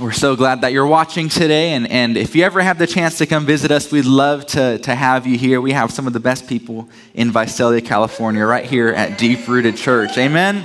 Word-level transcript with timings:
We're 0.00 0.12
so 0.12 0.36
glad 0.36 0.62
that 0.62 0.72
you're 0.72 0.86
watching 0.86 1.28
today. 1.28 1.74
And, 1.74 1.86
and 1.86 2.16
if 2.16 2.34
you 2.34 2.44
ever 2.44 2.62
have 2.62 2.78
the 2.78 2.86
chance 2.86 3.18
to 3.18 3.26
come 3.26 3.44
visit 3.44 3.70
us, 3.70 3.92
we'd 3.92 4.06
love 4.06 4.46
to, 4.46 4.78
to 4.78 4.94
have 4.94 5.26
you 5.26 5.36
here. 5.36 5.60
We 5.60 5.72
have 5.72 5.90
some 5.90 6.06
of 6.06 6.14
the 6.14 6.20
best 6.20 6.48
people 6.48 6.88
in 7.12 7.30
Visalia, 7.30 7.82
California, 7.82 8.46
right 8.46 8.64
here 8.64 8.88
at 8.88 9.18
Deep 9.18 9.46
Rooted 9.46 9.76
Church. 9.76 10.16
Amen? 10.16 10.64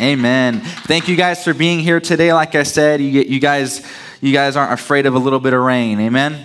Amen. 0.00 0.60
Thank 0.60 1.06
you 1.06 1.14
guys 1.14 1.44
for 1.44 1.54
being 1.54 1.78
here 1.78 2.00
today. 2.00 2.32
Like 2.32 2.56
I 2.56 2.64
said, 2.64 3.00
you, 3.00 3.06
you, 3.06 3.38
guys, 3.38 3.86
you 4.20 4.32
guys 4.32 4.56
aren't 4.56 4.72
afraid 4.72 5.06
of 5.06 5.14
a 5.14 5.20
little 5.20 5.40
bit 5.40 5.52
of 5.52 5.60
rain. 5.60 6.00
Amen? 6.00 6.44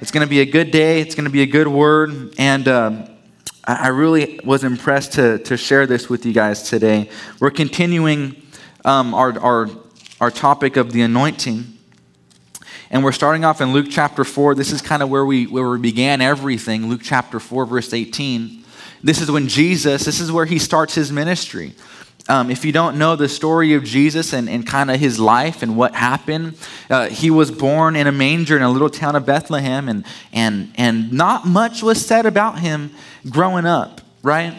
It's 0.00 0.12
going 0.12 0.24
to 0.24 0.30
be 0.30 0.40
a 0.40 0.46
good 0.46 0.70
day, 0.70 1.00
it's 1.00 1.16
going 1.16 1.24
to 1.24 1.30
be 1.30 1.42
a 1.42 1.46
good 1.46 1.68
word. 1.68 2.34
And. 2.38 2.68
Uh, 2.68 3.08
I 3.64 3.88
really 3.88 4.40
was 4.42 4.64
impressed 4.64 5.12
to, 5.12 5.38
to 5.38 5.56
share 5.56 5.86
this 5.86 6.08
with 6.08 6.26
you 6.26 6.32
guys 6.32 6.68
today. 6.68 7.08
We're 7.38 7.52
continuing 7.52 8.42
um, 8.84 9.14
our, 9.14 9.38
our 9.38 9.70
our 10.22 10.30
topic 10.30 10.76
of 10.76 10.92
the 10.92 11.02
anointing. 11.02 11.64
And 12.92 13.02
we're 13.02 13.10
starting 13.10 13.44
off 13.44 13.60
in 13.60 13.72
Luke 13.72 13.88
chapter 13.90 14.22
4. 14.22 14.54
This 14.54 14.70
is 14.70 14.80
kind 14.80 15.02
of 15.02 15.08
where 15.08 15.26
we, 15.26 15.48
where 15.48 15.68
we 15.68 15.80
began 15.80 16.20
everything. 16.20 16.88
Luke 16.88 17.00
chapter 17.02 17.40
4, 17.40 17.66
verse 17.66 17.92
18. 17.92 18.62
This 19.02 19.20
is 19.20 19.32
when 19.32 19.48
Jesus, 19.48 20.04
this 20.04 20.20
is 20.20 20.30
where 20.30 20.44
he 20.44 20.60
starts 20.60 20.94
his 20.94 21.10
ministry. 21.10 21.74
Um, 22.28 22.52
if 22.52 22.64
you 22.64 22.70
don't 22.70 22.98
know 22.98 23.16
the 23.16 23.28
story 23.28 23.74
of 23.74 23.82
Jesus 23.82 24.32
and, 24.32 24.48
and 24.48 24.64
kind 24.64 24.92
of 24.92 25.00
his 25.00 25.18
life 25.18 25.60
and 25.60 25.76
what 25.76 25.92
happened, 25.96 26.56
uh, 26.88 27.08
he 27.08 27.32
was 27.32 27.50
born 27.50 27.96
in 27.96 28.06
a 28.06 28.12
manger 28.12 28.56
in 28.56 28.62
a 28.62 28.70
little 28.70 28.90
town 28.90 29.16
of 29.16 29.26
Bethlehem, 29.26 29.88
and, 29.88 30.04
and, 30.32 30.72
and 30.76 31.12
not 31.12 31.48
much 31.48 31.82
was 31.82 32.06
said 32.06 32.26
about 32.26 32.60
him 32.60 32.92
growing 33.28 33.66
up, 33.66 34.00
right? 34.22 34.56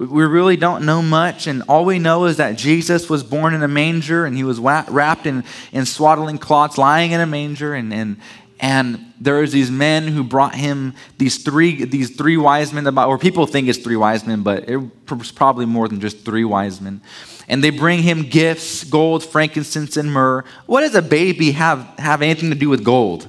We 0.00 0.24
really 0.24 0.56
don't 0.56 0.86
know 0.86 1.02
much, 1.02 1.46
and 1.46 1.62
all 1.68 1.84
we 1.84 1.98
know 1.98 2.24
is 2.24 2.38
that 2.38 2.56
Jesus 2.56 3.10
was 3.10 3.22
born 3.22 3.52
in 3.52 3.62
a 3.62 3.68
manger 3.68 4.24
and 4.24 4.34
he 4.34 4.44
was 4.44 4.58
wrapped 4.58 5.26
in, 5.26 5.44
in 5.72 5.84
swaddling 5.84 6.38
cloths, 6.38 6.78
lying 6.78 7.12
in 7.12 7.20
a 7.20 7.26
manger, 7.26 7.74
and, 7.74 7.92
and, 7.92 8.16
and 8.58 9.12
there 9.20 9.46
these 9.46 9.70
men 9.70 10.08
who 10.08 10.24
brought 10.24 10.54
him 10.54 10.94
these 11.18 11.42
three, 11.42 11.84
these 11.84 12.16
three 12.16 12.38
wise 12.38 12.72
men, 12.72 12.86
or 12.98 13.18
people 13.18 13.46
think 13.46 13.68
it's 13.68 13.78
three 13.78 13.96
wise 13.96 14.26
men, 14.26 14.42
but 14.42 14.70
it 14.70 14.78
was 15.10 15.32
probably 15.32 15.66
more 15.66 15.86
than 15.86 16.00
just 16.00 16.24
three 16.24 16.44
wise 16.44 16.80
men. 16.80 17.02
And 17.46 17.62
they 17.62 17.68
bring 17.68 18.02
him 18.02 18.22
gifts, 18.22 18.84
gold, 18.84 19.22
frankincense, 19.22 19.98
and 19.98 20.10
myrrh. 20.10 20.44
What 20.64 20.80
does 20.80 20.94
a 20.94 21.02
baby 21.02 21.50
have, 21.50 21.80
have 21.98 22.22
anything 22.22 22.48
to 22.48 22.56
do 22.56 22.70
with 22.70 22.84
gold? 22.84 23.28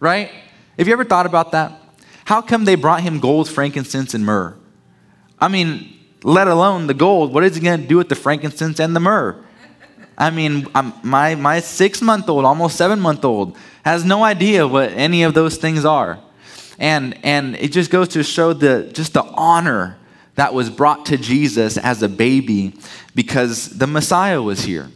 Right? 0.00 0.28
Have 0.76 0.88
you 0.88 0.92
ever 0.92 1.04
thought 1.04 1.26
about 1.26 1.52
that? 1.52 1.78
How 2.24 2.42
come 2.42 2.64
they 2.64 2.74
brought 2.74 3.02
him 3.02 3.20
gold, 3.20 3.48
frankincense, 3.48 4.12
and 4.14 4.26
myrrh? 4.26 4.56
I 5.42 5.48
mean, 5.48 5.98
let 6.22 6.46
alone 6.46 6.86
the 6.86 6.94
gold. 6.94 7.34
What 7.34 7.42
is 7.42 7.56
he 7.56 7.60
going 7.60 7.82
to 7.82 7.86
do 7.86 7.96
with 7.96 8.08
the 8.08 8.14
frankincense 8.14 8.78
and 8.78 8.94
the 8.94 9.00
myrrh? 9.00 9.44
I 10.16 10.30
mean, 10.30 10.68
I'm, 10.72 10.92
my, 11.02 11.34
my 11.34 11.58
six 11.58 12.00
month 12.00 12.28
old, 12.28 12.44
almost 12.44 12.76
seven 12.76 13.00
month 13.00 13.24
old, 13.24 13.56
has 13.84 14.04
no 14.04 14.22
idea 14.22 14.68
what 14.68 14.90
any 14.92 15.24
of 15.24 15.34
those 15.34 15.56
things 15.56 15.84
are. 15.84 16.20
And, 16.78 17.18
and 17.24 17.56
it 17.56 17.72
just 17.72 17.90
goes 17.90 18.06
to 18.10 18.22
show 18.22 18.52
the, 18.52 18.88
just 18.92 19.14
the 19.14 19.24
honor 19.24 19.98
that 20.36 20.54
was 20.54 20.70
brought 20.70 21.06
to 21.06 21.16
Jesus 21.16 21.76
as 21.76 22.04
a 22.04 22.08
baby 22.08 22.74
because 23.16 23.68
the 23.70 23.88
Messiah 23.88 24.40
was 24.40 24.62
here. 24.62 24.92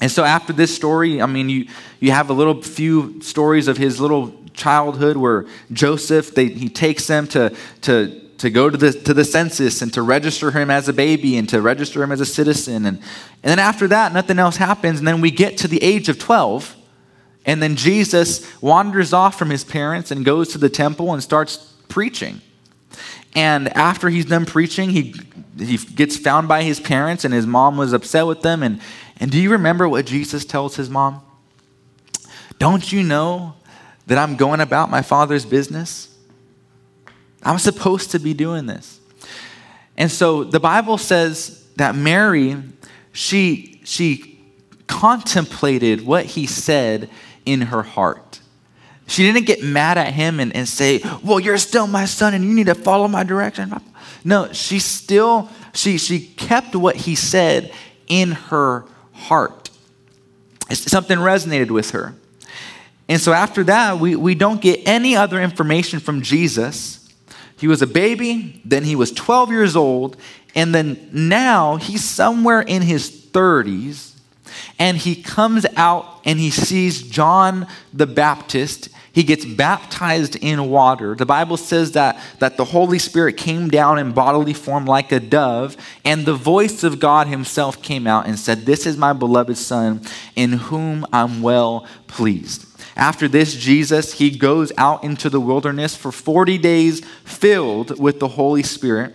And 0.00 0.08
so 0.08 0.22
after 0.22 0.52
this 0.52 0.72
story, 0.72 1.20
I 1.20 1.26
mean, 1.26 1.48
you, 1.48 1.66
you 1.98 2.12
have 2.12 2.30
a 2.30 2.32
little 2.32 2.62
few 2.62 3.20
stories 3.22 3.66
of 3.66 3.76
his 3.76 4.00
little 4.00 4.32
childhood 4.52 5.16
where 5.16 5.46
Joseph, 5.72 6.32
they, 6.36 6.46
he 6.46 6.68
takes 6.68 7.08
them 7.08 7.26
to, 7.28 7.56
to 7.80 8.27
to 8.38 8.50
go 8.50 8.70
to 8.70 8.76
the, 8.76 8.92
to 8.92 9.12
the 9.12 9.24
census 9.24 9.82
and 9.82 9.92
to 9.92 10.02
register 10.02 10.52
him 10.52 10.70
as 10.70 10.88
a 10.88 10.92
baby 10.92 11.36
and 11.36 11.48
to 11.48 11.60
register 11.60 12.02
him 12.02 12.12
as 12.12 12.20
a 12.20 12.26
citizen. 12.26 12.86
And, 12.86 12.98
and 12.98 13.04
then 13.42 13.58
after 13.58 13.88
that, 13.88 14.12
nothing 14.12 14.38
else 14.38 14.56
happens. 14.56 15.00
And 15.00 15.08
then 15.08 15.20
we 15.20 15.30
get 15.30 15.58
to 15.58 15.68
the 15.68 15.82
age 15.82 16.08
of 16.08 16.18
12. 16.18 16.76
And 17.44 17.62
then 17.62 17.76
Jesus 17.76 18.46
wanders 18.62 19.12
off 19.12 19.38
from 19.38 19.50
his 19.50 19.64
parents 19.64 20.10
and 20.10 20.24
goes 20.24 20.48
to 20.52 20.58
the 20.58 20.68
temple 20.68 21.12
and 21.12 21.22
starts 21.22 21.56
preaching. 21.88 22.40
And 23.34 23.68
after 23.76 24.08
he's 24.08 24.26
done 24.26 24.46
preaching, 24.46 24.90
he, 24.90 25.14
he 25.58 25.76
gets 25.76 26.16
found 26.16 26.48
by 26.48 26.62
his 26.62 26.80
parents, 26.80 27.24
and 27.24 27.34
his 27.34 27.46
mom 27.46 27.76
was 27.76 27.92
upset 27.92 28.26
with 28.26 28.42
them. 28.42 28.62
And, 28.62 28.80
and 29.18 29.30
do 29.30 29.40
you 29.40 29.50
remember 29.50 29.88
what 29.88 30.06
Jesus 30.06 30.44
tells 30.44 30.76
his 30.76 30.88
mom? 30.88 31.22
Don't 32.58 32.90
you 32.92 33.02
know 33.02 33.54
that 34.06 34.18
I'm 34.18 34.36
going 34.36 34.60
about 34.60 34.90
my 34.90 35.02
father's 35.02 35.44
business? 35.44 36.17
I'm 37.42 37.58
supposed 37.58 38.10
to 38.12 38.18
be 38.18 38.34
doing 38.34 38.66
this. 38.66 39.00
And 39.96 40.10
so 40.10 40.44
the 40.44 40.60
Bible 40.60 40.98
says 40.98 41.66
that 41.76 41.94
Mary, 41.94 42.56
she, 43.12 43.80
she 43.84 44.40
contemplated 44.86 46.04
what 46.06 46.24
he 46.24 46.46
said 46.46 47.10
in 47.44 47.62
her 47.62 47.82
heart. 47.82 48.40
She 49.06 49.22
didn't 49.22 49.46
get 49.46 49.62
mad 49.62 49.96
at 49.96 50.12
him 50.12 50.38
and, 50.38 50.54
and 50.54 50.68
say, 50.68 51.00
Well, 51.24 51.40
you're 51.40 51.58
still 51.58 51.86
my 51.86 52.04
son 52.04 52.34
and 52.34 52.44
you 52.44 52.54
need 52.54 52.66
to 52.66 52.74
follow 52.74 53.08
my 53.08 53.24
direction. 53.24 53.72
No, 54.22 54.52
she 54.52 54.78
still, 54.78 55.48
she, 55.72 55.96
she 55.98 56.20
kept 56.20 56.76
what 56.76 56.94
he 56.94 57.14
said 57.14 57.72
in 58.06 58.32
her 58.32 58.84
heart. 59.12 59.70
Something 60.70 61.18
resonated 61.18 61.70
with 61.70 61.92
her. 61.92 62.14
And 63.08 63.20
so 63.20 63.32
after 63.32 63.64
that, 63.64 63.98
we, 63.98 64.14
we 64.14 64.34
don't 64.34 64.60
get 64.60 64.86
any 64.86 65.16
other 65.16 65.40
information 65.40 65.98
from 65.98 66.20
Jesus 66.20 66.97
he 67.58 67.66
was 67.66 67.82
a 67.82 67.86
baby, 67.86 68.60
then 68.64 68.84
he 68.84 68.94
was 68.94 69.10
12 69.12 69.50
years 69.50 69.76
old, 69.76 70.16
and 70.54 70.74
then 70.74 71.10
now 71.12 71.76
he's 71.76 72.04
somewhere 72.04 72.60
in 72.60 72.82
his 72.82 73.10
30s, 73.10 74.14
and 74.78 74.96
he 74.96 75.20
comes 75.20 75.66
out 75.76 76.20
and 76.24 76.38
he 76.38 76.50
sees 76.50 77.02
John 77.02 77.66
the 77.92 78.06
Baptist. 78.06 78.88
He 79.12 79.24
gets 79.24 79.44
baptized 79.44 80.36
in 80.36 80.70
water. 80.70 81.16
The 81.16 81.26
Bible 81.26 81.56
says 81.56 81.92
that, 81.92 82.20
that 82.38 82.56
the 82.56 82.64
Holy 82.64 83.00
Spirit 83.00 83.36
came 83.36 83.68
down 83.68 83.98
in 83.98 84.12
bodily 84.12 84.54
form 84.54 84.86
like 84.86 85.10
a 85.10 85.18
dove, 85.18 85.76
and 86.04 86.24
the 86.24 86.34
voice 86.34 86.84
of 86.84 87.00
God 87.00 87.26
Himself 87.26 87.82
came 87.82 88.06
out 88.06 88.26
and 88.26 88.38
said, 88.38 88.66
This 88.66 88.86
is 88.86 88.96
my 88.96 89.12
beloved 89.12 89.56
Son, 89.56 90.02
in 90.36 90.52
whom 90.52 91.04
I'm 91.12 91.42
well 91.42 91.86
pleased. 92.06 92.67
After 92.98 93.28
this, 93.28 93.54
Jesus, 93.54 94.14
he 94.14 94.36
goes 94.36 94.72
out 94.76 95.04
into 95.04 95.30
the 95.30 95.40
wilderness 95.40 95.94
for 95.94 96.10
40 96.10 96.58
days 96.58 97.00
filled 97.24 97.98
with 98.00 98.18
the 98.18 98.26
Holy 98.26 98.64
Spirit. 98.64 99.14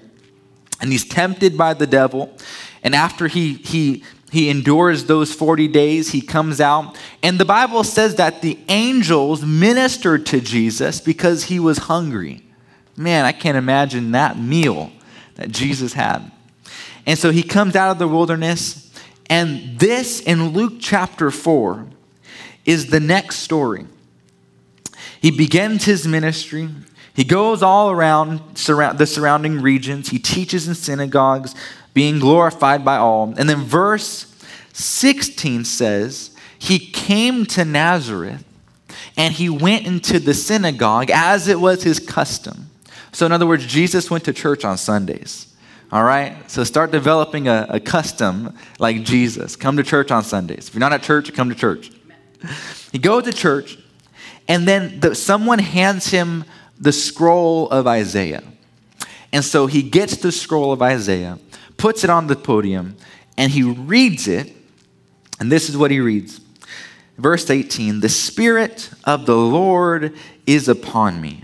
And 0.79 0.89
he's 0.89 1.03
tempted 1.03 1.57
by 1.57 1.73
the 1.73 1.85
devil. 1.85 2.35
And 2.81 2.95
after 2.95 3.27
he, 3.27 3.55
he, 3.55 4.05
he 4.31 4.49
endures 4.49 5.05
those 5.05 5.33
40 5.33 5.67
days, 5.67 6.11
he 6.11 6.21
comes 6.21 6.61
out. 6.61 6.97
And 7.21 7.37
the 7.37 7.45
Bible 7.45 7.83
says 7.83 8.15
that 8.15 8.41
the 8.41 8.57
angels 8.69 9.43
ministered 9.43 10.25
to 10.27 10.39
Jesus 10.39 11.01
because 11.01 11.43
he 11.43 11.59
was 11.59 11.77
hungry. 11.79 12.41
Man, 12.95 13.25
I 13.25 13.33
can't 13.33 13.57
imagine 13.57 14.11
that 14.11 14.39
meal 14.39 14.93
that 15.35 15.49
Jesus 15.49 15.91
had. 15.91 16.31
And 17.05 17.19
so 17.19 17.31
he 17.31 17.43
comes 17.43 17.75
out 17.75 17.91
of 17.91 17.99
the 17.99 18.07
wilderness. 18.07 18.89
And 19.29 19.77
this 19.77 20.21
in 20.21 20.49
Luke 20.49 20.75
chapter 20.79 21.31
4 21.31 21.87
is 22.65 22.87
the 22.87 22.99
next 22.99 23.37
story. 23.37 23.85
He 25.21 25.31
begins 25.31 25.85
his 25.85 26.07
ministry. 26.07 26.69
He 27.13 27.23
goes 27.23 27.61
all 27.63 27.91
around 27.91 28.57
surround, 28.57 28.97
the 28.97 29.05
surrounding 29.05 29.61
regions. 29.61 30.09
He 30.09 30.19
teaches 30.19 30.67
in 30.67 30.75
synagogues, 30.75 31.55
being 31.93 32.19
glorified 32.19 32.83
by 32.83 32.97
all. 32.97 33.33
And 33.37 33.49
then 33.49 33.63
verse 33.63 34.33
16 34.73 35.65
says, 35.65 36.35
He 36.57 36.79
came 36.79 37.45
to 37.47 37.63
Nazareth 37.63 38.43
and 39.15 39.33
he 39.33 39.49
went 39.49 39.85
into 39.85 40.19
the 40.19 40.33
synagogue 40.33 41.09
as 41.11 41.47
it 41.47 41.59
was 41.59 41.83
his 41.83 41.99
custom. 41.99 42.69
So, 43.11 43.27
in 43.27 43.31
other 43.31 43.45
words, 43.45 43.65
Jesus 43.65 44.09
went 44.09 44.25
to 44.25 44.33
church 44.33 44.65
on 44.65 44.77
Sundays. 44.77 45.53
All 45.91 46.03
right? 46.03 46.49
So 46.49 46.63
start 46.63 46.89
developing 46.89 47.47
a, 47.47 47.67
a, 47.69 47.79
custom 47.79 48.57
like 48.79 49.03
Jesus. 49.03 49.55
Come 49.55 49.77
to 49.77 49.83
church 49.83 50.09
on 50.09 50.23
Sundays. 50.23 50.67
If 50.67 50.73
you're 50.73 50.79
not 50.79 50.91
at 50.91 51.03
church, 51.03 51.31
come 51.33 51.49
to 51.49 51.55
church. 51.55 51.91
He 52.91 52.99
goes 52.99 53.23
to 53.23 53.33
church, 53.33 53.77
and 54.47 54.67
then 54.67 54.99
the, 54.99 55.15
someone 55.15 55.59
hands 55.59 56.07
him 56.09 56.45
the 56.79 56.91
scroll 56.91 57.69
of 57.69 57.87
Isaiah. 57.87 58.43
And 59.31 59.43
so 59.43 59.67
he 59.67 59.81
gets 59.81 60.17
the 60.17 60.31
scroll 60.31 60.71
of 60.71 60.81
Isaiah, 60.81 61.39
puts 61.77 62.03
it 62.03 62.09
on 62.09 62.27
the 62.27 62.35
podium, 62.35 62.97
and 63.37 63.51
he 63.51 63.63
reads 63.63 64.27
it. 64.27 64.53
And 65.39 65.51
this 65.51 65.69
is 65.69 65.75
what 65.77 65.91
he 65.91 65.99
reads 65.99 66.39
Verse 67.17 67.49
18 67.49 67.99
The 67.99 68.09
Spirit 68.09 68.89
of 69.03 69.25
the 69.25 69.37
Lord 69.37 70.15
is 70.45 70.67
upon 70.67 71.21
me. 71.21 71.41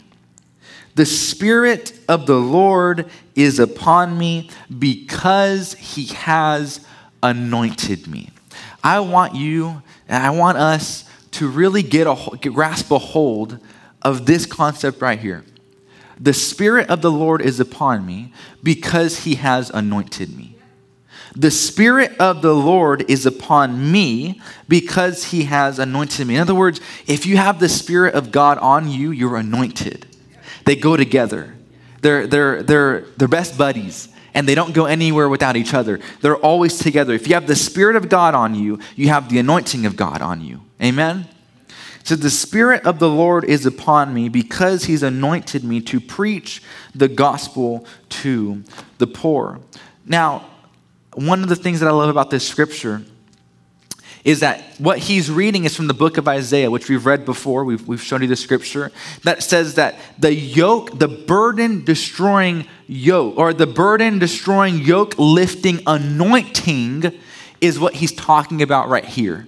The 0.95 1.05
Spirit 1.05 1.97
of 2.09 2.25
the 2.25 2.39
Lord 2.39 3.09
is 3.35 3.59
upon 3.59 4.17
me 4.17 4.49
because 4.77 5.73
he 5.75 6.07
has 6.07 6.85
anointed 7.23 8.07
me. 8.07 8.29
I 8.83 8.99
want 8.99 9.35
you 9.35 9.81
and 10.09 10.23
I 10.23 10.31
want 10.31 10.57
us 10.57 11.05
to 11.31 11.47
really 11.47 11.83
get 11.83 12.07
a 12.07 12.37
grasp 12.49 12.91
a 12.91 12.97
hold 12.97 13.59
of 14.01 14.25
this 14.25 14.45
concept 14.45 15.01
right 15.01 15.19
here. 15.19 15.45
The 16.19 16.33
Spirit 16.33 16.89
of 16.89 17.01
the 17.01 17.11
Lord 17.11 17.41
is 17.41 17.59
upon 17.59 18.05
me 18.05 18.33
because 18.61 19.23
he 19.23 19.35
has 19.35 19.69
anointed 19.69 20.35
me. 20.35 20.57
The 21.35 21.51
Spirit 21.51 22.17
of 22.19 22.41
the 22.41 22.55
Lord 22.55 23.09
is 23.09 23.25
upon 23.25 23.91
me 23.91 24.41
because 24.67 25.25
he 25.25 25.43
has 25.43 25.79
anointed 25.79 26.27
me. 26.27 26.35
In 26.35 26.41
other 26.41 26.55
words, 26.55 26.81
if 27.07 27.25
you 27.25 27.37
have 27.37 27.59
the 27.59 27.69
Spirit 27.69 28.15
of 28.15 28.31
God 28.31 28.57
on 28.57 28.89
you, 28.89 29.11
you're 29.11 29.37
anointed. 29.37 30.07
They 30.65 30.75
go 30.75 30.97
together. 30.97 31.55
They're, 32.01 32.27
they're, 32.27 32.63
they're, 32.63 33.01
they're 33.17 33.27
best 33.27 33.57
buddies, 33.57 34.09
and 34.33 34.47
they 34.47 34.55
don't 34.55 34.73
go 34.73 34.85
anywhere 34.85 35.29
without 35.29 35.55
each 35.55 35.73
other. 35.73 35.99
They're 36.21 36.37
always 36.37 36.77
together. 36.77 37.13
If 37.13 37.27
you 37.27 37.33
have 37.33 37.47
the 37.47 37.55
Spirit 37.55 37.95
of 37.95 38.09
God 38.09 38.33
on 38.33 38.55
you, 38.55 38.79
you 38.95 39.09
have 39.09 39.29
the 39.29 39.39
anointing 39.39 39.85
of 39.85 39.95
God 39.95 40.21
on 40.21 40.41
you. 40.41 40.61
Amen? 40.81 41.27
So 42.03 42.15
the 42.15 42.29
Spirit 42.29 42.85
of 42.85 42.99
the 42.99 43.09
Lord 43.09 43.43
is 43.43 43.65
upon 43.65 44.13
me 44.13 44.29
because 44.29 44.85
he's 44.85 45.03
anointed 45.03 45.63
me 45.63 45.81
to 45.81 45.99
preach 45.99 46.63
the 46.95 47.07
gospel 47.07 47.85
to 48.09 48.63
the 48.97 49.07
poor. 49.07 49.59
Now, 50.05 50.45
one 51.13 51.43
of 51.43 51.49
the 51.49 51.55
things 51.55 51.79
that 51.81 51.87
I 51.87 51.91
love 51.91 52.09
about 52.09 52.29
this 52.29 52.47
scripture 52.47 53.03
is 54.23 54.41
that 54.41 54.61
what 54.77 54.97
he's 54.97 55.31
reading 55.31 55.65
is 55.65 55.75
from 55.75 55.87
the 55.87 55.93
book 55.93 56.17
of 56.17 56.27
Isaiah, 56.27 56.69
which 56.69 56.89
we've 56.89 57.05
read 57.05 57.25
before. 57.25 57.63
We've, 57.63 57.87
we've 57.87 58.01
shown 58.01 58.21
you 58.21 58.27
the 58.27 58.35
scripture 58.35 58.91
that 59.23 59.43
says 59.43 59.75
that 59.75 59.95
the 60.17 60.33
yoke, 60.33 60.97
the 60.99 61.07
burden 61.07 61.85
destroying 61.85 62.65
yoke, 62.87 63.37
or 63.37 63.53
the 63.53 63.67
burden 63.67 64.19
destroying 64.19 64.79
yoke 64.79 65.15
lifting 65.17 65.79
anointing 65.87 67.17
is 67.61 67.79
what 67.79 67.95
he's 67.95 68.11
talking 68.11 68.61
about 68.61 68.89
right 68.89 69.05
here. 69.05 69.47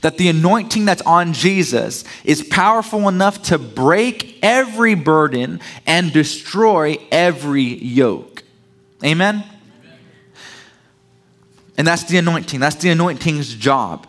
That 0.00 0.18
the 0.18 0.28
anointing 0.28 0.84
that's 0.84 1.02
on 1.02 1.32
Jesus 1.32 2.04
is 2.24 2.42
powerful 2.42 3.08
enough 3.08 3.42
to 3.44 3.58
break 3.58 4.38
every 4.42 4.94
burden 4.94 5.60
and 5.86 6.12
destroy 6.12 6.98
every 7.10 7.62
yoke. 7.62 8.42
Amen? 9.02 9.44
And 11.76 11.86
that's 11.86 12.04
the 12.04 12.18
anointing. 12.18 12.60
That's 12.60 12.76
the 12.76 12.90
anointing's 12.90 13.54
job. 13.54 14.06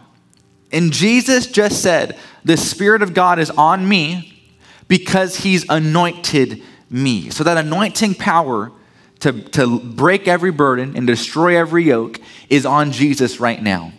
And 0.71 0.91
Jesus 0.91 1.47
just 1.47 1.81
said, 1.81 2.17
The 2.43 2.57
Spirit 2.57 3.01
of 3.01 3.13
God 3.13 3.39
is 3.39 3.49
on 3.51 3.87
me 3.87 4.53
because 4.87 5.37
He's 5.37 5.65
anointed 5.69 6.61
me. 6.89 7.29
So 7.29 7.43
that 7.43 7.57
anointing 7.57 8.15
power 8.15 8.71
to, 9.19 9.41
to 9.49 9.79
break 9.79 10.27
every 10.27 10.51
burden 10.51 10.95
and 10.95 11.07
destroy 11.07 11.57
every 11.57 11.85
yoke 11.85 12.19
is 12.49 12.65
on 12.65 12.91
Jesus 12.91 13.39
right 13.39 13.61
now. 13.61 13.93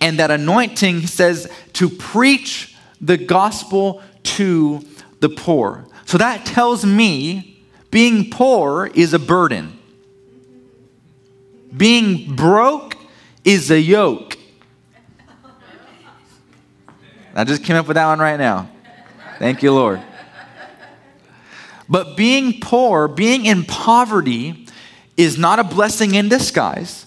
And 0.00 0.18
that 0.18 0.30
anointing 0.30 1.06
says 1.06 1.50
to 1.74 1.88
preach 1.88 2.76
the 3.00 3.16
gospel 3.16 4.02
to 4.22 4.84
the 5.20 5.28
poor. 5.28 5.86
So 6.06 6.18
that 6.18 6.46
tells 6.46 6.84
me 6.84 7.62
being 7.90 8.30
poor 8.30 8.90
is 8.94 9.12
a 9.12 9.18
burden. 9.18 9.75
Being 11.76 12.34
broke 12.34 12.96
is 13.44 13.70
a 13.70 13.80
yoke. 13.80 14.36
I 17.34 17.44
just 17.44 17.64
came 17.64 17.76
up 17.76 17.86
with 17.86 17.96
that 17.96 18.06
one 18.06 18.18
right 18.18 18.38
now. 18.38 18.70
Thank 19.38 19.62
you, 19.62 19.72
Lord. 19.72 20.00
But 21.88 22.16
being 22.16 22.60
poor, 22.60 23.08
being 23.08 23.44
in 23.44 23.64
poverty, 23.64 24.66
is 25.16 25.38
not 25.38 25.58
a 25.58 25.64
blessing 25.64 26.14
in 26.14 26.28
disguise. 26.28 27.06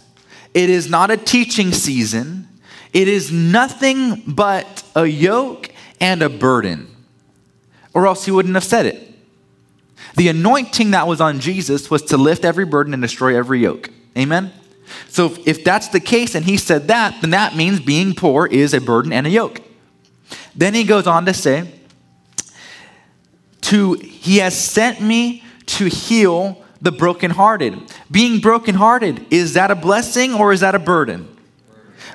It 0.54 0.70
is 0.70 0.90
not 0.90 1.12
a 1.12 1.18
teaching 1.18 1.72
season. 1.72 2.48
It 2.94 3.08
is 3.08 3.32
nothing 3.32 4.24
but 4.26 4.84
a 4.96 5.06
yoke 5.06 5.72
and 6.00 6.22
a 6.22 6.30
burden. 6.30 6.96
Or 7.94 8.08
else 8.08 8.26
he 8.26 8.32
wouldn't 8.32 8.56
have 8.56 8.64
said 8.64 8.86
it. 8.86 9.06
The 10.16 10.28
anointing 10.28 10.92
that 10.92 11.08
was 11.08 11.22
on 11.22 11.40
Jesus 11.40 11.90
was 11.92 12.02
to 12.04 12.18
lift 12.18 12.46
every 12.46 12.66
burden 12.66 12.94
and 12.94 13.02
destroy 13.02 13.38
every 13.38 13.60
yoke. 13.60 13.90
Amen? 14.18 14.52
So 15.08 15.36
if 15.46 15.64
that's 15.64 15.90
the 15.90 16.00
case 16.00 16.36
and 16.36 16.46
he 16.46 16.58
said 16.58 16.88
that, 16.88 17.22
then 17.22 17.32
that 17.32 17.56
means 17.56 17.80
being 17.80 18.14
poor 18.14 18.46
is 18.46 18.74
a 18.74 18.82
burden 18.82 19.12
and 19.14 19.28
a 19.28 19.30
yoke. 19.30 19.62
Then 20.56 20.74
he 20.74 20.84
goes 20.84 21.08
on 21.08 21.26
to 21.26 21.34
say, 21.34 21.72
to 23.62 23.94
he 23.94 24.38
has 24.38 24.58
sent 24.58 25.02
me 25.02 25.44
to 25.66 25.86
heal 25.86 26.64
the 26.82 26.92
brokenhearted. 26.92 27.80
Being 28.10 28.40
brokenhearted, 28.40 29.32
is 29.32 29.54
that 29.54 29.72
a 29.72 29.76
blessing 29.76 30.34
or 30.34 30.52
is 30.54 30.62
that 30.62 30.76
a 30.76 30.80
burden? 30.80 31.36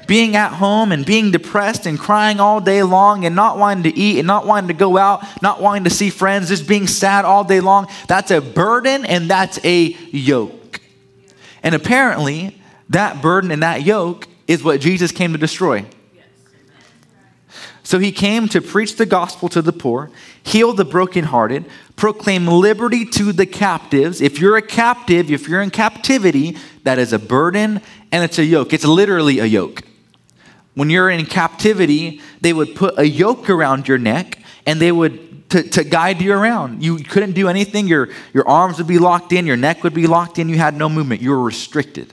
Being 0.06 0.36
at 0.36 0.52
home 0.52 0.92
and 0.92 1.06
being 1.06 1.30
depressed 1.30 1.86
and 1.86 1.98
crying 1.98 2.40
all 2.40 2.60
day 2.60 2.82
long 2.82 3.24
and 3.24 3.34
not 3.34 3.56
wanting 3.56 3.84
to 3.84 3.98
eat 3.98 4.18
and 4.18 4.26
not 4.26 4.46
wanting 4.46 4.68
to 4.68 4.74
go 4.74 4.98
out, 4.98 5.22
not 5.42 5.62
wanting 5.62 5.84
to 5.84 5.90
see 5.90 6.10
friends, 6.10 6.48
just 6.48 6.68
being 6.68 6.86
sad 6.86 7.24
all 7.24 7.44
day 7.44 7.60
long, 7.60 7.86
that's 8.06 8.30
a 8.30 8.40
burden 8.40 9.04
and 9.06 9.30
that's 9.30 9.58
a 9.64 9.96
yoke. 10.10 10.80
And 11.62 11.74
apparently, 11.74 12.60
that 12.90 13.22
burden 13.22 13.50
and 13.50 13.62
that 13.62 13.82
yoke 13.82 14.28
is 14.46 14.62
what 14.62 14.80
Jesus 14.80 15.12
came 15.12 15.32
to 15.32 15.38
destroy. 15.38 15.86
So 17.82 17.98
he 17.98 18.12
came 18.12 18.48
to 18.48 18.62
preach 18.62 18.96
the 18.96 19.04
gospel 19.04 19.50
to 19.50 19.60
the 19.60 19.72
poor, 19.72 20.10
heal 20.42 20.72
the 20.72 20.86
brokenhearted, 20.86 21.66
proclaim 21.96 22.46
liberty 22.46 23.04
to 23.04 23.30
the 23.30 23.44
captives. 23.44 24.22
If 24.22 24.40
you're 24.40 24.56
a 24.56 24.62
captive, 24.62 25.30
if 25.30 25.46
you're 25.46 25.60
in 25.60 25.70
captivity, 25.70 26.56
that 26.84 26.98
is 26.98 27.12
a 27.12 27.18
burden 27.18 27.82
and 28.10 28.24
it's 28.24 28.38
a 28.38 28.44
yoke. 28.44 28.72
It's 28.72 28.86
literally 28.86 29.38
a 29.38 29.44
yoke. 29.44 29.82
When 30.74 30.88
you're 30.88 31.10
in 31.10 31.26
captivity, 31.26 32.22
they 32.40 32.54
would 32.54 32.74
put 32.74 32.98
a 32.98 33.06
yoke 33.06 33.50
around 33.50 33.86
your 33.86 33.98
neck 33.98 34.38
and 34.66 34.80
they 34.80 34.90
would 34.90 35.50
to, 35.50 35.62
to 35.62 35.84
guide 35.84 36.20
you 36.20 36.32
around. 36.32 36.82
You 36.82 36.96
couldn't 36.96 37.32
do 37.32 37.48
anything. 37.48 37.86
Your, 37.86 38.08
your 38.32 38.48
arms 38.48 38.78
would 38.78 38.88
be 38.88 38.98
locked 38.98 39.32
in, 39.32 39.46
your 39.46 39.56
neck 39.56 39.84
would 39.84 39.94
be 39.94 40.06
locked 40.06 40.38
in, 40.38 40.48
you 40.48 40.56
had 40.56 40.74
no 40.74 40.88
movement. 40.88 41.20
You 41.20 41.30
were 41.30 41.42
restricted. 41.42 42.12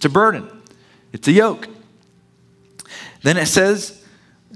It's 0.00 0.06
a 0.06 0.08
burden, 0.08 0.48
it's 1.12 1.28
a 1.28 1.32
yoke. 1.32 1.68
Then 3.22 3.36
it 3.36 3.48
says, 3.48 4.02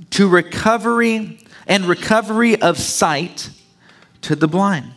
to 0.08 0.26
recovery 0.26 1.38
and 1.66 1.84
recovery 1.84 2.58
of 2.62 2.78
sight 2.78 3.50
to 4.22 4.34
the 4.34 4.48
blind. 4.48 4.92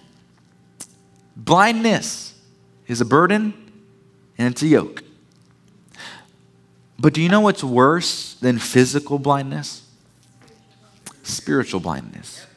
Blindness 1.35 2.33
is 2.87 3.01
a 3.01 3.05
burden 3.05 3.55
and 4.37 4.53
it's 4.53 4.61
a 4.61 4.67
yoke. 4.67 5.03
But 6.97 7.13
do 7.13 7.21
you 7.21 7.27
know 7.27 7.41
what's 7.41 7.61
worse 7.61 8.35
than 8.35 8.57
physical 8.57 9.19
blindness? 9.19 9.85
Spiritual 11.23 11.81
blindness. 11.81 12.47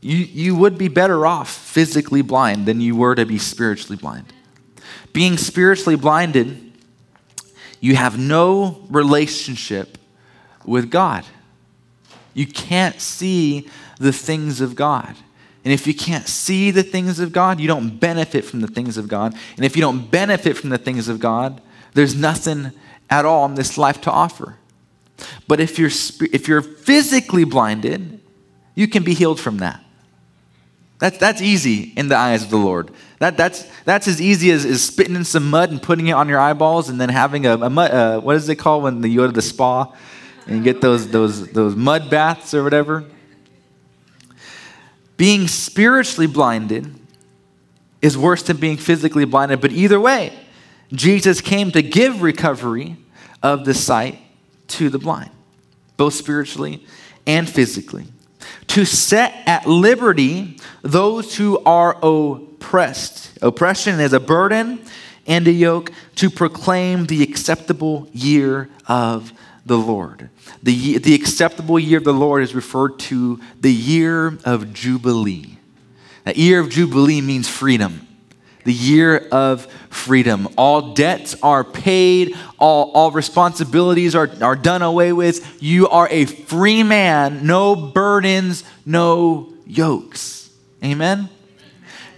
You, 0.00 0.16
you 0.16 0.56
would 0.56 0.76
be 0.76 0.88
better 0.88 1.24
off 1.24 1.48
physically 1.48 2.22
blind 2.22 2.66
than 2.66 2.80
you 2.80 2.96
were 2.96 3.14
to 3.14 3.24
be 3.24 3.38
spiritually 3.38 3.96
blind. 3.96 4.32
Being 5.12 5.36
spiritually 5.36 5.96
blinded, 5.96 6.72
you 7.80 7.96
have 7.96 8.18
no 8.18 8.84
relationship 8.90 9.98
with 10.64 10.90
God. 10.90 11.24
You 12.34 12.46
can't 12.46 13.00
see 13.00 13.68
the 13.98 14.12
things 14.12 14.60
of 14.60 14.74
God. 14.74 15.16
And 15.64 15.72
if 15.72 15.86
you 15.86 15.94
can't 15.94 16.26
see 16.26 16.70
the 16.70 16.82
things 16.82 17.18
of 17.20 17.32
God, 17.32 17.60
you 17.60 17.66
don't 17.66 17.98
benefit 17.98 18.44
from 18.44 18.60
the 18.60 18.68
things 18.68 18.96
of 18.96 19.08
God. 19.08 19.34
And 19.56 19.64
if 19.64 19.76
you 19.76 19.82
don't 19.82 20.10
benefit 20.10 20.56
from 20.56 20.70
the 20.70 20.78
things 20.78 21.08
of 21.08 21.18
God, 21.18 21.60
there's 21.94 22.14
nothing 22.14 22.72
at 23.10 23.24
all 23.24 23.44
in 23.46 23.54
this 23.54 23.76
life 23.76 24.00
to 24.02 24.10
offer. 24.10 24.56
But 25.46 25.60
if 25.60 25.78
you're, 25.78 25.90
if 26.32 26.46
you're 26.46 26.62
physically 26.62 27.44
blinded, 27.44 28.20
you 28.74 28.86
can 28.86 29.02
be 29.02 29.14
healed 29.14 29.40
from 29.40 29.58
that. 29.58 29.82
That's, 30.98 31.16
that's 31.16 31.40
easy 31.40 31.92
in 31.96 32.08
the 32.08 32.16
eyes 32.16 32.42
of 32.42 32.50
the 32.50 32.56
Lord. 32.56 32.90
That, 33.20 33.36
that's, 33.36 33.64
that's 33.84 34.08
as 34.08 34.20
easy 34.20 34.50
as, 34.50 34.64
as 34.64 34.82
spitting 34.82 35.14
in 35.14 35.24
some 35.24 35.48
mud 35.48 35.70
and 35.70 35.80
putting 35.80 36.08
it 36.08 36.12
on 36.12 36.28
your 36.28 36.40
eyeballs 36.40 36.88
and 36.88 37.00
then 37.00 37.08
having 37.08 37.46
a, 37.46 37.54
a 37.54 37.70
mud, 37.70 37.90
uh, 37.90 38.20
what 38.20 38.36
is 38.36 38.48
it 38.48 38.56
called 38.56 38.82
when 38.82 39.02
you 39.02 39.18
go 39.18 39.26
to 39.26 39.32
the 39.32 39.42
spa 39.42 39.92
and 40.46 40.64
get 40.64 40.80
those, 40.80 41.08
those, 41.08 41.48
those 41.52 41.76
mud 41.76 42.10
baths 42.10 42.52
or 42.52 42.64
whatever? 42.64 43.04
Being 45.16 45.46
spiritually 45.46 46.26
blinded 46.26 46.92
is 48.02 48.16
worse 48.16 48.42
than 48.42 48.56
being 48.56 48.76
physically 48.76 49.24
blinded, 49.24 49.60
but 49.60 49.72
either 49.72 50.00
way, 50.00 50.32
Jesus 50.92 51.40
came 51.40 51.70
to 51.72 51.82
give 51.82 52.22
recovery 52.22 52.96
of 53.42 53.64
the 53.64 53.74
sight 53.74 54.18
to 54.68 54.88
the 54.90 54.98
blind, 54.98 55.30
both 55.96 56.14
spiritually 56.14 56.84
and 57.26 57.48
physically 57.48 58.06
to 58.68 58.84
set 58.84 59.34
at 59.46 59.66
liberty 59.66 60.58
those 60.82 61.36
who 61.36 61.58
are 61.64 61.96
oppressed. 62.02 63.38
Oppression 63.42 64.00
is 64.00 64.12
a 64.12 64.20
burden 64.20 64.80
and 65.26 65.46
a 65.46 65.52
yoke 65.52 65.92
to 66.16 66.30
proclaim 66.30 67.06
the 67.06 67.22
acceptable 67.22 68.08
year 68.12 68.68
of 68.88 69.32
the 69.66 69.78
Lord. 69.78 70.30
The, 70.62 70.98
the 70.98 71.14
acceptable 71.14 71.78
year 71.78 71.98
of 71.98 72.04
the 72.04 72.12
Lord 72.12 72.42
is 72.42 72.54
referred 72.54 72.98
to 73.00 73.38
the 73.60 73.72
year 73.72 74.38
of 74.44 74.72
Jubilee. 74.72 75.58
A 76.24 76.34
year 76.34 76.60
of 76.60 76.70
Jubilee 76.70 77.20
means 77.20 77.48
freedom 77.48 78.07
the 78.68 78.74
year 78.74 79.16
of 79.32 79.64
freedom. 79.88 80.46
All 80.58 80.92
debts 80.92 81.34
are 81.42 81.64
paid, 81.64 82.36
all, 82.58 82.90
all 82.92 83.10
responsibilities 83.10 84.14
are, 84.14 84.30
are 84.42 84.56
done 84.56 84.82
away 84.82 85.14
with. 85.14 85.62
You 85.62 85.88
are 85.88 86.06
a 86.10 86.26
free 86.26 86.82
man, 86.82 87.46
no 87.46 87.74
burdens, 87.74 88.64
no 88.84 89.54
yokes. 89.66 90.50
Amen? 90.84 91.30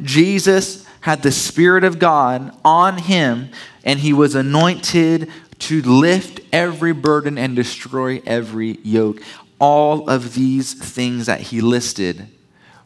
Jesus 0.02 0.85
had 1.02 1.23
the 1.23 1.30
Spirit 1.30 1.85
of 1.85 2.00
God 2.00 2.52
on 2.64 2.99
him, 2.99 3.50
and 3.85 4.00
he 4.00 4.12
was 4.12 4.35
anointed 4.35 5.30
to 5.61 5.83
lift 5.83 6.40
every 6.52 6.92
burden 6.92 7.38
and 7.38 7.54
destroy 7.54 8.21
every 8.26 8.80
yoke. 8.83 9.23
All 9.61 10.11
of 10.11 10.35
these 10.35 10.75
things 10.75 11.26
that 11.26 11.42
he 11.42 11.61
listed 11.61 12.26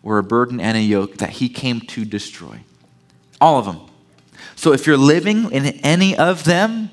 were 0.02 0.18
a 0.18 0.22
burden 0.22 0.60
and 0.60 0.76
a 0.76 0.82
yoke 0.82 1.16
that 1.16 1.30
he 1.30 1.48
came 1.48 1.80
to 1.80 2.04
destroy. 2.04 2.60
All 3.44 3.58
of 3.58 3.66
them. 3.66 3.80
So 4.56 4.72
if 4.72 4.86
you're 4.86 4.96
living 4.96 5.52
in 5.52 5.66
any 5.84 6.16
of 6.16 6.44
them, 6.44 6.88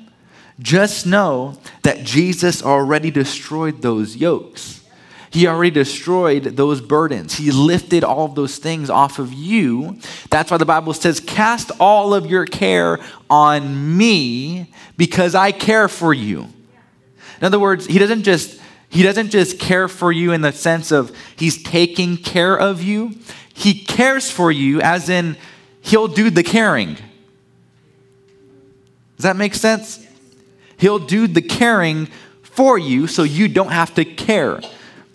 just 0.60 1.08
know 1.08 1.58
that 1.84 2.04
Jesus 2.04 2.62
already 2.62 3.10
destroyed 3.10 3.82
those 3.82 4.18
yokes. 4.18 4.84
He 5.30 5.48
already 5.48 5.72
destroyed 5.72 6.44
those 6.44 6.82
burdens. 6.82 7.36
He 7.36 7.52
lifted 7.52 8.04
all 8.04 8.26
of 8.26 8.36
those 8.36 8.58
things 8.58 8.90
off 8.90 9.18
of 9.18 9.32
you. 9.32 9.98
That's 10.30 10.52
why 10.52 10.58
the 10.58 10.66
Bible 10.66 10.94
says, 10.94 11.22
Cast 11.22 11.72
all 11.80 12.14
of 12.14 12.26
your 12.26 12.46
care 12.46 13.00
on 13.30 13.98
me 13.98 14.74
because 14.98 15.36
I 15.36 15.54
care 15.54 15.88
for 15.88 16.14
you. 16.14 16.50
In 17.40 17.46
other 17.46 17.62
words, 17.62 17.86
He 17.86 17.98
doesn't 17.98 18.24
just 18.24 18.60
he 18.90 19.04
doesn't 19.04 19.30
just 19.30 19.58
care 19.58 19.88
for 19.88 20.12
you 20.12 20.34
in 20.34 20.42
the 20.42 20.52
sense 20.52 20.92
of 20.92 21.16
he's 21.38 21.64
taking 21.64 22.18
care 22.18 22.60
of 22.60 22.84
you. 22.84 23.14
He 23.54 23.86
cares 23.86 24.30
for 24.30 24.52
you 24.52 24.82
as 24.82 25.08
in 25.08 25.38
he'll 25.82 26.08
do 26.08 26.30
the 26.30 26.44
caring. 26.44 26.96
Does 29.18 29.24
that 29.24 29.36
make 29.36 29.54
sense? 29.54 30.06
He'll 30.78 31.00
do 31.00 31.28
the 31.28 31.42
caring 31.42 32.08
for 32.42 32.78
you 32.78 33.08
so 33.08 33.24
you 33.24 33.48
don't 33.48 33.72
have 33.72 33.94
to 33.96 34.06
care. 34.06 34.62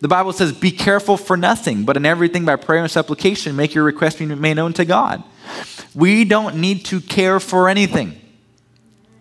The 0.00 0.08
Bible 0.08 0.32
says, 0.32 0.52
Be 0.52 0.70
careful 0.70 1.16
for 1.16 1.36
nothing, 1.36 1.84
but 1.84 1.96
in 1.96 2.06
everything 2.06 2.44
by 2.44 2.56
prayer 2.56 2.82
and 2.82 2.90
supplication, 2.90 3.56
make 3.56 3.74
your 3.74 3.84
request 3.84 4.18
be 4.18 4.26
made 4.26 4.54
known 4.54 4.72
to 4.74 4.84
God. 4.84 5.22
We 5.94 6.24
don't 6.24 6.56
need 6.56 6.84
to 6.86 7.00
care 7.00 7.40
for 7.40 7.68
anything. 7.68 8.20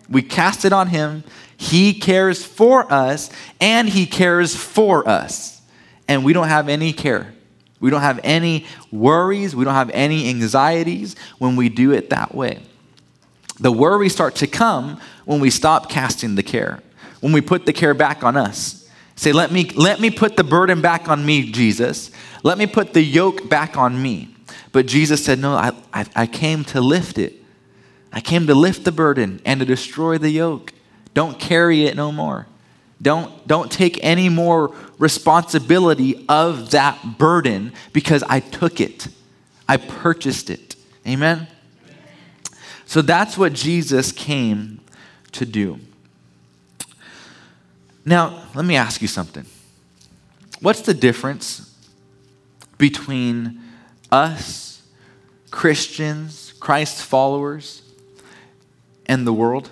We 0.10 0.22
cast 0.22 0.66
it 0.66 0.74
on 0.74 0.88
Him. 0.88 1.24
He 1.58 1.94
cares 1.94 2.44
for 2.44 2.92
us, 2.92 3.30
and 3.60 3.88
He 3.88 4.06
cares 4.06 4.56
for 4.56 5.08
us. 5.08 5.62
And 6.08 6.24
we 6.24 6.34
don't 6.34 6.50
have 6.50 6.70
any 6.70 6.94
care. 6.94 7.34
We 7.79 7.89
don't 7.89 8.01
have 8.01 8.20
any 8.24 8.65
worries. 8.91 9.55
We 9.55 9.65
don't 9.65 9.74
have 9.74 9.91
any 9.91 10.29
anxieties 10.29 11.15
when 11.38 11.55
we 11.55 11.70
do 11.70 11.91
it 11.91 12.10
that 12.10 12.34
way. 12.34 12.62
The 13.60 13.72
worries 13.72 14.13
start 14.13 14.36
to 14.36 14.48
come 14.48 15.00
when 15.25 15.39
we 15.39 15.50
stop 15.50 15.89
casting 15.89 16.36
the 16.36 16.44
care, 16.44 16.82
when 17.22 17.34
we 17.34 17.41
put 17.41 17.65
the 17.65 17.74
care 17.74 17.94
back 17.94 18.24
on 18.24 18.36
us 18.36 18.86
Say, 19.15 19.32
let 19.32 19.51
me, 19.51 19.70
let 19.72 20.00
me 20.01 20.12
put 20.12 20.36
the 20.36 20.44
burden 20.44 20.82
back 20.82 21.08
on 21.08 21.25
me, 21.25 21.50
Jesus. 21.51 22.12
Let 22.44 22.58
me 22.58 22.67
put 22.67 22.94
the 22.94 23.01
yoke 23.01 23.50
back 23.50 23.77
on 23.77 24.01
me. 24.01 24.36
But 24.72 24.88
Jesus 24.88 25.24
said, 25.24 25.39
No, 25.39 25.53
I, 25.53 25.72
I, 25.94 26.05
I 26.15 26.27
came 26.27 26.65
to 26.65 26.82
lift 26.82 27.17
it. 27.17 27.34
I 28.12 28.20
came 28.20 28.48
to 28.48 28.55
lift 28.55 28.84
the 28.84 28.91
burden 28.91 29.41
and 29.46 29.62
to 29.62 29.65
destroy 29.65 30.17
the 30.17 30.29
yoke. 30.29 30.74
Don't 31.13 31.39
carry 31.39 31.86
it 31.86 31.96
no 31.96 32.12
more. 32.12 32.48
Don't, 33.06 33.48
don't 33.48 33.72
take 33.72 34.04
any 34.04 34.30
more 34.30 34.74
responsibility 34.98 36.26
of 36.28 36.72
that 36.72 37.20
burden 37.20 37.72
because 37.94 38.24
I 38.24 38.40
took 38.40 38.82
it. 38.82 39.10
I 39.70 39.78
purchased 39.78 40.50
it. 40.50 40.76
Amen? 41.06 41.48
So 42.88 43.04
that's 43.04 43.38
what 43.38 43.54
Jesus 43.54 44.12
came 44.12 44.80
to 45.34 45.46
do. 45.46 45.80
Now, 48.04 48.42
let 48.56 48.66
me 48.66 48.76
ask 48.76 49.04
you 49.04 49.08
something. 49.08 49.46
What's 50.60 50.82
the 50.82 50.96
difference 50.96 51.78
between 52.80 53.62
us, 54.12 54.82
Christians, 55.52 56.56
Christ 56.60 57.04
followers, 57.04 57.84
and 59.06 59.28
the 59.28 59.34
world? 59.34 59.70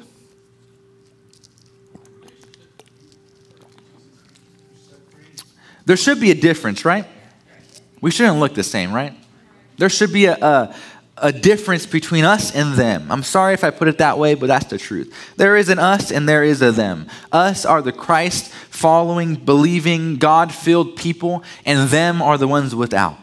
There 5.86 5.98
should 5.98 6.20
be 6.20 6.32
a 6.32 6.36
difference, 6.36 6.86
right? 6.86 7.06
We 8.02 8.12
shouldn't 8.12 8.40
look 8.40 8.54
the 8.54 8.63
same, 8.63 8.94
right? 8.94 9.13
There 9.78 9.90
should 9.90 10.13
be 10.13 10.25
a, 10.25 10.36
a, 10.36 10.75
a 11.18 11.32
difference 11.32 11.86
between 11.86 12.25
us 12.25 12.56
and 12.56 12.74
them. 12.74 13.12
I'm 13.12 13.24
sorry 13.24 13.54
if 13.54 13.63
I 13.63 13.70
put 13.70 13.88
it 13.88 13.98
that 13.98 14.18
way, 14.18 14.36
but 14.36 14.48
that's 14.48 14.66
the 14.66 14.78
truth. 14.78 15.13
There 15.38 15.56
is 15.56 15.70
an 15.70 15.80
us 15.80 16.12
and 16.12 16.28
there 16.28 16.44
is 16.44 16.62
a 16.62 16.72
them. 16.72 17.08
Us 17.32 17.66
are 17.66 17.82
the 17.82 17.92
Christ 17.92 18.52
following, 18.70 19.36
believing, 19.36 20.18
God 20.18 20.54
filled 20.54 20.96
people, 20.96 21.44
and 21.66 21.90
them 21.90 22.22
are 22.22 22.38
the 22.38 22.48
ones 22.48 22.75
without. 22.75 23.18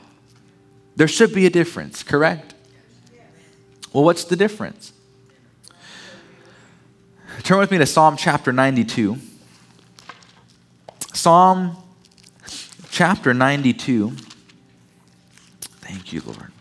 There 0.96 1.08
should 1.08 1.34
be 1.34 1.46
a 1.46 1.50
difference, 1.50 2.02
correct? 2.02 2.54
Well, 3.92 4.04
what's 4.04 4.24
the 4.24 4.36
difference? 4.36 4.92
Turn 7.42 7.58
with 7.58 7.70
me 7.70 7.78
to 7.78 7.86
Psalm 7.86 8.16
chapter 8.16 8.52
92. 8.52 9.18
Psalm 11.12 11.76
chapter 13.00 13.32
92. 13.32 14.10
Thank 15.80 16.12
you, 16.12 16.20
Lord. 16.20 16.52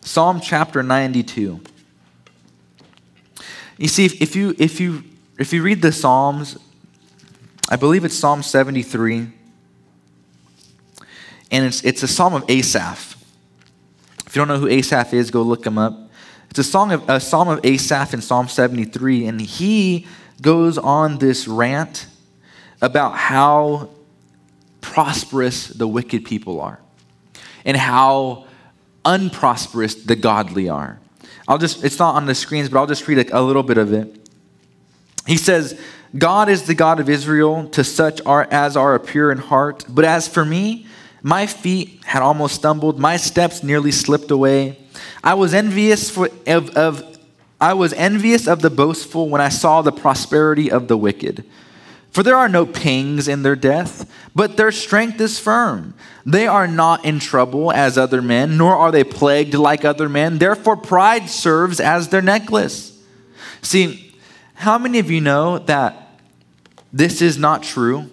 Psalm 0.00 0.40
chapter 0.40 0.82
92. 0.82 1.60
You 3.78 3.86
see, 3.86 4.06
if 4.06 4.34
you, 4.34 4.56
if 4.58 4.80
you, 4.80 5.04
if 5.38 5.52
you 5.52 5.62
read 5.62 5.80
the 5.80 5.92
Psalms, 5.92 6.58
I 7.68 7.76
believe 7.76 8.04
it's 8.04 8.16
Psalm 8.16 8.42
73, 8.42 9.28
and 11.52 11.64
it's, 11.64 11.84
it's 11.84 12.02
a 12.02 12.08
psalm 12.08 12.34
of 12.34 12.50
Asaph. 12.50 13.16
If 14.26 14.34
you 14.34 14.40
don't 14.40 14.48
know 14.48 14.58
who 14.58 14.66
Asaph 14.66 15.12
is, 15.12 15.30
go 15.30 15.42
look 15.42 15.64
him 15.64 15.78
up. 15.78 16.10
It's 16.50 16.58
a, 16.58 16.64
song 16.64 16.90
of, 16.90 17.08
a 17.08 17.20
psalm 17.20 17.46
of 17.46 17.64
Asaph 17.64 18.12
in 18.12 18.20
Psalm 18.20 18.48
73, 18.48 19.28
and 19.28 19.40
he 19.40 20.04
goes 20.42 20.78
on 20.78 21.18
this 21.18 21.46
rant 21.46 22.08
about 22.84 23.16
how 23.16 23.88
prosperous 24.82 25.68
the 25.68 25.88
wicked 25.88 26.26
people 26.26 26.60
are 26.60 26.78
and 27.64 27.78
how 27.78 28.44
unprosperous 29.06 29.94
the 29.94 30.14
godly 30.14 30.68
are. 30.68 31.00
I'll 31.48 31.56
just, 31.56 31.82
it's 31.82 31.98
not 31.98 32.14
on 32.14 32.26
the 32.26 32.34
screens, 32.34 32.68
but 32.68 32.78
I'll 32.78 32.86
just 32.86 33.08
read 33.08 33.30
a, 33.30 33.42
little 33.42 33.62
bit 33.62 33.78
of 33.78 33.94
it. 33.94 34.28
He 35.26 35.38
says, 35.38 35.80
God 36.16 36.50
is 36.50 36.64
the 36.64 36.74
God 36.74 37.00
of 37.00 37.08
Israel 37.08 37.68
to 37.70 37.82
such 37.82 38.20
are, 38.26 38.46
as 38.50 38.76
are 38.76 38.98
pure 38.98 39.32
in 39.32 39.38
heart. 39.38 39.86
But 39.88 40.04
as 40.04 40.28
for 40.28 40.44
me, 40.44 40.86
my 41.22 41.46
feet 41.46 42.04
had 42.04 42.20
almost 42.20 42.54
stumbled, 42.54 42.98
my 42.98 43.16
steps 43.16 43.62
nearly 43.62 43.92
slipped 43.92 44.30
away. 44.30 44.78
I 45.22 45.32
was 45.32 45.54
envious 45.54 46.10
for, 46.10 46.28
of, 46.46 46.68
of 46.76 47.18
I 47.58 47.72
was 47.72 47.94
envious 47.94 48.46
of 48.46 48.60
the 48.60 48.68
boastful 48.68 49.30
when 49.30 49.40
I 49.40 49.48
saw 49.48 49.80
the 49.80 49.90
prosperity 49.90 50.70
of 50.70 50.86
the 50.88 50.98
wicked. 50.98 51.46
For 52.14 52.22
there 52.22 52.36
are 52.36 52.48
no 52.48 52.64
pangs 52.64 53.26
in 53.26 53.42
their 53.42 53.56
death, 53.56 54.08
but 54.36 54.56
their 54.56 54.70
strength 54.70 55.20
is 55.20 55.40
firm. 55.40 55.94
They 56.24 56.46
are 56.46 56.68
not 56.68 57.04
in 57.04 57.18
trouble 57.18 57.72
as 57.72 57.98
other 57.98 58.22
men, 58.22 58.56
nor 58.56 58.76
are 58.76 58.92
they 58.92 59.02
plagued 59.02 59.54
like 59.54 59.84
other 59.84 60.08
men. 60.08 60.38
Therefore, 60.38 60.76
pride 60.76 61.28
serves 61.28 61.80
as 61.80 62.10
their 62.10 62.22
necklace. 62.22 62.96
See, 63.62 64.14
how 64.54 64.78
many 64.78 65.00
of 65.00 65.10
you 65.10 65.20
know 65.20 65.58
that 65.58 66.20
this 66.92 67.20
is 67.20 67.36
not 67.36 67.64
true? 67.64 68.08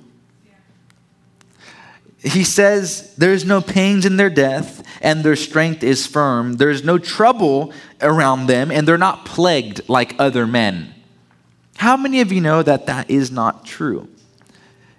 He 2.17 2.43
says 2.43 3.13
there's 3.17 3.45
no 3.45 3.61
pains 3.61 4.07
in 4.07 4.17
their 4.17 4.31
death, 4.31 4.83
and 5.01 5.23
their 5.23 5.35
strength 5.35 5.83
is 5.83 6.07
firm. 6.07 6.53
There's 6.53 6.83
no 6.83 6.97
trouble 6.97 7.71
around 8.01 8.47
them, 8.47 8.71
and 8.71 8.87
they're 8.87 8.97
not 8.97 9.25
plagued 9.27 9.87
like 9.87 10.15
other 10.17 10.47
men. 10.47 10.95
How 11.81 11.97
many 11.97 12.21
of 12.21 12.31
you 12.31 12.41
know 12.41 12.61
that 12.61 12.85
that 12.85 13.09
is 13.09 13.31
not 13.31 13.65
true? 13.65 14.07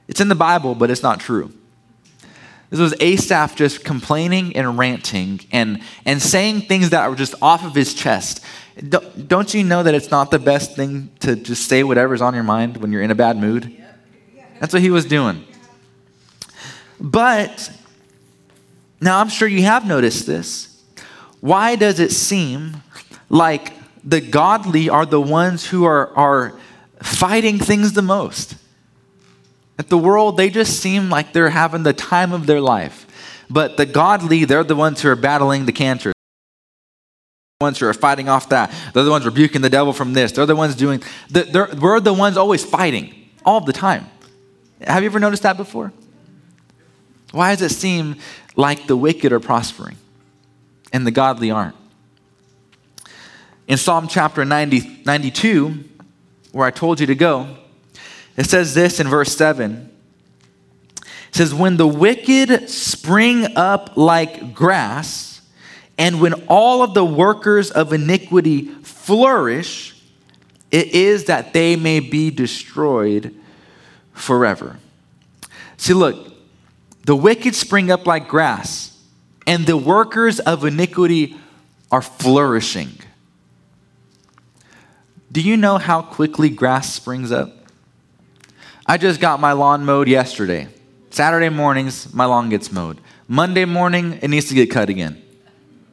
It's 0.08 0.20
in 0.20 0.26
the 0.26 0.34
Bible, 0.34 0.74
but 0.74 0.90
it's 0.90 1.00
not 1.00 1.20
true. 1.20 1.52
This 2.70 2.80
was 2.80 2.92
Asaph 2.98 3.54
just 3.54 3.84
complaining 3.84 4.56
and 4.56 4.76
ranting 4.76 5.38
and, 5.52 5.80
and 6.04 6.20
saying 6.20 6.62
things 6.62 6.90
that 6.90 7.08
were 7.08 7.14
just 7.14 7.36
off 7.40 7.64
of 7.64 7.76
his 7.76 7.94
chest. 7.94 8.44
Don't, 8.88 9.28
don't 9.28 9.54
you 9.54 9.62
know 9.62 9.84
that 9.84 9.94
it's 9.94 10.10
not 10.10 10.32
the 10.32 10.40
best 10.40 10.74
thing 10.74 11.12
to 11.20 11.36
just 11.36 11.68
say 11.68 11.84
whatever's 11.84 12.20
on 12.20 12.34
your 12.34 12.42
mind 12.42 12.78
when 12.78 12.90
you're 12.90 13.02
in 13.02 13.12
a 13.12 13.14
bad 13.14 13.36
mood? 13.36 13.80
That's 14.58 14.72
what 14.72 14.82
he 14.82 14.90
was 14.90 15.04
doing. 15.04 15.44
But 16.98 17.70
now 19.00 19.20
I'm 19.20 19.28
sure 19.28 19.46
you 19.46 19.62
have 19.62 19.86
noticed 19.86 20.26
this. 20.26 20.82
Why 21.38 21.76
does 21.76 22.00
it 22.00 22.10
seem 22.10 22.82
like 23.28 23.72
the 24.02 24.20
godly 24.20 24.88
are 24.88 25.06
the 25.06 25.20
ones 25.20 25.64
who 25.64 25.84
are, 25.84 26.12
are 26.16 26.58
fighting 27.02 27.58
things 27.58 27.92
the 27.92 28.02
most. 28.02 28.56
At 29.78 29.88
the 29.88 29.98
world, 29.98 30.36
they 30.36 30.50
just 30.50 30.80
seem 30.80 31.10
like 31.10 31.32
they're 31.32 31.50
having 31.50 31.82
the 31.82 31.92
time 31.92 32.32
of 32.32 32.46
their 32.46 32.60
life. 32.60 33.06
But 33.50 33.76
the 33.76 33.86
godly, 33.86 34.44
they're 34.44 34.64
the 34.64 34.76
ones 34.76 35.02
who 35.02 35.08
are 35.08 35.16
battling 35.16 35.66
the 35.66 35.72
cancer. 35.72 36.12
The 37.60 37.64
ones 37.64 37.78
who 37.78 37.86
are 37.86 37.94
fighting 37.94 38.28
off 38.28 38.48
that. 38.50 38.72
They're 38.92 39.04
the 39.04 39.10
ones 39.10 39.24
rebuking 39.24 39.60
the 39.60 39.70
devil 39.70 39.92
from 39.92 40.12
this. 40.12 40.32
They're 40.32 40.46
the 40.46 40.56
ones 40.56 40.74
doing, 40.74 41.02
we're 41.32 42.00
the 42.00 42.14
ones 42.16 42.36
always 42.36 42.64
fighting 42.64 43.14
all 43.44 43.60
the 43.60 43.72
time. 43.72 44.06
Have 44.86 45.02
you 45.02 45.08
ever 45.08 45.18
noticed 45.18 45.42
that 45.42 45.56
before? 45.56 45.92
Why 47.32 47.54
does 47.54 47.62
it 47.62 47.74
seem 47.74 48.16
like 48.56 48.86
the 48.86 48.96
wicked 48.96 49.32
are 49.32 49.40
prospering? 49.40 49.96
and 50.92 51.06
the 51.06 51.10
godly 51.10 51.50
aren't. 51.50 51.76
In 53.66 53.78
Psalm 53.78 54.08
chapter 54.08 54.44
90, 54.44 55.02
92, 55.04 55.84
where 56.52 56.66
I 56.66 56.70
told 56.70 57.00
you 57.00 57.06
to 57.06 57.14
go, 57.14 57.56
it 58.36 58.44
says 58.44 58.74
this 58.74 59.00
in 59.00 59.08
verse 59.08 59.34
7. 59.36 59.90
It 60.98 61.06
says, 61.32 61.54
When 61.54 61.76
the 61.76 61.86
wicked 61.86 62.68
spring 62.70 63.56
up 63.56 63.96
like 63.96 64.54
grass, 64.54 65.40
and 65.98 66.20
when 66.20 66.34
all 66.48 66.82
of 66.82 66.94
the 66.94 67.04
workers 67.04 67.70
of 67.70 67.92
iniquity 67.92 68.66
flourish, 68.82 69.94
it 70.70 70.88
is 70.88 71.24
that 71.24 71.52
they 71.52 71.76
may 71.76 72.00
be 72.00 72.30
destroyed 72.30 73.34
forever. 74.12 74.78
See, 75.76 75.94
look, 75.94 76.32
the 77.04 77.16
wicked 77.16 77.54
spring 77.54 77.90
up 77.90 78.06
like 78.06 78.28
grass, 78.28 78.98
and 79.46 79.66
the 79.66 79.76
workers 79.76 80.38
of 80.40 80.64
iniquity 80.64 81.36
are 81.90 82.02
flourishing. 82.02 82.92
Do 85.32 85.40
you 85.40 85.56
know 85.56 85.78
how 85.78 86.02
quickly 86.02 86.50
grass 86.50 86.92
springs 86.92 87.32
up? 87.32 87.50
I 88.84 88.98
just 88.98 89.18
got 89.18 89.40
my 89.40 89.52
lawn 89.52 89.82
mowed 89.86 90.06
yesterday. 90.06 90.68
Saturday 91.08 91.48
mornings, 91.48 92.12
my 92.12 92.26
lawn 92.26 92.50
gets 92.50 92.70
mowed. 92.70 93.00
Monday 93.28 93.64
morning, 93.64 94.18
it 94.20 94.28
needs 94.28 94.48
to 94.50 94.54
get 94.54 94.70
cut 94.70 94.90
again. 94.90 95.22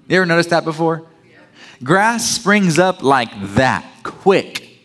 You 0.10 0.18
ever 0.18 0.26
noticed 0.26 0.50
that 0.50 0.66
before? 0.66 1.06
Grass 1.82 2.30
springs 2.30 2.78
up 2.78 3.02
like 3.02 3.30
that, 3.54 3.86
quick. 4.04 4.78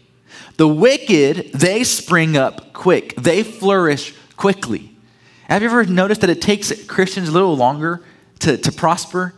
The 0.57 0.69
wicked, 0.69 1.53
they 1.53 1.83
spring 1.83 2.37
up 2.37 2.73
quick. 2.73 3.17
They 3.17 3.43
flourish 3.43 4.15
quickly. 4.37 4.95
Have 5.49 5.63
you 5.63 5.69
ever 5.69 5.85
noticed 5.85 6.21
that 6.21 6.31
it 6.31 6.41
takes 6.41 6.87
Christians 6.87 7.29
a 7.29 7.33
little 7.33 7.57
longer 7.57 8.05
to, 8.41 8.57
to 8.57 8.71
prosper? 8.71 9.35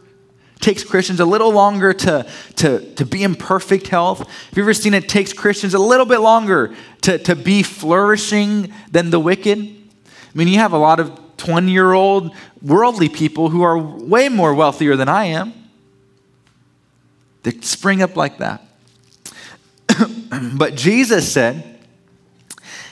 Takes 0.60 0.82
Christians 0.84 1.20
a 1.20 1.24
little 1.24 1.52
longer 1.52 1.92
to, 1.92 2.26
to, 2.56 2.94
to 2.94 3.04
be 3.04 3.22
in 3.22 3.34
perfect 3.34 3.88
health. 3.88 4.20
Have 4.20 4.56
you 4.56 4.62
ever 4.62 4.74
seen 4.74 4.94
it 4.94 5.08
takes 5.08 5.32
Christians 5.32 5.74
a 5.74 5.78
little 5.78 6.06
bit 6.06 6.18
longer 6.18 6.74
to, 7.02 7.18
to 7.18 7.36
be 7.36 7.62
flourishing 7.62 8.72
than 8.90 9.10
the 9.10 9.20
wicked? 9.20 9.58
I 9.58 10.38
mean, 10.38 10.48
you 10.48 10.58
have 10.58 10.72
a 10.72 10.78
lot 10.78 10.98
of 10.98 11.20
20 11.36 11.70
year 11.70 11.92
old 11.92 12.34
worldly 12.62 13.08
people 13.08 13.50
who 13.50 13.62
are 13.62 13.78
way 13.78 14.28
more 14.28 14.54
wealthier 14.54 14.96
than 14.96 15.08
I 15.08 15.24
am. 15.26 15.52
They 17.42 17.52
spring 17.60 18.02
up 18.02 18.16
like 18.16 18.38
that. 18.38 18.62
but 20.54 20.74
Jesus 20.74 21.30
said, 21.30 21.76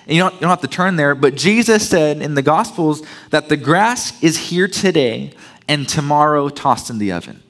you 0.06 0.18
don't, 0.20 0.34
you 0.34 0.40
don't 0.40 0.50
have 0.50 0.60
to 0.60 0.68
turn 0.68 0.96
there, 0.96 1.14
but 1.14 1.34
Jesus 1.34 1.88
said 1.88 2.20
in 2.20 2.34
the 2.34 2.42
Gospels 2.42 3.02
that 3.30 3.48
the 3.48 3.56
grass 3.56 4.22
is 4.22 4.36
here 4.36 4.68
today 4.68 5.32
and 5.66 5.88
tomorrow 5.88 6.48
tossed 6.50 6.90
in 6.90 6.98
the 6.98 7.12
oven. 7.12 7.42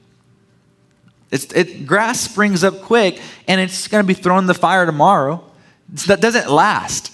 It's, 1.31 1.45
it, 1.53 1.85
grass 1.85 2.21
springs 2.21 2.63
up 2.63 2.81
quick 2.81 3.19
and 3.47 3.59
it's 3.59 3.87
going 3.87 4.03
to 4.03 4.07
be 4.07 4.13
thrown 4.13 4.39
in 4.39 4.47
the 4.47 4.53
fire 4.53 4.85
tomorrow. 4.85 5.43
It's, 5.91 6.05
that 6.05 6.21
doesn't 6.21 6.49
last. 6.49 7.11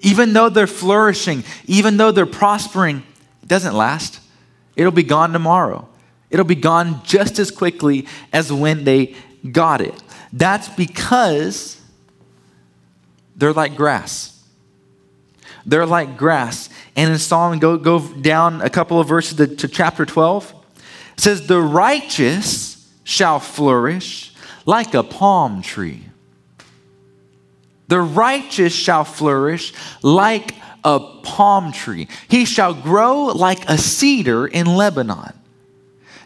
Even 0.00 0.32
though 0.32 0.48
they're 0.48 0.66
flourishing, 0.66 1.44
even 1.66 1.96
though 1.96 2.10
they're 2.10 2.26
prospering, 2.26 3.02
it 3.42 3.48
doesn't 3.48 3.74
last. 3.74 4.20
It'll 4.76 4.92
be 4.92 5.02
gone 5.02 5.32
tomorrow. 5.32 5.88
It'll 6.30 6.44
be 6.44 6.56
gone 6.56 7.02
just 7.04 7.38
as 7.38 7.50
quickly 7.50 8.06
as 8.32 8.52
when 8.52 8.84
they 8.84 9.14
got 9.50 9.80
it. 9.80 9.94
That's 10.32 10.68
because 10.68 11.80
they're 13.36 13.52
like 13.52 13.76
grass. 13.76 14.30
They're 15.66 15.86
like 15.86 16.16
grass. 16.16 16.68
And 16.96 17.12
in 17.12 17.18
Psalm, 17.18 17.58
go, 17.58 17.76
go 17.76 18.00
down 18.00 18.60
a 18.62 18.70
couple 18.70 19.00
of 19.00 19.08
verses 19.08 19.36
to, 19.36 19.46
to 19.46 19.68
chapter 19.68 20.04
12. 20.04 20.54
It 21.14 21.20
says, 21.20 21.46
The 21.46 21.60
righteous 21.60 22.73
shall 23.04 23.38
flourish 23.38 24.32
like 24.66 24.94
a 24.94 25.02
palm 25.02 25.62
tree. 25.62 26.04
The 27.88 28.00
righteous 28.00 28.74
shall 28.74 29.04
flourish 29.04 29.72
like 30.02 30.54
a 30.82 30.98
palm 31.22 31.72
tree. 31.72 32.08
He 32.28 32.44
shall 32.44 32.74
grow 32.74 33.26
like 33.26 33.68
a 33.68 33.78
cedar 33.78 34.46
in 34.46 34.66
Lebanon. 34.66 35.32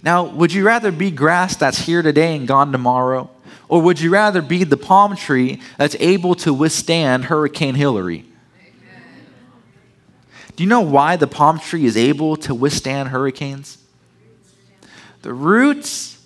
Now, 0.03 0.25
would 0.25 0.53
you 0.53 0.65
rather 0.65 0.93
be 0.93 1.11
grass 1.11 1.57
that's 1.57 1.79
here 1.79 2.03
today 2.03 2.37
and 2.37 2.47
gone 2.47 2.73
tomorrow? 2.73 3.31
Or 3.69 3.83
would 3.83 4.01
you 4.01 4.11
rather 4.11 4.41
be 4.41 4.65
the 4.65 4.77
palm 4.77 5.17
tree 5.17 5.61
that's 5.77 5.97
able 5.99 6.35
to 6.37 6.55
withstand 6.55 7.25
Hurricane 7.25 7.75
Hilary? 7.75 8.25
Do 10.59 10.65
you 10.65 10.69
know 10.69 10.81
why 10.81 11.15
the 11.15 11.29
palm 11.29 11.61
tree 11.61 11.85
is 11.85 11.97
able 11.97 12.37
to 12.39 12.53
withstand 12.53 13.11
hurricanes? 13.11 13.79
The 15.23 15.33
roots, 15.33 16.18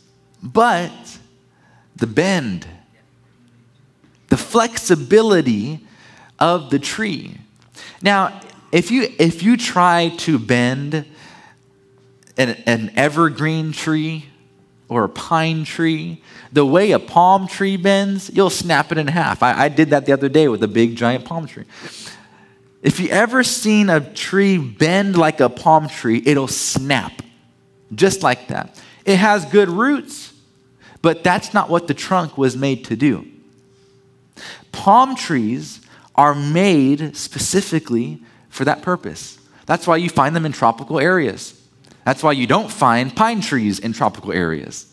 but 0.42 1.18
the 1.96 2.06
bend, 2.06 2.66
the 4.28 4.36
flexibility 4.36 5.86
of 6.38 6.70
the 6.70 6.78
tree. 6.78 7.36
Now, 8.02 8.40
if 8.72 8.90
you 8.90 9.08
if 9.18 9.42
you 9.42 9.56
try 9.56 10.08
to 10.18 10.38
bend 10.38 11.04
an, 12.36 12.50
an 12.66 12.92
evergreen 12.96 13.72
tree 13.72 14.26
or 14.88 15.04
a 15.04 15.08
pine 15.08 15.64
tree, 15.64 16.22
the 16.52 16.66
way 16.66 16.92
a 16.92 16.98
palm 16.98 17.46
tree 17.46 17.76
bends, 17.76 18.30
you'll 18.30 18.50
snap 18.50 18.92
it 18.92 18.98
in 18.98 19.06
half. 19.06 19.42
I, 19.42 19.64
I 19.64 19.68
did 19.68 19.90
that 19.90 20.06
the 20.06 20.12
other 20.12 20.28
day 20.28 20.48
with 20.48 20.62
a 20.62 20.68
big 20.68 20.96
giant 20.96 21.24
palm 21.24 21.46
tree. 21.46 21.64
If 22.82 22.98
you 22.98 23.08
ever 23.08 23.44
seen 23.44 23.88
a 23.88 24.00
tree 24.00 24.58
bend 24.58 25.16
like 25.16 25.40
a 25.40 25.48
palm 25.48 25.88
tree, 25.88 26.20
it'll 26.26 26.48
snap 26.48 27.22
just 27.94 28.22
like 28.22 28.48
that. 28.48 28.80
It 29.04 29.16
has 29.16 29.44
good 29.46 29.68
roots, 29.68 30.21
but 31.02 31.24
that's 31.24 31.52
not 31.52 31.68
what 31.68 31.88
the 31.88 31.94
trunk 31.94 32.38
was 32.38 32.56
made 32.56 32.84
to 32.86 32.96
do. 32.96 33.26
Palm 34.70 35.14
trees 35.14 35.80
are 36.14 36.34
made 36.34 37.16
specifically 37.16 38.22
for 38.48 38.64
that 38.64 38.82
purpose. 38.82 39.38
That's 39.66 39.86
why 39.86 39.96
you 39.96 40.08
find 40.08 40.34
them 40.34 40.46
in 40.46 40.52
tropical 40.52 40.98
areas. 40.98 41.60
That's 42.04 42.22
why 42.22 42.32
you 42.32 42.46
don't 42.46 42.70
find 42.70 43.14
pine 43.14 43.40
trees 43.40 43.78
in 43.78 43.92
tropical 43.92 44.32
areas. 44.32 44.88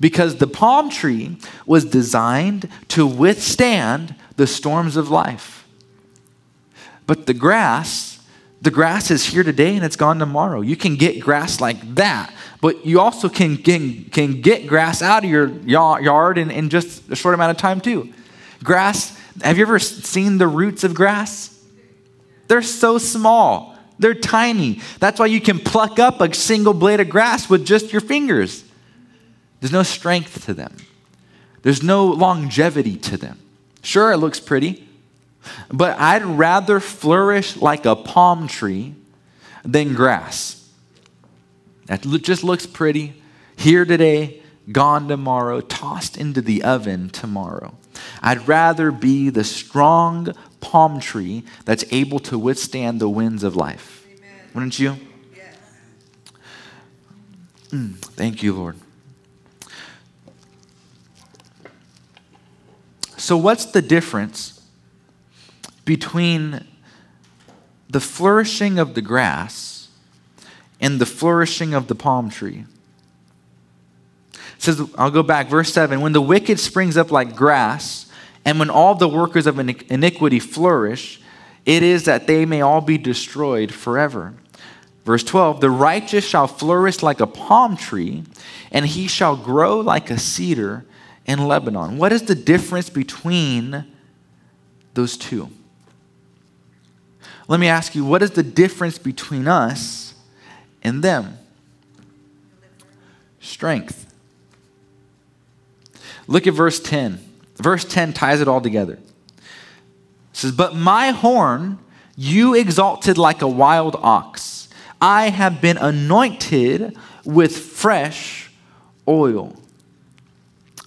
Because 0.00 0.36
the 0.36 0.46
palm 0.46 0.90
tree 0.90 1.38
was 1.66 1.84
designed 1.84 2.68
to 2.88 3.06
withstand 3.06 4.14
the 4.36 4.46
storms 4.46 4.96
of 4.96 5.10
life. 5.10 5.66
But 7.06 7.26
the 7.26 7.34
grass, 7.34 8.17
the 8.60 8.70
grass 8.70 9.10
is 9.10 9.24
here 9.24 9.44
today 9.44 9.76
and 9.76 9.84
it's 9.84 9.96
gone 9.96 10.18
tomorrow. 10.18 10.60
You 10.60 10.76
can 10.76 10.96
get 10.96 11.20
grass 11.20 11.60
like 11.60 11.94
that, 11.94 12.32
but 12.60 12.84
you 12.84 13.00
also 13.00 13.28
can, 13.28 13.56
can, 13.56 14.04
can 14.06 14.40
get 14.40 14.66
grass 14.66 15.00
out 15.00 15.24
of 15.24 15.30
your 15.30 15.48
yard 15.48 16.38
in, 16.38 16.50
in 16.50 16.68
just 16.68 17.08
a 17.10 17.16
short 17.16 17.34
amount 17.34 17.52
of 17.52 17.56
time, 17.56 17.80
too. 17.80 18.12
Grass, 18.64 19.16
have 19.42 19.58
you 19.58 19.62
ever 19.62 19.78
seen 19.78 20.38
the 20.38 20.48
roots 20.48 20.82
of 20.82 20.94
grass? 20.94 21.54
They're 22.48 22.62
so 22.62 22.98
small, 22.98 23.76
they're 23.98 24.14
tiny. 24.14 24.80
That's 24.98 25.20
why 25.20 25.26
you 25.26 25.40
can 25.40 25.60
pluck 25.60 25.98
up 25.98 26.20
a 26.20 26.34
single 26.34 26.74
blade 26.74 27.00
of 27.00 27.08
grass 27.08 27.48
with 27.48 27.64
just 27.64 27.92
your 27.92 28.00
fingers. 28.00 28.64
There's 29.60 29.72
no 29.72 29.82
strength 29.82 30.46
to 30.46 30.54
them, 30.54 30.76
there's 31.62 31.82
no 31.82 32.06
longevity 32.06 32.96
to 32.96 33.16
them. 33.16 33.38
Sure, 33.82 34.10
it 34.10 34.16
looks 34.16 34.40
pretty. 34.40 34.87
But 35.70 35.98
I'd 35.98 36.24
rather 36.24 36.80
flourish 36.80 37.56
like 37.56 37.86
a 37.86 37.96
palm 37.96 38.48
tree 38.48 38.94
than 39.64 39.94
grass. 39.94 40.68
That 41.86 42.02
just 42.02 42.44
looks 42.44 42.66
pretty. 42.66 43.22
Here 43.56 43.84
today, 43.84 44.42
gone 44.70 45.08
tomorrow, 45.08 45.60
tossed 45.60 46.16
into 46.16 46.40
the 46.40 46.62
oven 46.62 47.10
tomorrow. 47.10 47.74
I'd 48.22 48.46
rather 48.46 48.90
be 48.90 49.30
the 49.30 49.44
strong 49.44 50.34
palm 50.60 51.00
tree 51.00 51.44
that's 51.64 51.84
able 51.90 52.18
to 52.20 52.38
withstand 52.38 53.00
the 53.00 53.08
winds 53.08 53.42
of 53.42 53.56
life. 53.56 54.06
Amen. 54.06 54.30
Wouldn't 54.54 54.78
you? 54.78 54.96
Yes. 55.34 55.56
Mm, 57.70 57.96
thank 57.96 58.42
you, 58.42 58.54
Lord. 58.54 58.76
So, 63.16 63.36
what's 63.36 63.66
the 63.66 63.82
difference 63.82 64.57
between 65.88 66.66
the 67.88 67.98
flourishing 67.98 68.78
of 68.78 68.92
the 68.92 69.00
grass 69.00 69.88
and 70.82 71.00
the 71.00 71.06
flourishing 71.06 71.72
of 71.72 71.88
the 71.88 71.94
palm 71.94 72.28
tree. 72.28 72.66
It 74.34 74.40
says, 74.58 74.82
I'll 74.98 75.10
go 75.10 75.22
back, 75.22 75.48
verse 75.48 75.72
7 75.72 76.02
When 76.02 76.12
the 76.12 76.20
wicked 76.20 76.60
springs 76.60 76.98
up 76.98 77.10
like 77.10 77.34
grass, 77.34 78.12
and 78.44 78.58
when 78.58 78.68
all 78.68 78.96
the 78.96 79.08
workers 79.08 79.46
of 79.46 79.58
iniquity 79.58 80.38
flourish, 80.38 81.22
it 81.64 81.82
is 81.82 82.04
that 82.04 82.26
they 82.26 82.44
may 82.44 82.60
all 82.60 82.82
be 82.82 82.98
destroyed 82.98 83.72
forever. 83.72 84.34
Verse 85.06 85.24
12 85.24 85.62
The 85.62 85.70
righteous 85.70 86.28
shall 86.28 86.46
flourish 86.46 87.02
like 87.02 87.20
a 87.20 87.26
palm 87.26 87.78
tree, 87.78 88.24
and 88.70 88.84
he 88.84 89.08
shall 89.08 89.36
grow 89.36 89.80
like 89.80 90.10
a 90.10 90.18
cedar 90.18 90.84
in 91.24 91.48
Lebanon. 91.48 91.96
What 91.96 92.12
is 92.12 92.24
the 92.24 92.34
difference 92.34 92.90
between 92.90 93.86
those 94.92 95.16
two? 95.16 95.48
Let 97.48 97.58
me 97.58 97.66
ask 97.66 97.94
you, 97.94 98.04
what 98.04 98.22
is 98.22 98.32
the 98.32 98.42
difference 98.42 98.98
between 98.98 99.48
us 99.48 100.14
and 100.82 101.02
them? 101.02 101.38
Strength. 103.40 104.14
Look 106.26 106.46
at 106.46 106.52
verse 106.52 106.78
10. 106.78 107.18
Verse 107.56 107.84
10 107.84 108.12
ties 108.12 108.42
it 108.42 108.48
all 108.48 108.60
together. 108.60 108.98
It 109.38 109.46
says, 110.32 110.52
But 110.52 110.76
my 110.76 111.10
horn 111.10 111.78
you 112.20 112.54
exalted 112.54 113.16
like 113.16 113.42
a 113.42 113.48
wild 113.48 113.96
ox. 114.02 114.68
I 115.00 115.30
have 115.30 115.60
been 115.60 115.78
anointed 115.78 116.96
with 117.24 117.56
fresh 117.56 118.50
oil. 119.06 119.56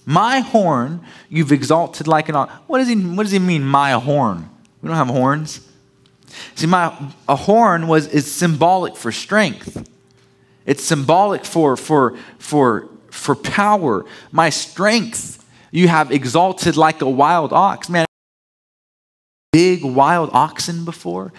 My 0.04 0.40
horn 0.40 1.00
you've 1.28 1.50
exalted 1.50 2.06
like 2.06 2.28
an 2.28 2.36
ox. 2.36 2.52
What 2.66 2.78
does 2.78 2.88
he, 2.88 2.96
what 2.96 3.24
does 3.24 3.32
he 3.32 3.38
mean, 3.38 3.64
my 3.64 3.92
horn? 3.92 4.48
We 4.80 4.88
don't 4.88 4.96
have 4.96 5.08
horns. 5.08 5.66
See, 6.54 6.66
my, 6.66 6.94
a 7.28 7.36
horn 7.36 7.88
was, 7.88 8.06
is 8.08 8.30
symbolic 8.30 8.96
for 8.96 9.12
strength. 9.12 9.88
It's 10.66 10.84
symbolic 10.84 11.44
for, 11.44 11.76
for, 11.76 12.16
for, 12.38 12.88
for 13.10 13.34
power. 13.34 14.04
My 14.30 14.50
strength 14.50 15.42
you 15.72 15.88
have 15.88 16.12
exalted 16.12 16.76
like 16.76 17.00
a 17.00 17.08
wild 17.08 17.52
ox. 17.52 17.88
Man, 17.88 18.04
big 19.52 19.82
wild 19.82 20.30
oxen 20.32 20.84
before? 20.84 21.32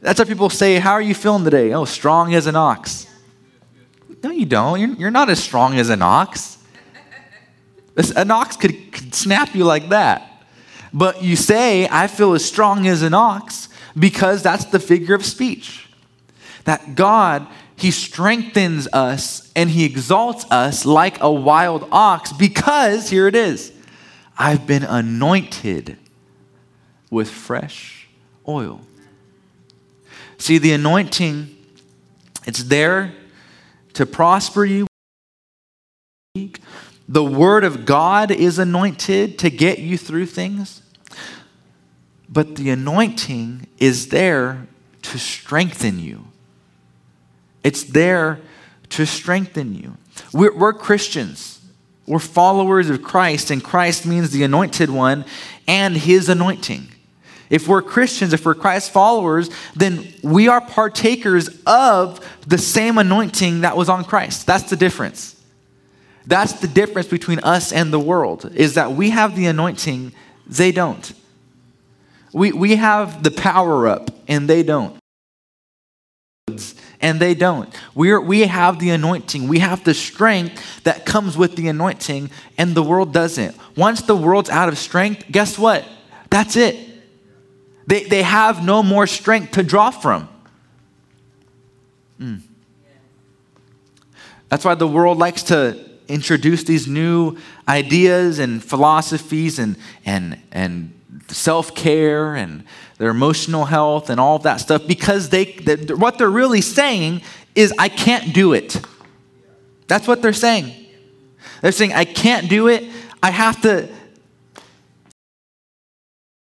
That's 0.00 0.18
what 0.18 0.28
people 0.28 0.48
say, 0.48 0.78
How 0.78 0.92
are 0.92 1.02
you 1.02 1.14
feeling 1.14 1.44
today? 1.44 1.72
Oh, 1.72 1.84
strong 1.84 2.32
as 2.34 2.46
an 2.46 2.56
ox. 2.56 3.06
No, 4.22 4.30
you 4.30 4.46
don't. 4.46 4.80
You're, 4.80 4.90
you're 4.90 5.10
not 5.10 5.28
as 5.28 5.42
strong 5.42 5.76
as 5.78 5.90
an 5.90 6.02
ox. 6.02 6.58
An 8.16 8.30
ox 8.30 8.56
could, 8.56 8.92
could 8.92 9.14
snap 9.14 9.54
you 9.54 9.64
like 9.64 9.88
that. 9.90 10.44
But 10.92 11.22
you 11.22 11.36
say, 11.36 11.88
I 11.88 12.06
feel 12.06 12.34
as 12.34 12.44
strong 12.44 12.86
as 12.86 13.02
an 13.02 13.12
ox 13.12 13.68
because 13.98 14.42
that's 14.42 14.66
the 14.66 14.78
figure 14.78 15.14
of 15.14 15.24
speech. 15.24 15.88
That 16.64 16.94
God, 16.94 17.46
He 17.76 17.90
strengthens 17.90 18.88
us 18.92 19.50
and 19.56 19.70
He 19.70 19.84
exalts 19.84 20.44
us 20.50 20.84
like 20.84 21.20
a 21.20 21.30
wild 21.30 21.88
ox 21.90 22.32
because, 22.32 23.10
here 23.10 23.26
it 23.26 23.34
is, 23.34 23.72
I've 24.38 24.66
been 24.66 24.84
anointed 24.84 25.96
with 27.10 27.30
fresh 27.30 28.08
oil. 28.46 28.80
See, 30.38 30.58
the 30.58 30.72
anointing, 30.72 31.54
it's 32.46 32.64
there 32.64 33.12
to 33.94 34.06
prosper 34.06 34.64
you. 34.64 34.86
The 37.08 37.24
Word 37.24 37.64
of 37.64 37.84
God 37.84 38.30
is 38.30 38.58
anointed 38.58 39.38
to 39.40 39.50
get 39.50 39.80
you 39.80 39.98
through 39.98 40.26
things. 40.26 40.80
But 42.30 42.56
the 42.56 42.70
anointing 42.70 43.66
is 43.78 44.08
there 44.08 44.68
to 45.02 45.18
strengthen 45.18 45.98
you. 45.98 46.26
It's 47.64 47.82
there 47.82 48.40
to 48.90 49.04
strengthen 49.04 49.74
you. 49.74 49.96
We're, 50.32 50.56
we're, 50.56 50.72
Christians. 50.72 51.60
We're 52.06 52.18
followers 52.18 52.88
of 52.88 53.02
Christ, 53.02 53.50
and 53.50 53.62
Christ 53.62 54.06
means 54.06 54.30
the 54.30 54.42
anointed 54.42 54.90
one 54.90 55.24
and 55.66 55.96
his 55.96 56.28
anointing. 56.28 56.88
If 57.50 57.66
we're 57.66 57.82
Christians, 57.82 58.32
if 58.32 58.46
we're 58.46 58.54
Christ 58.54 58.92
followers, 58.92 59.50
then 59.74 60.12
we 60.22 60.46
are 60.46 60.60
partakers 60.60 61.48
of 61.66 62.24
the 62.46 62.58
same 62.58 62.96
anointing 62.96 63.62
that 63.62 63.76
was 63.76 63.88
on 63.88 64.04
Christ. 64.04 64.46
That's 64.46 64.70
the 64.70 64.76
difference. 64.76 65.40
That's 66.26 66.52
the 66.54 66.68
difference 66.68 67.08
between 67.08 67.40
us 67.40 67.72
and 67.72 67.92
the 67.92 67.98
world, 67.98 68.52
is 68.54 68.74
that 68.74 68.92
we 68.92 69.10
have 69.10 69.34
the 69.34 69.46
anointing, 69.46 70.12
they 70.46 70.70
don't. 70.70 71.12
We, 72.32 72.52
we 72.52 72.76
have 72.76 73.22
the 73.22 73.30
power 73.30 73.88
up, 73.88 74.10
and 74.28 74.48
they 74.48 74.62
don't. 74.62 74.96
And 77.00 77.20
they 77.20 77.34
don't. 77.34 77.74
We're, 77.94 78.20
we 78.20 78.40
have 78.42 78.78
the 78.78 78.90
anointing. 78.90 79.48
We 79.48 79.60
have 79.60 79.84
the 79.84 79.94
strength 79.94 80.82
that 80.84 81.06
comes 81.06 81.36
with 81.36 81.56
the 81.56 81.68
anointing, 81.68 82.30
and 82.58 82.74
the 82.74 82.82
world 82.82 83.12
doesn't. 83.12 83.56
Once 83.76 84.02
the 84.02 84.16
world's 84.16 84.50
out 84.50 84.68
of 84.68 84.78
strength, 84.78 85.24
guess 85.30 85.58
what? 85.58 85.86
That's 86.28 86.56
it. 86.56 86.88
They, 87.86 88.04
they 88.04 88.22
have 88.22 88.64
no 88.64 88.82
more 88.82 89.06
strength 89.06 89.52
to 89.52 89.62
draw 89.62 89.90
from. 89.90 90.28
Mm. 92.20 92.42
That's 94.48 94.64
why 94.64 94.74
the 94.74 94.86
world 94.86 95.18
likes 95.18 95.44
to 95.44 95.88
introduce 96.06 96.64
these 96.64 96.86
new 96.86 97.36
ideas 97.68 98.40
and 98.40 98.62
philosophies 98.62 99.58
and, 99.58 99.76
and, 100.04 100.40
and 100.50 100.92
self 101.34 101.74
care 101.74 102.34
and 102.34 102.64
their 102.98 103.10
emotional 103.10 103.64
health 103.64 104.10
and 104.10 104.20
all 104.20 104.36
of 104.36 104.42
that 104.42 104.58
stuff 104.58 104.86
because 104.86 105.30
they, 105.30 105.46
they, 105.46 105.94
what 105.94 106.18
they're 106.18 106.30
really 106.30 106.60
saying 106.60 107.22
is, 107.54 107.72
I 107.78 107.88
can't 107.88 108.34
do 108.34 108.52
it. 108.52 108.80
That's 109.88 110.06
what 110.06 110.22
they're 110.22 110.32
saying. 110.32 110.72
They're 111.62 111.72
saying, 111.72 111.92
I 111.92 112.04
can't 112.04 112.48
do 112.48 112.68
it. 112.68 112.84
I 113.22 113.30
have 113.30 113.60
to, 113.62 113.88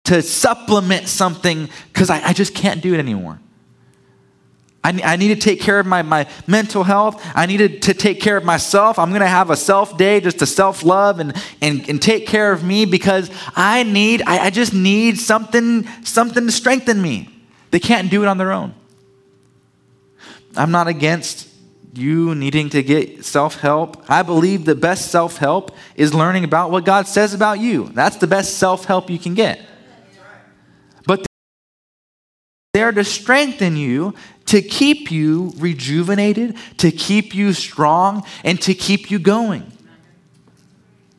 to 0.06 0.22
supplement 0.22 1.08
something 1.08 1.70
because 1.92 2.10
I, 2.10 2.30
I 2.30 2.34
just 2.34 2.56
can't 2.56 2.82
do 2.82 2.94
it 2.94 3.00
anymore. 3.00 3.40
I, 4.86 5.02
I 5.04 5.16
need 5.16 5.30
to 5.30 5.36
take 5.36 5.60
care 5.60 5.80
of 5.80 5.88
my, 5.88 6.04
my 6.04 6.28
mental 6.46 6.84
health. 6.84 7.20
I 7.34 7.48
needed 7.48 7.82
to 7.84 7.96
take 7.96 8.22
care 8.22 8.38
of 8.38 8.44
myself. 8.44 9.00
I'm 9.00 9.10
going 9.10 9.22
to 9.22 9.28
have 9.28 9.50
a 9.50 9.56
self 9.56 9.98
day 9.98 10.20
just 10.20 10.38
to 10.40 10.46
self 10.46 10.84
love 10.84 11.20
and, 11.20 11.36
and, 11.60 11.90
and 11.90 12.00
take 12.00 12.28
care 12.28 12.52
of 12.52 12.64
me 12.64 12.86
because 12.86 13.32
I 13.56 13.82
need, 13.82 14.22
I, 14.28 14.46
I 14.46 14.50
just 14.52 14.76
need 14.76 15.18
something, 15.18 15.88
something 16.04 16.46
to 16.46 16.52
strengthen 16.52 17.02
me. 17.02 17.30
They 17.72 17.80
can't 17.80 18.12
do 18.12 18.22
it 18.22 18.28
on 18.28 18.38
their 18.38 18.52
own. 18.52 18.76
I'm 20.56 20.70
not 20.70 20.88
against 20.88 21.50
you 21.96 22.36
needing 22.36 22.70
to 22.70 22.84
get 22.84 23.26
self 23.26 23.56
help. 23.56 24.08
I 24.08 24.22
believe 24.22 24.66
the 24.66 24.76
best 24.76 25.10
self 25.10 25.38
help 25.38 25.76
is 25.96 26.14
learning 26.14 26.44
about 26.44 26.70
what 26.70 26.86
God 26.86 27.08
says 27.08 27.34
about 27.34 27.60
you. 27.60 27.86
That's 27.88 28.18
the 28.18 28.28
best 28.28 28.60
self 28.60 28.86
help 28.86 29.10
you 29.10 29.18
can 29.18 29.34
get. 29.34 29.60
But 31.08 31.26
they're 32.76 32.92
to 32.92 33.04
strengthen 33.04 33.78
you 33.78 34.14
to 34.46 34.62
keep 34.62 35.12
you 35.12 35.54
rejuvenated, 35.58 36.56
to 36.78 36.92
keep 36.92 37.34
you 37.34 37.54
strong, 37.54 38.24
and 38.44 38.62
to 38.62 38.74
keep 38.74 39.10
you 39.10 39.20
going. 39.20 39.72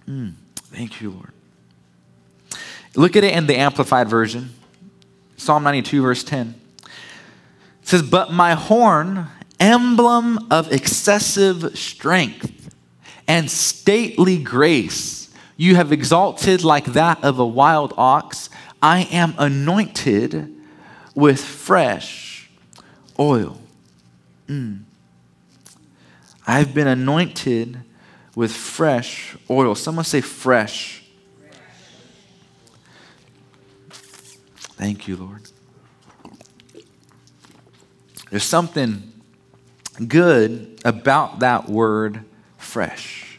Mm, 0.09 0.35
thank 0.57 1.01
you, 1.01 1.11
Lord. 1.11 1.33
Look 2.95 3.17
at 3.17 3.25
it 3.25 3.35
in 3.35 3.47
the 3.47 3.57
Amplified 3.57 4.09
Version 4.09 4.51
Psalm 5.37 5.65
92, 5.65 6.03
verse 6.03 6.25
10. 6.25 6.55
It 6.83 6.89
says, 7.83 8.03
But 8.03 8.33
my 8.33 8.55
horn, 8.55 9.27
emblem 9.61 10.47
of 10.51 10.73
excessive 10.73 11.77
strength 11.79 12.75
and 13.29 13.51
stately 13.51 14.39
grace, 14.39 15.31
you 15.57 15.77
have 15.77 15.93
exalted 15.93 16.65
like 16.65 16.87
that 16.87 17.23
of 17.23 17.39
a 17.39 17.47
wild 17.47 17.93
ox. 17.97 18.49
I 18.81 19.03
am 19.11 19.35
anointed 19.39 20.55
with 21.15 21.43
fresh 21.43 22.26
oil. 23.19 23.59
Mm. 24.49 24.83
I've 26.47 26.73
been 26.75 26.87
anointed 26.87 27.81
with 28.35 28.53
fresh 28.53 29.37
oil. 29.51 29.75
Someone 29.75 30.05
say 30.05 30.21
fresh. 30.21 31.03
Thank 34.77 35.09
you, 35.09 35.17
Lord. 35.17 35.43
There's 38.31 38.45
something 38.45 39.13
good 40.07 40.81
about 40.85 41.39
that 41.41 41.69
word 41.69 42.25
fresh. 42.59 43.39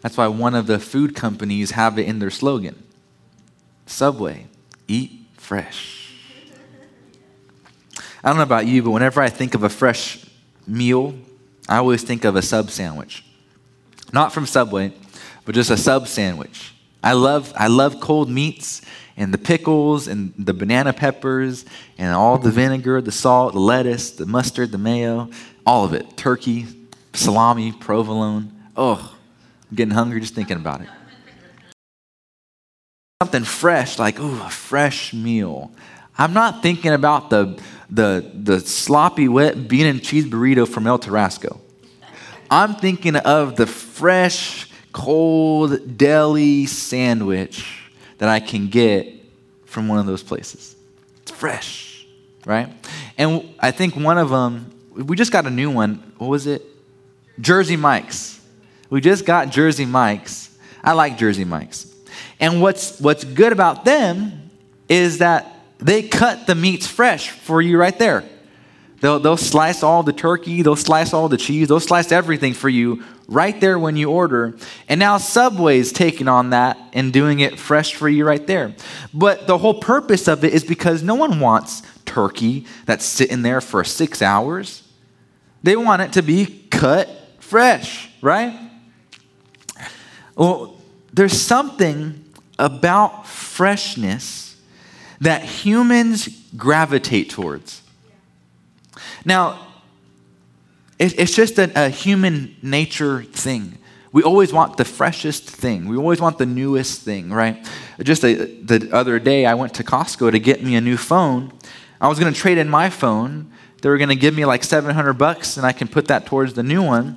That's 0.00 0.16
why 0.16 0.28
one 0.28 0.54
of 0.54 0.66
the 0.66 0.78
food 0.78 1.14
companies 1.14 1.72
have 1.72 1.98
it 1.98 2.06
in 2.06 2.18
their 2.18 2.30
slogan 2.30 2.82
Subway, 3.86 4.46
eat 4.88 5.26
fresh. 5.34 6.01
I 8.24 8.28
don't 8.28 8.36
know 8.36 8.44
about 8.44 8.66
you, 8.66 8.82
but 8.82 8.90
whenever 8.90 9.20
I 9.20 9.28
think 9.28 9.54
of 9.54 9.64
a 9.64 9.68
fresh 9.68 10.24
meal, 10.66 11.14
I 11.68 11.78
always 11.78 12.02
think 12.04 12.24
of 12.24 12.36
a 12.36 12.42
sub 12.42 12.70
sandwich. 12.70 13.24
Not 14.12 14.32
from 14.32 14.46
Subway, 14.46 14.92
but 15.44 15.54
just 15.54 15.70
a 15.70 15.76
sub 15.76 16.06
sandwich. 16.06 16.72
I 17.02 17.14
love, 17.14 17.52
I 17.56 17.66
love 17.66 18.00
cold 18.00 18.30
meats 18.30 18.82
and 19.16 19.34
the 19.34 19.38
pickles 19.38 20.06
and 20.06 20.32
the 20.38 20.54
banana 20.54 20.92
peppers 20.92 21.64
and 21.98 22.14
all 22.14 22.38
the 22.38 22.50
vinegar, 22.50 23.00
the 23.00 23.10
salt, 23.10 23.54
the 23.54 23.58
lettuce, 23.58 24.12
the 24.12 24.26
mustard, 24.26 24.70
the 24.70 24.78
mayo, 24.78 25.28
all 25.66 25.84
of 25.84 25.92
it. 25.92 26.16
Turkey, 26.16 26.66
salami, 27.12 27.72
provolone. 27.72 28.52
Oh, 28.76 29.16
I'm 29.68 29.76
getting 29.76 29.94
hungry 29.94 30.20
just 30.20 30.34
thinking 30.34 30.56
about 30.56 30.82
it. 30.82 30.88
Something 33.20 33.44
fresh, 33.44 33.98
like, 33.98 34.20
ooh, 34.20 34.40
a 34.42 34.50
fresh 34.50 35.12
meal. 35.12 35.72
I'm 36.16 36.32
not 36.32 36.62
thinking 36.62 36.92
about 36.92 37.30
the 37.30 37.60
the, 37.92 38.28
the 38.32 38.58
sloppy, 38.58 39.28
wet 39.28 39.68
bean 39.68 39.84
and 39.86 40.02
cheese 40.02 40.24
burrito 40.24 40.66
from 40.66 40.86
El 40.86 40.98
Tarasco. 40.98 41.60
I'm 42.50 42.74
thinking 42.74 43.16
of 43.16 43.56
the 43.56 43.66
fresh, 43.66 44.68
cold 44.92 45.98
deli 45.98 46.66
sandwich 46.66 47.90
that 48.16 48.30
I 48.30 48.40
can 48.40 48.68
get 48.68 49.12
from 49.66 49.88
one 49.88 49.98
of 49.98 50.06
those 50.06 50.22
places. 50.22 50.74
It's 51.20 51.30
fresh, 51.30 52.06
right? 52.46 52.72
And 53.18 53.54
I 53.58 53.70
think 53.70 53.94
one 53.94 54.16
of 54.16 54.30
them, 54.30 54.72
we 54.94 55.14
just 55.14 55.32
got 55.32 55.46
a 55.46 55.50
new 55.50 55.70
one. 55.70 56.12
What 56.16 56.28
was 56.28 56.46
it? 56.46 56.62
Jersey 57.40 57.76
Mike's. 57.76 58.40
We 58.88 59.02
just 59.02 59.26
got 59.26 59.50
Jersey 59.50 59.84
Mike's. 59.86 60.56
I 60.82 60.92
like 60.92 61.18
Jersey 61.18 61.44
Mike's. 61.44 61.94
And 62.40 62.62
what's, 62.62 62.98
what's 63.00 63.24
good 63.24 63.52
about 63.52 63.84
them 63.84 64.50
is 64.88 65.18
that 65.18 65.51
they 65.82 66.02
cut 66.02 66.46
the 66.46 66.54
meats 66.54 66.86
fresh 66.86 67.30
for 67.30 67.60
you 67.60 67.76
right 67.76 67.98
there. 67.98 68.24
They'll, 69.00 69.18
they'll 69.18 69.36
slice 69.36 69.82
all 69.82 70.04
the 70.04 70.12
turkey, 70.12 70.62
they'll 70.62 70.76
slice 70.76 71.12
all 71.12 71.28
the 71.28 71.36
cheese, 71.36 71.66
they'll 71.66 71.80
slice 71.80 72.12
everything 72.12 72.54
for 72.54 72.68
you 72.68 73.02
right 73.26 73.60
there 73.60 73.76
when 73.76 73.96
you 73.96 74.08
order. 74.08 74.56
And 74.88 75.00
now 75.00 75.18
Subway's 75.18 75.90
taking 75.90 76.28
on 76.28 76.50
that 76.50 76.78
and 76.92 77.12
doing 77.12 77.40
it 77.40 77.58
fresh 77.58 77.96
for 77.96 78.08
you 78.08 78.24
right 78.24 78.46
there. 78.46 78.76
But 79.12 79.48
the 79.48 79.58
whole 79.58 79.80
purpose 79.80 80.28
of 80.28 80.44
it 80.44 80.54
is 80.54 80.62
because 80.62 81.02
no 81.02 81.16
one 81.16 81.40
wants 81.40 81.82
turkey 82.06 82.64
that's 82.86 83.04
sitting 83.04 83.42
there 83.42 83.60
for 83.60 83.82
six 83.82 84.22
hours. 84.22 84.88
They 85.64 85.74
want 85.74 86.02
it 86.02 86.12
to 86.12 86.22
be 86.22 86.68
cut 86.70 87.10
fresh, 87.40 88.08
right? 88.20 88.70
Well, 90.36 90.76
there's 91.12 91.40
something 91.40 92.24
about 92.56 93.26
freshness 93.26 94.51
that 95.22 95.44
humans 95.44 96.28
gravitate 96.56 97.30
towards. 97.30 97.80
Now, 99.24 99.68
it's 100.98 101.34
just 101.34 101.58
a, 101.58 101.86
a, 101.86 101.88
human 101.88 102.54
nature 102.62 103.22
thing. 103.22 103.78
We 104.12 104.22
always 104.22 104.52
want 104.52 104.76
the 104.76 104.84
freshest 104.84 105.48
thing. 105.48 105.88
We 105.88 105.96
always 105.96 106.20
want 106.20 106.38
the 106.38 106.46
newest 106.46 107.02
thing, 107.02 107.32
right? 107.32 107.66
Just 108.00 108.24
a, 108.24 108.34
the 108.34 108.90
other 108.92 109.18
day, 109.18 109.46
I 109.46 109.54
went 109.54 109.74
to 109.74 109.84
Costco 109.84 110.32
to 110.32 110.38
get 110.38 110.62
me 110.62 110.74
a 110.76 110.80
new 110.80 110.96
phone. 110.96 111.52
I 112.00 112.08
was 112.08 112.18
going 112.18 112.32
to 112.32 112.38
trade 112.38 112.58
in 112.58 112.68
my 112.68 112.90
phone. 112.90 113.50
They 113.80 113.88
were 113.88 113.98
going 113.98 114.10
to 114.10 114.16
give 114.16 114.34
me 114.34 114.44
like 114.44 114.62
700 114.64 115.14
bucks, 115.14 115.56
and 115.56 115.64
I 115.64 115.72
can 115.72 115.88
put 115.88 116.08
that 116.08 116.26
towards 116.26 116.54
the 116.54 116.62
new 116.62 116.82
one. 116.82 117.16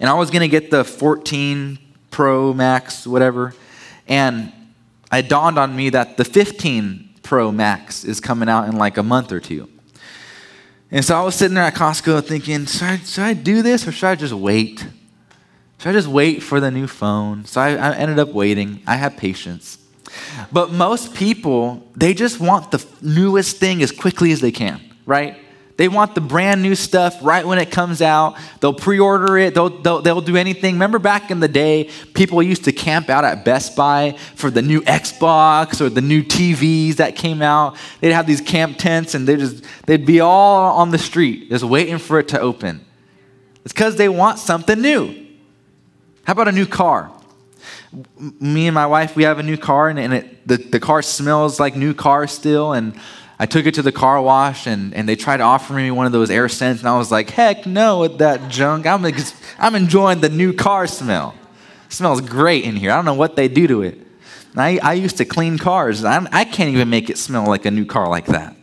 And 0.00 0.08
I 0.08 0.14
was 0.14 0.30
going 0.30 0.42
to 0.42 0.48
get 0.48 0.70
the 0.70 0.84
14 0.84 1.78
Pro 2.10 2.54
Max, 2.54 3.06
whatever. 3.06 3.54
And 4.06 4.52
it 5.12 5.28
dawned 5.28 5.58
on 5.58 5.74
me 5.74 5.90
that 5.90 6.16
the 6.16 6.24
15 6.24 7.08
Pro 7.22 7.52
Max 7.52 8.04
is 8.04 8.20
coming 8.20 8.48
out 8.48 8.68
in 8.68 8.76
like 8.76 8.96
a 8.96 9.02
month 9.02 9.32
or 9.32 9.40
two. 9.40 9.68
And 10.90 11.04
so 11.04 11.16
I 11.16 11.22
was 11.22 11.34
sitting 11.34 11.54
there 11.54 11.64
at 11.64 11.74
Costco 11.74 12.24
thinking, 12.24 12.64
should 12.66 12.82
I, 12.82 12.96
should 12.98 13.24
I 13.24 13.34
do 13.34 13.62
this 13.62 13.86
or 13.86 13.92
should 13.92 14.06
I 14.06 14.14
just 14.14 14.32
wait? 14.32 14.86
Should 15.78 15.90
I 15.90 15.92
just 15.92 16.08
wait 16.08 16.42
for 16.42 16.60
the 16.60 16.70
new 16.70 16.86
phone? 16.86 17.44
So 17.44 17.60
I, 17.60 17.74
I 17.74 17.94
ended 17.96 18.18
up 18.18 18.30
waiting. 18.30 18.82
I 18.86 18.96
have 18.96 19.16
patience. 19.16 19.78
But 20.50 20.72
most 20.72 21.14
people, 21.14 21.86
they 21.94 22.14
just 22.14 22.40
want 22.40 22.70
the 22.70 22.84
newest 23.02 23.58
thing 23.58 23.82
as 23.82 23.92
quickly 23.92 24.32
as 24.32 24.40
they 24.40 24.50
can, 24.50 24.80
right? 25.04 25.36
They 25.78 25.86
want 25.86 26.16
the 26.16 26.20
brand 26.20 26.60
new 26.60 26.74
stuff 26.74 27.16
right 27.22 27.46
when 27.46 27.60
it 27.60 27.70
comes 27.70 28.02
out. 28.02 28.36
They'll 28.58 28.74
pre 28.74 28.98
order 28.98 29.38
it, 29.38 29.54
they'll, 29.54 29.68
they'll, 29.68 30.02
they'll, 30.02 30.20
do 30.20 30.36
anything. 30.36 30.74
Remember 30.74 30.98
back 30.98 31.30
in 31.30 31.38
the 31.38 31.46
day, 31.46 31.88
people 32.14 32.42
used 32.42 32.64
to 32.64 32.72
camp 32.72 33.08
out 33.08 33.24
at 33.24 33.44
Best 33.44 33.76
Buy 33.76 34.18
for 34.34 34.50
the 34.50 34.60
new 34.60 34.80
Xbox 34.80 35.80
or 35.80 35.88
the 35.88 36.00
new 36.00 36.24
TVs 36.24 36.96
that 36.96 37.14
came 37.14 37.42
out. 37.42 37.76
They'd 38.00 38.12
have 38.12 38.26
these 38.26 38.40
camp 38.40 38.78
tents 38.78 39.14
and 39.14 39.28
they 39.28 39.36
just, 39.36 39.64
they'd 39.86 40.04
be 40.04 40.18
all 40.18 40.76
on 40.76 40.90
the 40.90 40.98
street 40.98 41.48
just 41.48 41.62
waiting 41.62 41.98
for 41.98 42.18
it 42.18 42.26
to 42.28 42.40
open. 42.40 42.84
It's 43.64 43.72
because 43.72 43.94
they 43.94 44.08
want 44.08 44.40
something 44.40 44.80
new. 44.80 45.14
How 46.24 46.32
about 46.32 46.48
a 46.48 46.52
new 46.52 46.66
car? 46.66 47.12
Me 48.18 48.66
and 48.66 48.74
my 48.74 48.86
wife, 48.86 49.14
we 49.14 49.22
have 49.22 49.38
a 49.38 49.44
new 49.44 49.56
car, 49.56 49.88
and, 49.88 49.98
and 49.98 50.12
it, 50.12 50.48
the, 50.48 50.56
the 50.56 50.80
car 50.80 51.02
smells 51.02 51.60
like 51.60 51.76
new 51.76 51.94
car 51.94 52.26
still. 52.26 52.72
And 52.72 52.98
I 53.38 53.46
took 53.46 53.66
it 53.66 53.74
to 53.74 53.82
the 53.82 53.92
car 53.92 54.20
wash 54.20 54.66
and, 54.66 54.92
and 54.94 55.08
they 55.08 55.14
tried 55.14 55.36
to 55.36 55.44
offer 55.44 55.72
me 55.72 55.90
one 55.90 56.06
of 56.06 56.12
those 56.12 56.30
air 56.30 56.48
scents, 56.48 56.80
and 56.80 56.88
I 56.88 56.98
was 56.98 57.12
like, 57.12 57.30
heck 57.30 57.66
no 57.66 58.00
with 58.00 58.18
that 58.18 58.50
junk. 58.50 58.86
I'm, 58.86 59.06
I'm 59.58 59.74
enjoying 59.74 60.20
the 60.20 60.28
new 60.28 60.52
car 60.52 60.86
smell. 60.86 61.34
It 61.86 61.92
smells 61.92 62.20
great 62.20 62.64
in 62.64 62.76
here. 62.76 62.90
I 62.90 62.96
don't 62.96 63.04
know 63.04 63.14
what 63.14 63.36
they 63.36 63.48
do 63.48 63.66
to 63.68 63.82
it. 63.82 63.98
I, 64.56 64.78
I 64.82 64.94
used 64.94 65.18
to 65.18 65.24
clean 65.24 65.56
cars. 65.56 66.04
I'm, 66.04 66.26
I 66.32 66.44
can't 66.44 66.70
even 66.70 66.90
make 66.90 67.10
it 67.10 67.18
smell 67.18 67.46
like 67.46 67.64
a 67.64 67.70
new 67.70 67.84
car 67.84 68.08
like 68.08 68.26
that. 68.26 68.56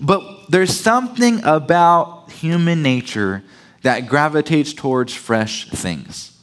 But 0.00 0.50
there's 0.50 0.74
something 0.76 1.42
about 1.44 2.32
human 2.32 2.82
nature 2.82 3.44
that 3.82 4.08
gravitates 4.08 4.72
towards 4.72 5.14
fresh 5.14 5.70
things. 5.70 6.36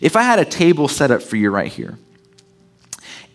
If 0.00 0.14
I 0.14 0.22
had 0.22 0.38
a 0.38 0.44
table 0.44 0.88
set 0.88 1.10
up 1.10 1.22
for 1.22 1.36
you 1.36 1.50
right 1.50 1.72
here, 1.72 1.98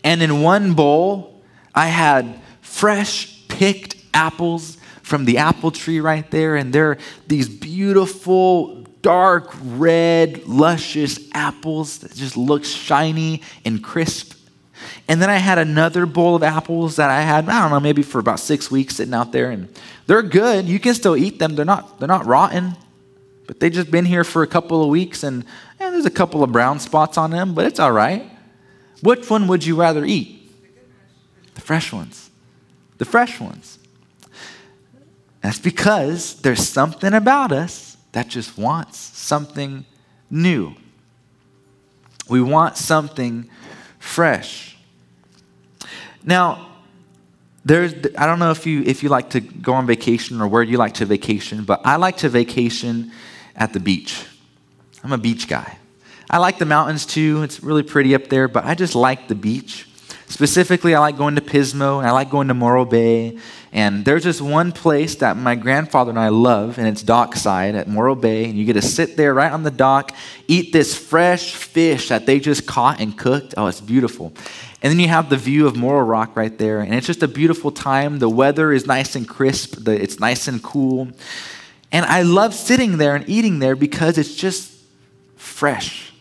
and 0.04 0.22
in 0.22 0.42
one 0.42 0.74
bowl 0.74 1.42
I 1.74 1.88
had 1.88 2.40
fresh 2.60 3.31
picked 3.62 3.94
apples 4.12 4.76
from 5.02 5.24
the 5.24 5.38
apple 5.38 5.70
tree 5.70 6.00
right 6.00 6.28
there, 6.32 6.56
and 6.56 6.72
they're 6.72 6.98
these 7.28 7.48
beautiful, 7.48 8.82
dark 9.02 9.52
red, 9.62 10.44
luscious 10.48 11.20
apples 11.32 11.98
that 11.98 12.12
just 12.12 12.36
look 12.36 12.64
shiny 12.64 13.40
and 13.64 13.80
crisp. 13.80 14.36
And 15.06 15.22
then 15.22 15.30
I 15.30 15.36
had 15.36 15.58
another 15.58 16.06
bowl 16.06 16.34
of 16.34 16.42
apples 16.42 16.96
that 16.96 17.08
I 17.08 17.20
had, 17.20 17.48
I 17.48 17.62
don't 17.62 17.70
know, 17.70 17.78
maybe 17.78 18.02
for 18.02 18.18
about 18.18 18.40
six 18.40 18.68
weeks 18.68 18.96
sitting 18.96 19.14
out 19.14 19.30
there, 19.30 19.52
and 19.52 19.68
they're 20.08 20.22
good. 20.22 20.64
You 20.64 20.80
can 20.80 20.94
still 20.94 21.16
eat 21.16 21.38
them. 21.38 21.54
They're 21.54 21.64
not, 21.64 22.00
they're 22.00 22.08
not 22.08 22.26
rotten, 22.26 22.74
but 23.46 23.60
they 23.60 23.70
just 23.70 23.92
been 23.92 24.06
here 24.06 24.24
for 24.24 24.42
a 24.42 24.48
couple 24.48 24.82
of 24.82 24.88
weeks, 24.88 25.22
and 25.22 25.44
yeah, 25.78 25.90
there's 25.90 26.04
a 26.04 26.10
couple 26.10 26.42
of 26.42 26.50
brown 26.50 26.80
spots 26.80 27.16
on 27.16 27.30
them, 27.30 27.54
but 27.54 27.64
it's 27.66 27.78
all 27.78 27.92
right. 27.92 28.28
Which 29.04 29.30
one 29.30 29.46
would 29.46 29.64
you 29.64 29.76
rather 29.76 30.04
eat? 30.04 30.50
The 31.54 31.60
fresh 31.60 31.92
ones 31.92 32.30
the 33.02 33.10
fresh 33.10 33.40
ones. 33.40 33.80
That's 35.40 35.58
because 35.58 36.40
there's 36.42 36.64
something 36.68 37.12
about 37.12 37.50
us 37.50 37.96
that 38.12 38.28
just 38.28 38.56
wants 38.56 38.96
something 38.96 39.84
new. 40.30 40.76
We 42.28 42.40
want 42.40 42.76
something 42.76 43.50
fresh. 43.98 44.76
Now, 46.22 46.68
there's 47.64 47.92
I 48.16 48.26
don't 48.26 48.38
know 48.38 48.52
if 48.52 48.66
you 48.66 48.84
if 48.84 49.02
you 49.02 49.08
like 49.08 49.30
to 49.30 49.40
go 49.40 49.72
on 49.72 49.84
vacation 49.84 50.40
or 50.40 50.46
where 50.46 50.62
you 50.62 50.76
like 50.76 50.94
to 50.94 51.04
vacation, 51.04 51.64
but 51.64 51.80
I 51.84 51.96
like 51.96 52.18
to 52.18 52.28
vacation 52.28 53.10
at 53.56 53.72
the 53.72 53.80
beach. 53.80 54.24
I'm 55.02 55.10
a 55.10 55.18
beach 55.18 55.48
guy. 55.48 55.76
I 56.30 56.38
like 56.38 56.60
the 56.60 56.66
mountains 56.66 57.04
too. 57.04 57.42
It's 57.42 57.64
really 57.64 57.82
pretty 57.82 58.14
up 58.14 58.28
there, 58.28 58.46
but 58.46 58.64
I 58.64 58.76
just 58.76 58.94
like 58.94 59.26
the 59.26 59.34
beach. 59.34 59.88
Specifically, 60.32 60.94
I 60.94 60.98
like 60.98 61.18
going 61.18 61.34
to 61.34 61.42
Pismo 61.42 61.98
and 61.98 62.08
I 62.08 62.10
like 62.12 62.30
going 62.30 62.48
to 62.48 62.54
Morro 62.54 62.86
Bay. 62.86 63.36
And 63.70 64.02
there's 64.02 64.22
just 64.22 64.40
one 64.40 64.72
place 64.72 65.16
that 65.16 65.36
my 65.36 65.54
grandfather 65.54 66.08
and 66.08 66.18
I 66.18 66.30
love, 66.30 66.78
and 66.78 66.88
it's 66.88 67.02
dockside 67.02 67.74
at 67.74 67.86
Morro 67.86 68.14
Bay. 68.14 68.46
And 68.46 68.54
you 68.54 68.64
get 68.64 68.72
to 68.72 68.82
sit 68.82 69.18
there 69.18 69.34
right 69.34 69.52
on 69.52 69.62
the 69.62 69.70
dock, 69.70 70.16
eat 70.48 70.72
this 70.72 70.96
fresh 70.96 71.54
fish 71.54 72.08
that 72.08 72.24
they 72.24 72.40
just 72.40 72.66
caught 72.66 72.98
and 72.98 73.16
cooked. 73.16 73.52
Oh, 73.58 73.66
it's 73.66 73.82
beautiful. 73.82 74.32
And 74.80 74.90
then 74.90 74.98
you 74.98 75.08
have 75.08 75.28
the 75.28 75.36
view 75.36 75.66
of 75.66 75.76
Morro 75.76 76.02
Rock 76.02 76.34
right 76.34 76.56
there. 76.56 76.80
And 76.80 76.94
it's 76.94 77.06
just 77.06 77.22
a 77.22 77.28
beautiful 77.28 77.70
time. 77.70 78.18
The 78.18 78.30
weather 78.30 78.72
is 78.72 78.86
nice 78.86 79.14
and 79.14 79.28
crisp, 79.28 79.86
it's 79.86 80.18
nice 80.18 80.48
and 80.48 80.62
cool. 80.62 81.08
And 81.92 82.06
I 82.06 82.22
love 82.22 82.54
sitting 82.54 82.96
there 82.96 83.14
and 83.14 83.28
eating 83.28 83.58
there 83.58 83.76
because 83.76 84.16
it's 84.16 84.34
just 84.34 84.72
fresh. 85.36 86.11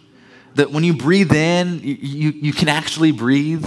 That 0.56 0.72
when 0.72 0.84
you 0.84 0.94
breathe 0.94 1.32
in, 1.32 1.80
you, 1.80 1.98
you, 2.00 2.30
you 2.32 2.54
can 2.54 2.68
actually 2.68 3.12
breathe 3.12 3.66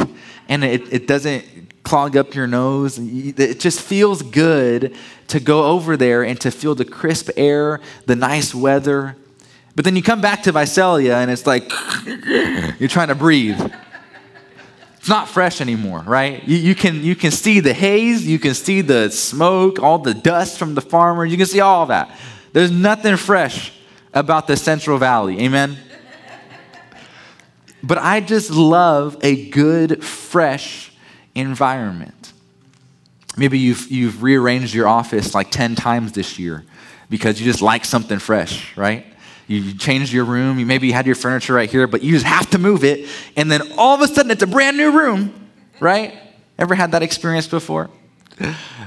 and 0.48 0.62
it, 0.62 0.92
it 0.92 1.06
doesn't 1.06 1.44
clog 1.82 2.16
up 2.16 2.34
your 2.34 2.46
nose. 2.46 2.98
It 2.98 3.60
just 3.60 3.80
feels 3.80 4.22
good 4.22 4.94
to 5.28 5.40
go 5.40 5.64
over 5.64 5.96
there 5.96 6.22
and 6.22 6.40
to 6.40 6.50
feel 6.50 6.74
the 6.74 6.84
crisp 6.84 7.30
air, 7.36 7.80
the 8.06 8.16
nice 8.16 8.54
weather. 8.54 9.16
But 9.76 9.84
then 9.84 9.96
you 9.96 10.02
come 10.02 10.20
back 10.20 10.42
to 10.44 10.52
Visalia 10.52 11.16
and 11.16 11.30
it's 11.30 11.46
like 11.46 11.70
you're 12.78 12.88
trying 12.88 13.08
to 13.08 13.14
breathe. 13.14 13.60
It's 14.96 15.08
not 15.08 15.28
fresh 15.28 15.60
anymore, 15.60 16.02
right? 16.06 16.42
You, 16.48 16.56
you, 16.56 16.74
can, 16.74 17.02
you 17.02 17.14
can 17.14 17.30
see 17.30 17.60
the 17.60 17.74
haze, 17.74 18.26
you 18.26 18.38
can 18.38 18.54
see 18.54 18.80
the 18.80 19.10
smoke, 19.10 19.78
all 19.78 19.98
the 19.98 20.14
dust 20.14 20.58
from 20.58 20.74
the 20.74 20.80
farmers, 20.80 21.30
you 21.30 21.36
can 21.36 21.46
see 21.46 21.60
all 21.60 21.86
that. 21.86 22.18
There's 22.54 22.70
nothing 22.70 23.16
fresh 23.16 23.72
about 24.14 24.46
the 24.46 24.56
Central 24.56 24.96
Valley. 24.96 25.40
Amen? 25.40 25.76
But 27.84 27.98
I 27.98 28.20
just 28.20 28.50
love 28.50 29.18
a 29.22 29.50
good, 29.50 30.02
fresh 30.02 30.90
environment. 31.34 32.32
Maybe 33.36 33.58
you've, 33.58 33.90
you've 33.90 34.22
rearranged 34.22 34.74
your 34.74 34.88
office 34.88 35.34
like 35.34 35.50
10 35.50 35.74
times 35.74 36.12
this 36.12 36.38
year 36.38 36.64
because 37.10 37.38
you 37.38 37.44
just 37.44 37.60
like 37.60 37.84
something 37.84 38.18
fresh, 38.18 38.74
right? 38.74 39.04
You 39.48 39.74
changed 39.74 40.14
your 40.14 40.24
room, 40.24 40.58
you 40.58 40.64
maybe 40.64 40.90
had 40.92 41.04
your 41.04 41.14
furniture 41.14 41.52
right 41.52 41.70
here, 41.70 41.86
but 41.86 42.02
you 42.02 42.12
just 42.12 42.24
have 42.24 42.48
to 42.50 42.58
move 42.58 42.84
it, 42.84 43.06
and 43.36 43.50
then 43.50 43.60
all 43.76 43.94
of 43.94 44.00
a 44.00 44.08
sudden 44.12 44.30
it's 44.30 44.42
a 44.42 44.46
brand 44.46 44.78
new 44.78 44.98
room, 44.98 45.50
right? 45.78 46.14
Ever 46.58 46.74
had 46.74 46.92
that 46.92 47.02
experience 47.02 47.46
before? 47.46 47.90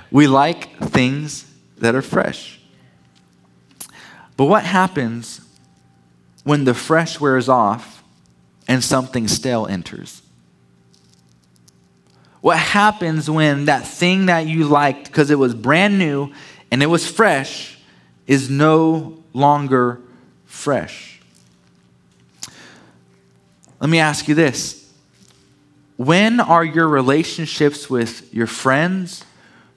We 0.09 0.25
like 0.25 0.79
things 0.79 1.45
that 1.77 1.93
are 1.93 2.01
fresh. 2.01 2.59
But 4.35 4.45
what 4.45 4.63
happens 4.63 5.41
when 6.43 6.63
the 6.63 6.73
fresh 6.73 7.19
wears 7.19 7.47
off 7.47 7.96
and 8.67 8.83
something 8.83 9.27
stale 9.27 9.65
enters? 9.67 10.21
What 12.41 12.57
happens 12.57 13.29
when 13.29 13.65
that 13.65 13.85
thing 13.85 14.27
that 14.27 14.47
you 14.47 14.65
liked 14.65 15.05
because 15.07 15.31
it 15.31 15.39
was 15.39 15.53
brand 15.53 15.99
new 15.99 16.31
and 16.71 16.83
it 16.83 16.87
was 16.87 17.09
fresh 17.09 17.77
is 18.27 18.49
no 18.49 19.23
longer 19.33 19.99
fresh? 20.45 21.17
let 23.79 23.89
me 23.89 23.99
ask 23.99 24.27
you 24.27 24.35
this. 24.35 24.91
When 25.97 26.39
are 26.39 26.63
your 26.63 26.87
relationships 26.87 27.89
with 27.89 28.33
your 28.33 28.47
friends, 28.47 29.23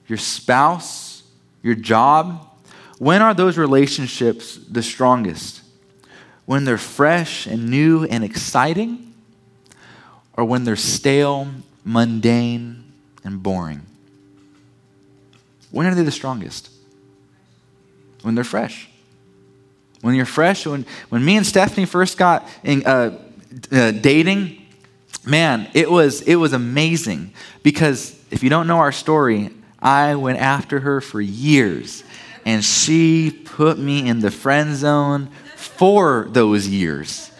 your 0.07 0.17
spouse, 0.17 1.23
your 1.63 1.75
job, 1.75 2.47
when 2.99 3.21
are 3.21 3.33
those 3.33 3.57
relationships 3.57 4.57
the 4.69 4.83
strongest? 4.83 5.60
When 6.51 6.65
they're 6.65 6.77
fresh 6.77 7.47
and 7.47 7.69
new 7.69 8.03
and 8.03 8.25
exciting? 8.25 9.13
Or 10.33 10.43
when 10.43 10.65
they're 10.65 10.75
stale, 10.75 11.47
mundane, 11.85 12.91
and 13.23 13.41
boring? 13.41 13.83
When 15.71 15.87
are 15.87 15.95
they 15.95 16.03
the 16.03 16.11
strongest? 16.11 16.69
When 18.23 18.35
they're 18.35 18.43
fresh. 18.43 18.89
When 20.01 20.13
you're 20.13 20.25
fresh, 20.25 20.65
when, 20.65 20.85
when 21.07 21.23
me 21.23 21.37
and 21.37 21.45
Stephanie 21.45 21.85
first 21.85 22.17
got 22.17 22.45
in, 22.65 22.85
uh, 22.85 23.17
uh, 23.71 23.91
dating, 23.91 24.61
man, 25.25 25.69
it 25.73 25.89
was, 25.89 26.21
it 26.23 26.35
was 26.35 26.51
amazing 26.51 27.31
because 27.63 28.19
if 28.29 28.43
you 28.43 28.49
don't 28.49 28.67
know 28.67 28.79
our 28.79 28.91
story, 28.91 29.51
I 29.79 30.15
went 30.15 30.39
after 30.39 30.81
her 30.81 30.99
for 30.99 31.21
years 31.21 32.03
and 32.43 32.61
she 32.61 33.31
put 33.31 33.79
me 33.79 34.05
in 34.05 34.19
the 34.19 34.31
friend 34.31 34.75
zone 34.75 35.29
for 35.81 36.27
those 36.29 36.67
years. 36.67 37.31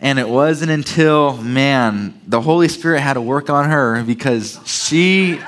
And 0.00 0.18
it 0.18 0.28
wasn't 0.28 0.72
until, 0.72 1.36
man, 1.36 2.20
the 2.26 2.40
Holy 2.40 2.66
Spirit 2.66 2.98
had 2.98 3.14
to 3.14 3.20
work 3.20 3.50
on 3.50 3.70
her 3.70 4.02
because 4.02 4.58
she, 4.64 5.38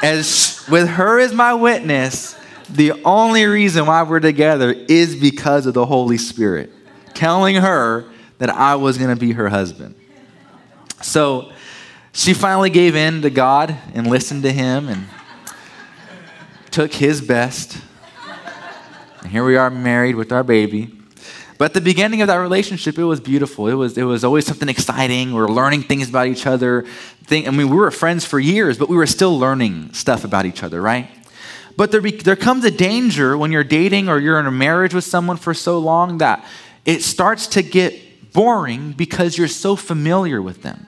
as 0.00 0.64
with 0.70 0.88
her 0.88 1.18
as 1.18 1.32
my 1.32 1.54
witness, 1.54 2.38
the 2.70 2.92
only 3.04 3.46
reason 3.46 3.86
why 3.86 4.04
we're 4.04 4.20
together 4.20 4.70
is 4.70 5.16
because 5.16 5.66
of 5.66 5.74
the 5.74 5.84
Holy 5.84 6.18
Spirit 6.18 6.72
telling 7.14 7.56
her 7.56 8.04
that 8.38 8.50
I 8.50 8.76
was 8.76 8.96
going 8.96 9.10
to 9.10 9.18
be 9.20 9.32
her 9.32 9.48
husband. 9.48 9.96
So 11.02 11.50
she 12.12 12.32
finally 12.32 12.70
gave 12.70 12.94
in 12.94 13.22
to 13.22 13.30
God 13.30 13.76
and 13.92 14.06
listened 14.06 14.44
to 14.44 14.52
Him 14.52 14.88
and 14.88 15.08
took 16.70 16.92
His 16.92 17.20
best. 17.20 17.76
And 19.26 19.32
here 19.32 19.44
we 19.44 19.56
are 19.56 19.70
married 19.70 20.14
with 20.14 20.30
our 20.30 20.44
baby. 20.44 20.88
But 21.58 21.64
at 21.64 21.74
the 21.74 21.80
beginning 21.80 22.22
of 22.22 22.28
that 22.28 22.36
relationship, 22.36 22.96
it 22.96 23.02
was 23.02 23.18
beautiful. 23.18 23.66
It 23.66 23.74
was, 23.74 23.98
it 23.98 24.04
was 24.04 24.22
always 24.22 24.46
something 24.46 24.68
exciting. 24.68 25.32
We 25.32 25.40
were 25.40 25.50
learning 25.50 25.82
things 25.82 26.08
about 26.08 26.28
each 26.28 26.46
other. 26.46 26.86
Thing, 27.24 27.48
I 27.48 27.50
mean, 27.50 27.68
we 27.68 27.76
were 27.76 27.90
friends 27.90 28.24
for 28.24 28.38
years, 28.38 28.78
but 28.78 28.88
we 28.88 28.94
were 28.94 29.04
still 29.04 29.36
learning 29.36 29.94
stuff 29.94 30.22
about 30.22 30.46
each 30.46 30.62
other, 30.62 30.80
right? 30.80 31.10
But 31.76 31.90
there, 31.90 32.00
be, 32.00 32.12
there 32.12 32.36
comes 32.36 32.64
a 32.64 32.70
danger 32.70 33.36
when 33.36 33.50
you're 33.50 33.64
dating 33.64 34.08
or 34.08 34.20
you're 34.20 34.38
in 34.38 34.46
a 34.46 34.52
marriage 34.52 34.94
with 34.94 35.02
someone 35.02 35.38
for 35.38 35.54
so 35.54 35.80
long 35.80 36.18
that 36.18 36.46
it 36.84 37.02
starts 37.02 37.48
to 37.48 37.64
get 37.64 38.32
boring 38.32 38.92
because 38.92 39.36
you're 39.36 39.48
so 39.48 39.74
familiar 39.74 40.40
with 40.40 40.62
them. 40.62 40.86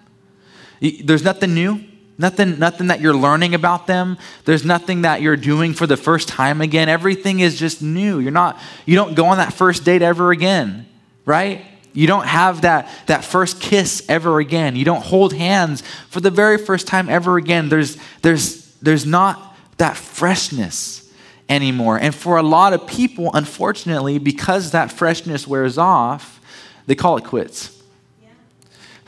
There's 0.80 1.24
nothing 1.24 1.54
new, 1.54 1.84
nothing, 2.18 2.58
nothing 2.58 2.88
that 2.88 3.00
you're 3.00 3.16
learning 3.16 3.54
about 3.54 3.86
them. 3.86 4.18
There's 4.44 4.64
nothing 4.64 5.02
that 5.02 5.22
you're 5.22 5.36
doing 5.36 5.72
for 5.72 5.86
the 5.86 5.96
first 5.96 6.28
time 6.28 6.60
again. 6.60 6.88
Everything 6.88 7.40
is 7.40 7.58
just 7.58 7.80
new. 7.80 8.18
You're 8.18 8.32
not, 8.32 8.60
you 8.84 8.96
don't 8.96 9.14
go 9.14 9.26
on 9.26 9.38
that 9.38 9.52
first 9.52 9.84
date 9.84 10.02
ever 10.02 10.32
again, 10.32 10.86
right? 11.24 11.64
You 11.94 12.06
don't 12.06 12.26
have 12.26 12.62
that, 12.62 12.90
that 13.06 13.24
first 13.24 13.60
kiss 13.60 14.04
ever 14.08 14.38
again. 14.40 14.76
You 14.76 14.84
don't 14.84 15.02
hold 15.02 15.32
hands 15.32 15.82
for 16.10 16.20
the 16.20 16.30
very 16.30 16.58
first 16.58 16.86
time 16.86 17.08
ever 17.08 17.36
again. 17.36 17.68
There's, 17.68 17.96
there's, 18.22 18.72
there's 18.76 19.06
not 19.06 19.56
that 19.78 19.96
freshness 19.96 21.10
anymore. 21.48 21.98
And 21.98 22.14
for 22.14 22.36
a 22.36 22.42
lot 22.42 22.72
of 22.72 22.86
people, 22.86 23.30
unfortunately, 23.32 24.18
because 24.18 24.72
that 24.72 24.92
freshness 24.92 25.46
wears 25.46 25.78
off, 25.78 26.40
they 26.86 26.94
call 26.94 27.16
it 27.16 27.24
quits. 27.24 27.82
Yeah. 28.22 28.28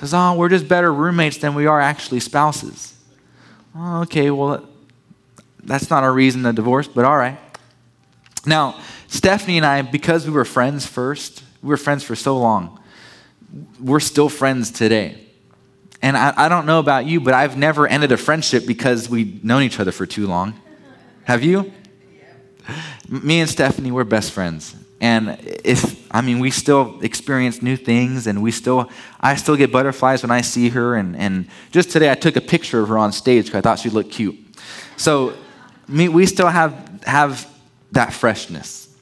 Says, 0.00 0.14
oh, 0.14 0.34
we're 0.34 0.48
just 0.48 0.66
better 0.66 0.92
roommates 0.92 1.38
than 1.38 1.54
we 1.54 1.66
are 1.66 1.80
actually 1.80 2.20
spouses. 2.20 2.89
Oh, 3.74 4.02
okay, 4.02 4.30
well, 4.30 4.68
that's 5.62 5.90
not 5.90 6.04
a 6.04 6.10
reason 6.10 6.42
to 6.42 6.52
divorce, 6.52 6.88
but 6.88 7.04
all 7.04 7.16
right. 7.16 7.38
Now, 8.46 8.80
Stephanie 9.06 9.58
and 9.58 9.66
I, 9.66 9.82
because 9.82 10.26
we 10.26 10.32
were 10.32 10.44
friends 10.44 10.86
first, 10.86 11.42
we 11.62 11.68
were 11.68 11.76
friends 11.76 12.02
for 12.02 12.16
so 12.16 12.38
long, 12.38 12.80
we're 13.80 14.00
still 14.00 14.28
friends 14.28 14.70
today. 14.70 15.18
And 16.02 16.16
I, 16.16 16.32
I 16.36 16.48
don't 16.48 16.66
know 16.66 16.78
about 16.78 17.06
you, 17.06 17.20
but 17.20 17.34
I've 17.34 17.56
never 17.56 17.86
ended 17.86 18.12
a 18.12 18.16
friendship 18.16 18.66
because 18.66 19.10
we've 19.10 19.44
known 19.44 19.62
each 19.62 19.78
other 19.78 19.92
for 19.92 20.06
too 20.06 20.26
long. 20.26 20.58
Have 21.24 21.42
you? 21.44 21.72
Me 23.08 23.40
and 23.40 23.50
Stephanie, 23.50 23.90
we're 23.90 24.04
best 24.04 24.32
friends. 24.32 24.74
And 25.00 25.38
if, 25.64 26.06
I 26.14 26.20
mean, 26.20 26.40
we 26.40 26.50
still 26.50 27.00
experience 27.00 27.62
new 27.62 27.76
things 27.76 28.26
and 28.26 28.42
we 28.42 28.50
still, 28.50 28.90
I 29.18 29.36
still 29.36 29.56
get 29.56 29.72
butterflies 29.72 30.22
when 30.22 30.30
I 30.30 30.42
see 30.42 30.68
her. 30.70 30.94
And, 30.94 31.16
and 31.16 31.48
just 31.70 31.90
today 31.90 32.10
I 32.10 32.14
took 32.14 32.36
a 32.36 32.40
picture 32.40 32.80
of 32.80 32.88
her 32.88 32.98
on 32.98 33.12
stage 33.12 33.46
because 33.46 33.58
I 33.58 33.60
thought 33.62 33.78
she 33.78 33.88
looked 33.88 34.10
cute. 34.10 34.36
So 34.98 35.32
me, 35.88 36.08
we 36.08 36.26
still 36.26 36.48
have, 36.48 37.02
have 37.06 37.50
that 37.92 38.12
freshness. 38.12 38.94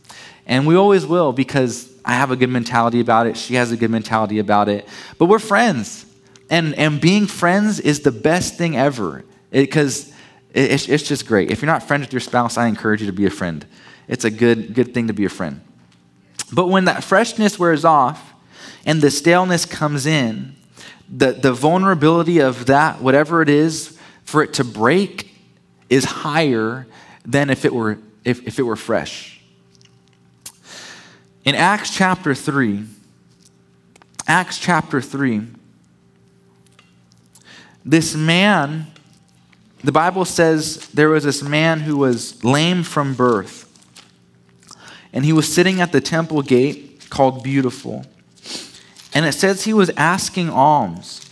And 0.46 0.66
we 0.66 0.76
always 0.76 1.04
will 1.04 1.32
because 1.32 1.92
I 2.04 2.12
have 2.12 2.30
a 2.30 2.36
good 2.36 2.48
mentality 2.48 3.00
about 3.00 3.26
it. 3.26 3.36
She 3.36 3.54
has 3.54 3.72
a 3.72 3.76
good 3.76 3.90
mentality 3.90 4.38
about 4.38 4.68
it. 4.68 4.88
But 5.18 5.26
we're 5.26 5.40
friends. 5.40 6.06
And, 6.48 6.74
and 6.76 7.00
being 7.00 7.26
friends 7.26 7.80
is 7.80 8.00
the 8.00 8.12
best 8.12 8.54
thing 8.54 8.76
ever 8.76 9.24
because 9.50 10.08
it, 10.54 10.70
it's, 10.70 10.88
it's 10.88 11.02
just 11.02 11.26
great. 11.26 11.50
If 11.50 11.60
you're 11.60 11.70
not 11.70 11.82
friends 11.82 12.06
with 12.06 12.12
your 12.12 12.20
spouse, 12.20 12.56
I 12.56 12.68
encourage 12.68 13.00
you 13.00 13.06
to 13.08 13.12
be 13.12 13.26
a 13.26 13.30
friend. 13.30 13.66
It's 14.06 14.24
a 14.24 14.30
good, 14.30 14.74
good 14.74 14.94
thing 14.94 15.08
to 15.08 15.12
be 15.12 15.24
a 15.24 15.28
friend. 15.28 15.60
But 16.52 16.68
when 16.68 16.86
that 16.86 17.04
freshness 17.04 17.58
wears 17.58 17.84
off 17.84 18.32
and 18.84 19.00
the 19.00 19.10
staleness 19.10 19.64
comes 19.64 20.06
in, 20.06 20.56
the, 21.08 21.32
the 21.32 21.52
vulnerability 21.52 22.38
of 22.40 22.66
that, 22.66 23.00
whatever 23.00 23.42
it 23.42 23.48
is, 23.48 23.98
for 24.24 24.42
it 24.42 24.54
to 24.54 24.64
break 24.64 25.34
is 25.88 26.04
higher 26.04 26.86
than 27.24 27.50
if 27.50 27.64
it 27.64 27.74
were, 27.74 27.98
if, 28.24 28.46
if 28.46 28.58
it 28.58 28.62
were 28.62 28.76
fresh. 28.76 29.40
In 31.44 31.54
Acts 31.54 31.94
chapter 31.94 32.34
3, 32.34 32.84
Acts 34.26 34.58
chapter 34.58 35.00
3, 35.00 35.46
this 37.84 38.14
man, 38.14 38.86
the 39.82 39.92
Bible 39.92 40.26
says 40.26 40.88
there 40.88 41.08
was 41.08 41.24
this 41.24 41.42
man 41.42 41.80
who 41.80 41.96
was 41.96 42.44
lame 42.44 42.82
from 42.82 43.14
birth. 43.14 43.67
And 45.12 45.24
he 45.24 45.32
was 45.32 45.52
sitting 45.52 45.80
at 45.80 45.92
the 45.92 46.00
temple 46.00 46.42
gate 46.42 47.06
called 47.10 47.42
Beautiful. 47.42 48.04
And 49.14 49.24
it 49.24 49.32
says 49.32 49.64
he 49.64 49.72
was 49.72 49.90
asking 49.96 50.50
alms. 50.50 51.24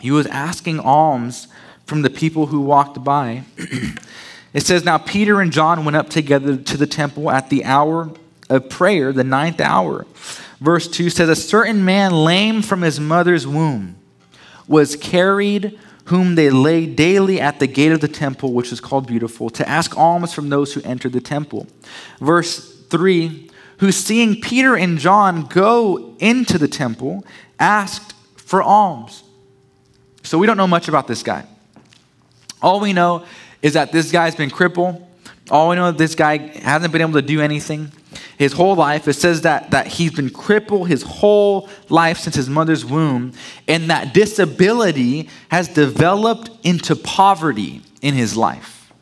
He 0.00 0.10
was 0.10 0.26
asking 0.26 0.80
alms 0.80 1.48
from 1.86 2.02
the 2.02 2.10
people 2.10 2.46
who 2.46 2.60
walked 2.60 3.02
by. 3.04 3.44
it 4.52 4.62
says, 4.62 4.84
Now 4.84 4.98
Peter 4.98 5.40
and 5.40 5.52
John 5.52 5.84
went 5.84 5.96
up 5.96 6.08
together 6.08 6.56
to 6.56 6.76
the 6.76 6.86
temple 6.86 7.30
at 7.30 7.50
the 7.50 7.64
hour 7.64 8.10
of 8.48 8.68
prayer, 8.68 9.12
the 9.12 9.24
ninth 9.24 9.60
hour. 9.60 10.06
Verse 10.60 10.88
2 10.88 11.10
says, 11.10 11.28
A 11.28 11.36
certain 11.36 11.84
man 11.84 12.12
lame 12.12 12.62
from 12.62 12.82
his 12.82 13.00
mother's 13.00 13.46
womb 13.46 13.96
was 14.68 14.96
carried, 14.96 15.78
whom 16.12 16.34
they 16.34 16.50
lay 16.50 16.84
daily 16.84 17.40
at 17.40 17.58
the 17.58 17.66
gate 17.66 17.90
of 17.90 18.02
the 18.02 18.06
temple, 18.06 18.52
which 18.52 18.70
is 18.70 18.80
called 18.80 19.06
Beautiful, 19.06 19.48
to 19.48 19.66
ask 19.66 19.96
alms 19.96 20.34
from 20.34 20.50
those 20.50 20.74
who 20.74 20.82
entered 20.82 21.14
the 21.14 21.22
temple. 21.22 21.66
Verse 22.20 22.84
3 22.90 23.48
Who, 23.78 23.90
seeing 23.90 24.38
Peter 24.38 24.76
and 24.76 24.98
John 24.98 25.46
go 25.46 26.14
into 26.18 26.58
the 26.58 26.68
temple, 26.68 27.24
asked 27.58 28.12
for 28.36 28.62
alms. 28.62 29.24
So 30.22 30.36
we 30.36 30.46
don't 30.46 30.58
know 30.58 30.66
much 30.66 30.86
about 30.86 31.08
this 31.08 31.22
guy. 31.22 31.46
All 32.60 32.78
we 32.78 32.92
know 32.92 33.24
is 33.62 33.72
that 33.72 33.90
this 33.90 34.12
guy's 34.12 34.34
been 34.34 34.50
crippled. 34.50 35.02
All 35.50 35.70
we 35.70 35.76
know 35.76 35.88
is 35.88 35.96
this 35.96 36.14
guy 36.14 36.36
hasn't 36.36 36.92
been 36.92 37.00
able 37.00 37.14
to 37.14 37.22
do 37.22 37.40
anything 37.40 37.90
his 38.42 38.52
whole 38.52 38.74
life. 38.74 39.06
It 39.06 39.14
says 39.14 39.42
that, 39.42 39.70
that 39.70 39.86
he's 39.86 40.12
been 40.12 40.30
crippled 40.30 40.88
his 40.88 41.02
whole 41.02 41.68
life 41.88 42.18
since 42.18 42.34
his 42.34 42.50
mother's 42.50 42.84
womb, 42.84 43.32
and 43.68 43.88
that 43.88 44.12
disability 44.12 45.28
has 45.48 45.68
developed 45.68 46.50
into 46.64 46.96
poverty 46.96 47.82
in 48.02 48.14
his 48.14 48.36
life. 48.36 48.92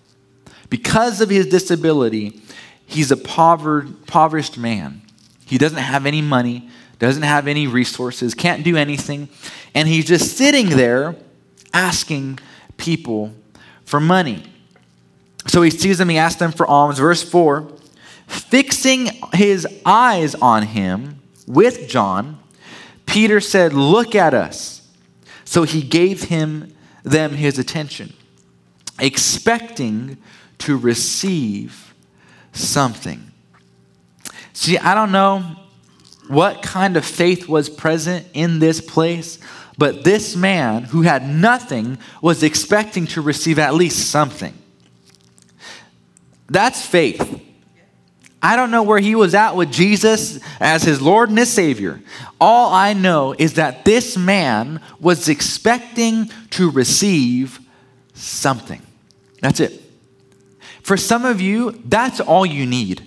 Because 0.69 1.21
of 1.21 1.31
his 1.31 1.47
disability, 1.47 2.41
he's 2.87 3.11
a 3.11 3.17
impoverished 3.17 4.59
man. 4.59 5.03
He 5.47 5.59
doesn't 5.59 5.79
have 5.79 6.07
any 6.07 6.23
money, 6.23 6.69
doesn't 6.99 7.23
have 7.23 7.49
any 7.49 7.67
resources, 7.67 8.35
can't 8.35 8.63
do 8.63 8.77
anything, 8.77 9.29
and 9.75 9.89
he's 9.89 10.05
just 10.05 10.37
sitting 10.37 10.69
there 10.69 11.17
asking 11.73 12.39
people 12.77 13.33
for 13.85 14.01
money. 14.01 14.45
So 15.47 15.63
he 15.63 15.71
sees 15.71 15.97
them, 15.97 16.11
he 16.11 16.19
asks 16.19 16.39
them 16.39 16.53
for 16.53 16.67
alms. 16.67 16.99
Verse 16.99 17.23
4 17.23 17.80
Fixing 18.31 19.11
his 19.33 19.67
eyes 19.85 20.37
on 20.37 20.63
him 20.63 21.21
with 21.49 21.89
John, 21.89 22.39
Peter 23.05 23.41
said, 23.41 23.73
Look 23.73 24.15
at 24.15 24.35
us. 24.35 24.89
So 25.45 25.65
he 25.65 25.83
gave 25.83 26.23
him 26.25 26.73
them 27.03 27.33
his 27.33 27.59
attention, 27.59 28.13
expecting 29.01 30.17
to 30.59 30.77
receive 30.77 31.93
something. 32.53 33.33
See, 34.53 34.79
I 34.79 34.95
don't 34.95 35.11
know 35.11 35.57
what 36.29 36.63
kind 36.63 36.97
of 36.97 37.05
faith 37.05 37.49
was 37.49 37.69
present 37.69 38.29
in 38.33 38.61
this 38.61 38.81
place, 38.81 39.41
but 39.77 40.05
this 40.05 40.37
man 40.37 40.85
who 40.85 41.03
had 41.03 41.29
nothing 41.29 41.99
was 42.23 42.45
expecting 42.45 43.09
to 43.09 43.21
receive 43.21 43.59
at 43.59 43.75
least 43.75 44.09
something. 44.09 44.55
That's 46.49 46.87
faith. 46.87 47.43
I 48.43 48.57
don't 48.57 48.71
know 48.71 48.83
where 48.83 48.99
he 48.99 49.15
was 49.15 49.35
at 49.35 49.55
with 49.55 49.71
Jesus 49.71 50.41
as 50.61 50.83
his 50.83 51.03
Lord 51.03 51.29
and 51.29 51.39
his 51.39 51.53
Savior. 51.53 52.01
All 52.41 52.73
I 52.73 52.95
know 52.95 53.35
is 53.39 53.55
that 53.55 53.85
this 53.85 54.17
man 54.17 54.81
was 54.99 55.29
expecting 55.29 56.31
to 56.51 56.71
receive 56.71 57.61
something. 58.15 58.81
That's 59.43 59.61
it. 59.61 59.83
For 60.83 60.97
some 60.97 61.25
of 61.25 61.41
you, 61.41 61.81
that's 61.85 62.21
all 62.21 62.47
you 62.47 62.65
need. 62.67 63.07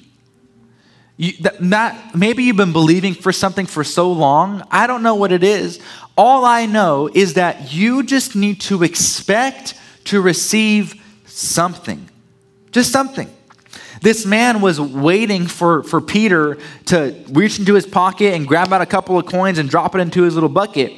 You, 1.17 1.33
that, 1.59 2.15
maybe 2.15 2.43
you've 2.43 2.57
been 2.57 2.73
believing 2.73 3.13
for 3.13 3.31
something 3.31 3.65
for 3.65 3.83
so 3.83 4.11
long. 4.11 4.63
I 4.71 4.87
don't 4.87 5.03
know 5.03 5.15
what 5.15 5.31
it 5.31 5.43
is. 5.43 5.79
All 6.15 6.45
I 6.45 6.65
know 6.65 7.09
is 7.11 7.35
that 7.35 7.73
you 7.73 8.03
just 8.03 8.35
need 8.35 8.61
to 8.61 8.83
expect 8.83 9.75
to 10.05 10.21
receive 10.21 11.01
something. 11.25 12.09
Just 12.71 12.91
something. 12.91 13.29
This 14.03 14.25
man 14.25 14.59
was 14.59 14.81
waiting 14.81 15.47
for, 15.47 15.81
for 15.81 16.01
Peter 16.01 16.57
to 16.87 17.15
reach 17.29 17.57
into 17.57 17.73
his 17.73 17.87
pocket 17.87 18.33
and 18.33 18.45
grab 18.45 18.73
out 18.73 18.81
a 18.81 18.85
couple 18.85 19.17
of 19.17 19.25
coins 19.25 19.59
and 19.59 19.69
drop 19.69 19.95
it 19.95 19.99
into 19.99 20.23
his 20.23 20.33
little 20.33 20.49
bucket. 20.49 20.91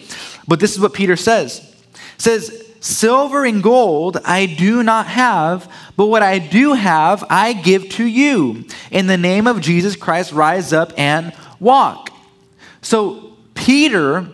But 0.48 0.60
this 0.60 0.74
is 0.74 0.80
what 0.80 0.96
Peter 0.96 1.16
says. 1.16 1.60
It 1.94 2.02
says, 2.18 2.74
Silver 2.80 3.46
and 3.46 3.62
gold 3.62 4.18
I 4.26 4.48
do 4.48 4.82
not 4.82 5.06
have, 5.06 5.72
but 5.96 6.08
what 6.08 6.24
I 6.24 6.40
do 6.40 6.74
have 6.74 7.24
I 7.30 7.54
give 7.54 7.90
to 7.90 8.06
you. 8.06 8.66
In 8.90 9.06
the 9.06 9.18
name 9.18 9.46
of 9.46 9.62
Jesus 9.62 9.96
Christ, 9.96 10.32
rise 10.32 10.74
up 10.74 10.92
and 10.98 11.32
walk. 11.60 12.10
So 12.82 13.38
Peter 13.54 14.28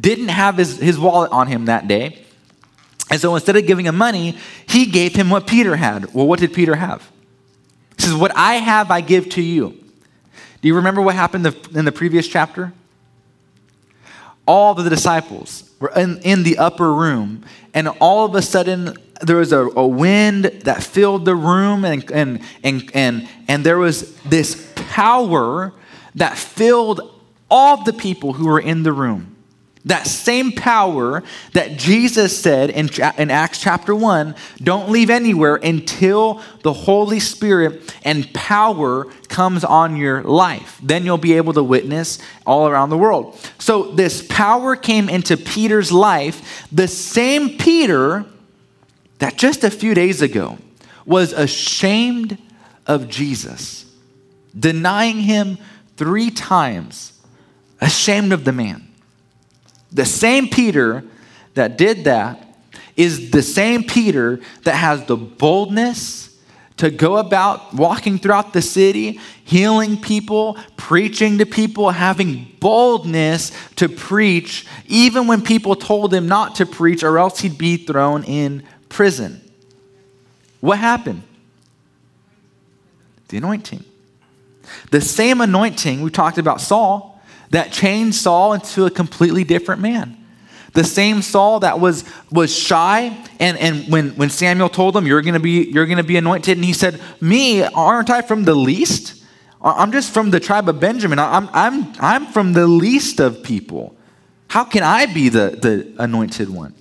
didn't 0.00 0.28
have 0.28 0.56
his, 0.56 0.78
his 0.78 0.98
wallet 0.98 1.30
on 1.30 1.46
him 1.46 1.66
that 1.66 1.88
day. 1.88 2.24
And 3.10 3.20
so 3.20 3.34
instead 3.34 3.56
of 3.56 3.66
giving 3.66 3.84
him 3.84 3.98
money, 3.98 4.38
he 4.66 4.86
gave 4.86 5.14
him 5.14 5.28
what 5.28 5.46
Peter 5.46 5.76
had. 5.76 6.14
Well, 6.14 6.26
what 6.26 6.40
did 6.40 6.54
Peter 6.54 6.76
have? 6.76 7.10
He 7.96 8.02
says, 8.02 8.14
What 8.14 8.32
I 8.36 8.54
have, 8.54 8.90
I 8.90 9.00
give 9.00 9.28
to 9.30 9.42
you. 9.42 9.70
Do 10.60 10.68
you 10.68 10.76
remember 10.76 11.02
what 11.02 11.14
happened 11.14 11.46
in 11.74 11.84
the 11.84 11.92
previous 11.92 12.26
chapter? 12.26 12.72
All 14.46 14.74
the 14.74 14.88
disciples 14.88 15.70
were 15.80 15.92
in, 15.96 16.18
in 16.22 16.42
the 16.42 16.58
upper 16.58 16.92
room, 16.92 17.44
and 17.72 17.88
all 17.88 18.24
of 18.24 18.34
a 18.34 18.42
sudden, 18.42 18.96
there 19.22 19.36
was 19.36 19.52
a, 19.52 19.60
a 19.60 19.86
wind 19.86 20.44
that 20.64 20.82
filled 20.82 21.24
the 21.24 21.34
room, 21.34 21.84
and, 21.84 22.10
and, 22.10 22.40
and, 22.62 22.90
and, 22.94 23.28
and 23.48 23.64
there 23.64 23.78
was 23.78 24.16
this 24.22 24.72
power 24.74 25.72
that 26.14 26.36
filled 26.36 27.14
all 27.50 27.84
the 27.84 27.92
people 27.92 28.32
who 28.32 28.46
were 28.46 28.60
in 28.60 28.82
the 28.82 28.92
room. 28.92 29.33
That 29.86 30.06
same 30.06 30.52
power 30.52 31.22
that 31.52 31.76
Jesus 31.76 32.38
said 32.38 32.70
in, 32.70 32.88
in 33.18 33.30
Acts 33.30 33.60
chapter 33.60 33.94
1 33.94 34.34
don't 34.62 34.88
leave 34.90 35.10
anywhere 35.10 35.56
until 35.56 36.40
the 36.62 36.72
Holy 36.72 37.20
Spirit 37.20 37.94
and 38.02 38.32
power 38.32 39.04
comes 39.28 39.62
on 39.62 39.96
your 39.96 40.22
life. 40.22 40.80
Then 40.82 41.04
you'll 41.04 41.18
be 41.18 41.34
able 41.34 41.52
to 41.52 41.62
witness 41.62 42.18
all 42.46 42.66
around 42.66 42.88
the 42.88 42.96
world. 42.96 43.38
So, 43.58 43.90
this 43.90 44.26
power 44.26 44.74
came 44.74 45.10
into 45.10 45.36
Peter's 45.36 45.92
life, 45.92 46.66
the 46.72 46.88
same 46.88 47.58
Peter 47.58 48.24
that 49.18 49.36
just 49.36 49.64
a 49.64 49.70
few 49.70 49.94
days 49.94 50.22
ago 50.22 50.56
was 51.04 51.32
ashamed 51.32 52.38
of 52.86 53.08
Jesus, 53.08 53.84
denying 54.58 55.20
him 55.20 55.58
three 55.98 56.30
times, 56.30 57.12
ashamed 57.82 58.32
of 58.32 58.44
the 58.44 58.52
man. 58.52 58.88
The 59.94 60.04
same 60.04 60.48
Peter 60.48 61.04
that 61.54 61.78
did 61.78 62.04
that 62.04 62.46
is 62.96 63.30
the 63.30 63.42
same 63.42 63.84
Peter 63.84 64.40
that 64.64 64.74
has 64.74 65.06
the 65.06 65.16
boldness 65.16 66.36
to 66.76 66.90
go 66.90 67.18
about 67.18 67.72
walking 67.72 68.18
throughout 68.18 68.52
the 68.52 68.60
city, 68.60 69.20
healing 69.44 70.00
people, 70.00 70.58
preaching 70.76 71.38
to 71.38 71.46
people, 71.46 71.90
having 71.90 72.52
boldness 72.58 73.52
to 73.76 73.88
preach, 73.88 74.66
even 74.86 75.28
when 75.28 75.40
people 75.40 75.76
told 75.76 76.12
him 76.12 76.26
not 76.26 76.56
to 76.56 76.66
preach 76.66 77.04
or 77.04 77.18
else 77.18 77.40
he'd 77.40 77.56
be 77.56 77.76
thrown 77.76 78.24
in 78.24 78.64
prison. 78.88 79.40
What 80.60 80.78
happened? 80.78 81.22
The 83.28 83.36
anointing. 83.36 83.84
The 84.90 85.00
same 85.00 85.40
anointing 85.40 86.00
we 86.00 86.10
talked 86.10 86.38
about 86.38 86.60
Saul 86.60 87.13
that 87.54 87.72
changed 87.72 88.16
Saul 88.16 88.52
into 88.52 88.84
a 88.86 88.90
completely 88.90 89.44
different 89.44 89.80
man. 89.80 90.16
The 90.72 90.84
same 90.84 91.22
Saul 91.22 91.60
that 91.60 91.78
was, 91.78 92.04
was 92.32 92.56
shy, 92.56 93.16
and, 93.38 93.56
and 93.58 93.90
when, 93.92 94.10
when 94.16 94.28
Samuel 94.28 94.68
told 94.68 94.96
him, 94.96 95.06
You're 95.06 95.22
gonna 95.22 95.40
be 95.40 95.70
you're 95.70 95.86
gonna 95.86 96.02
be 96.02 96.16
anointed, 96.16 96.58
and 96.58 96.64
he 96.64 96.72
said, 96.72 97.00
Me, 97.20 97.62
aren't 97.62 98.10
I 98.10 98.22
from 98.22 98.44
the 98.44 98.54
least? 98.54 99.24
I'm 99.62 99.92
just 99.92 100.12
from 100.12 100.30
the 100.30 100.40
tribe 100.40 100.68
of 100.68 100.78
Benjamin. 100.78 101.18
I'm, 101.18 101.48
I'm, 101.52 101.92
I'm 101.98 102.26
from 102.26 102.52
the 102.52 102.66
least 102.66 103.18
of 103.18 103.42
people. 103.42 103.96
How 104.48 104.64
can 104.64 104.82
I 104.82 105.06
be 105.06 105.30
the, 105.30 105.56
the 105.60 106.02
anointed 106.02 106.50
one? 106.50 106.74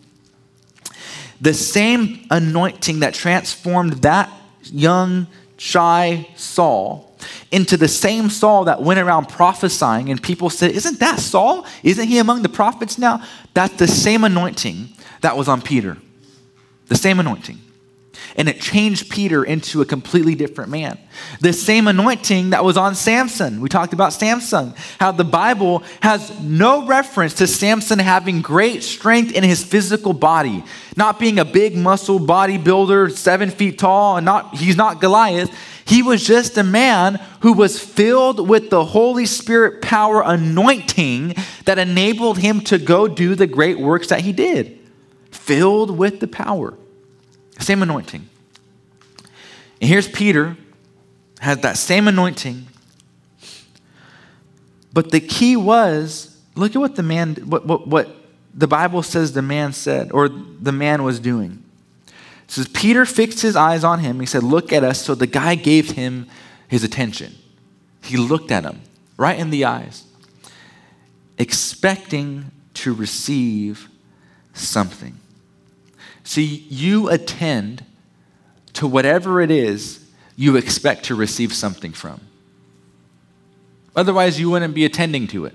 The 1.39 1.53
same 1.53 2.25
anointing 2.29 2.99
that 2.99 3.13
transformed 3.13 3.93
that 4.03 4.29
young, 4.63 5.27
shy 5.57 6.27
Saul 6.35 7.12
into 7.51 7.77
the 7.77 7.87
same 7.87 8.29
Saul 8.29 8.65
that 8.65 8.81
went 8.81 8.99
around 8.99 9.29
prophesying, 9.29 10.09
and 10.09 10.21
people 10.21 10.49
said, 10.49 10.71
Isn't 10.71 10.99
that 10.99 11.19
Saul? 11.19 11.65
Isn't 11.83 12.07
he 12.07 12.17
among 12.19 12.41
the 12.43 12.49
prophets 12.49 12.97
now? 12.97 13.23
That's 13.53 13.75
the 13.75 13.87
same 13.87 14.23
anointing 14.23 14.89
that 15.21 15.37
was 15.37 15.47
on 15.47 15.61
Peter. 15.61 15.97
The 16.87 16.95
same 16.95 17.19
anointing. 17.19 17.59
And 18.35 18.47
it 18.49 18.61
changed 18.61 19.09
Peter 19.09 19.43
into 19.43 19.81
a 19.81 19.85
completely 19.85 20.35
different 20.35 20.69
man. 20.69 20.97
The 21.39 21.53
same 21.53 21.87
anointing 21.87 22.51
that 22.51 22.63
was 22.63 22.77
on 22.77 22.95
Samson. 22.95 23.61
We 23.61 23.69
talked 23.69 23.93
about 23.93 24.13
Samson, 24.13 24.73
how 24.99 25.11
the 25.11 25.23
Bible 25.23 25.83
has 26.01 26.39
no 26.41 26.85
reference 26.85 27.35
to 27.35 27.47
Samson 27.47 27.99
having 27.99 28.41
great 28.41 28.83
strength 28.83 29.33
in 29.33 29.43
his 29.43 29.63
physical 29.63 30.13
body, 30.13 30.63
not 30.95 31.19
being 31.19 31.39
a 31.39 31.45
big 31.45 31.75
muscle 31.75 32.19
bodybuilder, 32.19 33.11
seven 33.11 33.49
feet 33.49 33.79
tall, 33.79 34.17
and 34.17 34.25
not 34.25 34.55
he's 34.55 34.77
not 34.77 35.01
Goliath. 35.01 35.51
He 35.85 36.01
was 36.01 36.25
just 36.25 36.57
a 36.57 36.63
man 36.63 37.19
who 37.41 37.53
was 37.53 37.79
filled 37.79 38.47
with 38.47 38.69
the 38.69 38.85
Holy 38.85 39.25
Spirit 39.25 39.81
power 39.81 40.21
anointing 40.25 41.35
that 41.65 41.77
enabled 41.77 42.37
him 42.37 42.61
to 42.61 42.77
go 42.77 43.07
do 43.07 43.35
the 43.35 43.47
great 43.47 43.79
works 43.79 44.07
that 44.07 44.21
he 44.21 44.31
did. 44.31 44.79
Filled 45.31 45.97
with 45.97 46.19
the 46.19 46.27
power. 46.27 46.77
Same 47.59 47.83
anointing. 47.83 48.27
And 49.81 49.89
here's 49.89 50.07
Peter, 50.07 50.57
has 51.39 51.59
that 51.59 51.77
same 51.77 52.07
anointing. 52.07 52.67
But 54.93 55.11
the 55.11 55.19
key 55.19 55.57
was 55.57 56.39
look 56.55 56.75
at 56.75 56.79
what 56.79 56.95
the 56.95 57.03
man, 57.03 57.35
what, 57.35 57.65
what, 57.65 57.87
what 57.87 58.15
the 58.53 58.67
Bible 58.67 59.01
says 59.01 59.33
the 59.33 59.41
man 59.41 59.73
said, 59.73 60.11
or 60.11 60.29
the 60.29 60.71
man 60.71 61.03
was 61.03 61.19
doing. 61.19 61.63
It 62.07 62.51
says, 62.51 62.67
Peter 62.67 63.05
fixed 63.05 63.41
his 63.41 63.55
eyes 63.55 63.83
on 63.83 63.99
him. 63.99 64.19
He 64.19 64.25
said, 64.25 64.43
Look 64.43 64.71
at 64.71 64.83
us. 64.83 65.01
So 65.01 65.15
the 65.15 65.27
guy 65.27 65.55
gave 65.55 65.91
him 65.91 66.27
his 66.67 66.83
attention. 66.83 67.35
He 68.03 68.17
looked 68.17 68.51
at 68.51 68.63
him 68.63 68.81
right 69.17 69.37
in 69.37 69.49
the 69.49 69.65
eyes, 69.65 70.05
expecting 71.37 72.51
to 72.75 72.93
receive 72.93 73.89
something. 74.53 75.17
See, 76.23 76.65
you 76.69 77.09
attend 77.09 77.85
to 78.73 78.87
whatever 78.87 79.41
it 79.41 79.51
is 79.51 80.09
you 80.35 80.55
expect 80.55 81.05
to 81.05 81.15
receive 81.15 81.53
something 81.53 81.91
from. 81.91 82.21
Otherwise, 83.95 84.39
you 84.39 84.49
wouldn't 84.49 84.73
be 84.73 84.85
attending 84.85 85.27
to 85.27 85.45
it. 85.45 85.53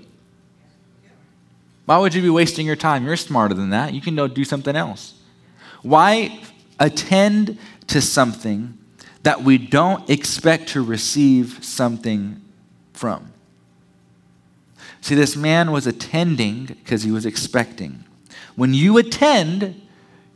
Why 1.85 1.97
would 1.97 2.13
you 2.13 2.21
be 2.21 2.29
wasting 2.29 2.65
your 2.65 2.75
time? 2.75 3.05
You're 3.05 3.17
smarter 3.17 3.53
than 3.53 3.71
that. 3.71 3.93
You 3.93 3.99
can 3.99 4.15
go 4.15 4.27
do 4.27 4.45
something 4.45 4.75
else. 4.75 5.15
Why 5.81 6.41
attend 6.79 7.57
to 7.87 8.01
something 8.01 8.77
that 9.23 9.43
we 9.43 9.57
don't 9.57 10.09
expect 10.09 10.69
to 10.69 10.81
receive 10.81 11.63
something 11.63 12.41
from. 12.93 13.33
See, 15.01 15.15
this 15.15 15.35
man 15.35 15.71
was 15.71 15.87
attending 15.87 16.65
because 16.65 17.03
he 17.03 17.11
was 17.11 17.25
expecting. 17.25 18.03
When 18.55 18.73
you 18.73 18.97
attend, 18.97 19.81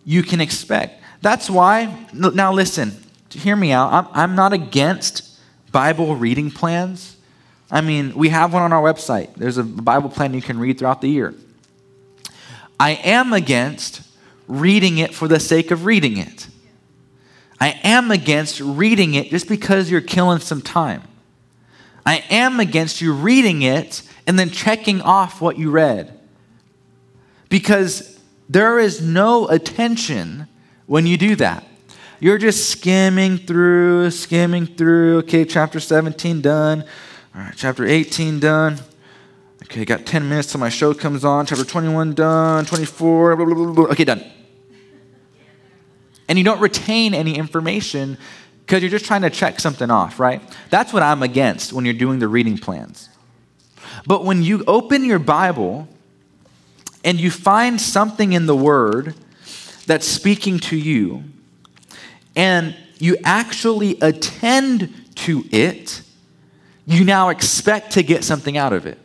you 0.05 0.23
can 0.23 0.41
expect. 0.41 1.01
That's 1.21 1.49
why, 1.49 2.07
now 2.13 2.51
listen, 2.51 2.91
hear 3.29 3.55
me 3.55 3.71
out. 3.71 3.93
I'm, 3.93 4.07
I'm 4.11 4.35
not 4.35 4.53
against 4.53 5.39
Bible 5.71 6.15
reading 6.15 6.51
plans. 6.51 7.17
I 7.71 7.81
mean, 7.81 8.13
we 8.15 8.29
have 8.29 8.53
one 8.53 8.61
on 8.61 8.71
our 8.73 8.83
website. 8.83 9.33
There's 9.35 9.57
a 9.57 9.63
Bible 9.63 10.09
plan 10.09 10.33
you 10.33 10.41
can 10.41 10.59
read 10.59 10.77
throughout 10.77 11.01
the 11.01 11.09
year. 11.09 11.33
I 12.79 12.91
am 12.91 13.33
against 13.33 14.01
reading 14.47 14.97
it 14.97 15.13
for 15.13 15.27
the 15.27 15.39
sake 15.39 15.71
of 15.71 15.85
reading 15.85 16.17
it. 16.17 16.47
I 17.59 17.79
am 17.83 18.11
against 18.11 18.59
reading 18.59 19.13
it 19.13 19.29
just 19.29 19.47
because 19.47 19.89
you're 19.89 20.01
killing 20.01 20.39
some 20.39 20.61
time. 20.61 21.03
I 22.05 22.23
am 22.29 22.59
against 22.59 22.99
you 22.99 23.13
reading 23.13 23.61
it 23.61 24.01
and 24.27 24.37
then 24.37 24.49
checking 24.49 25.01
off 25.01 25.39
what 25.39 25.57
you 25.57 25.71
read. 25.71 26.19
Because 27.47 28.12
there 28.49 28.79
is 28.79 29.01
no 29.01 29.47
attention 29.47 30.47
when 30.85 31.05
you 31.05 31.17
do 31.17 31.35
that. 31.37 31.65
You're 32.19 32.37
just 32.37 32.69
skimming 32.69 33.37
through, 33.37 34.11
skimming 34.11 34.65
through. 34.65 35.19
Okay, 35.19 35.45
chapter 35.45 35.79
17 35.79 36.41
done. 36.41 36.83
All 37.35 37.41
right, 37.41 37.53
chapter 37.55 37.85
18 37.85 38.39
done. 38.39 38.77
Okay, 39.63 39.85
got 39.85 40.05
10 40.05 40.29
minutes 40.29 40.51
till 40.51 40.59
my 40.59 40.69
show 40.69 40.93
comes 40.93 41.25
on. 41.25 41.45
Chapter 41.45 41.65
21 41.65 42.13
done, 42.13 42.65
24, 42.65 43.35
blah, 43.35 43.45
blah, 43.45 43.73
blah, 43.73 43.85
okay, 43.85 44.03
done. 44.03 44.23
And 46.27 46.37
you 46.37 46.43
don't 46.43 46.59
retain 46.59 47.13
any 47.13 47.35
information 47.35 48.17
because 48.65 48.81
you're 48.81 48.91
just 48.91 49.05
trying 49.05 49.23
to 49.23 49.29
check 49.29 49.59
something 49.59 49.91
off, 49.91 50.19
right? 50.19 50.41
That's 50.69 50.93
what 50.93 51.03
I'm 51.03 51.23
against 51.23 51.73
when 51.73 51.85
you're 51.85 51.93
doing 51.93 52.19
the 52.19 52.27
reading 52.27 52.57
plans. 52.57 53.09
But 54.05 54.23
when 54.23 54.43
you 54.43 54.63
open 54.65 55.05
your 55.05 55.19
Bible 55.19 55.87
and 57.03 57.19
you 57.19 57.29
find 57.31 57.79
something 57.79 58.33
in 58.33 58.45
the 58.45 58.55
Word 58.55 59.15
that's 59.85 60.07
speaking 60.07 60.59
to 60.59 60.77
you, 60.77 61.23
and 62.35 62.75
you 62.99 63.17
actually 63.23 63.97
attend 63.99 64.93
to 65.15 65.43
it, 65.51 66.01
you 66.85 67.03
now 67.03 67.29
expect 67.29 67.91
to 67.91 68.03
get 68.03 68.23
something 68.23 68.57
out 68.57 68.73
of 68.73 68.85
it. 68.85 68.97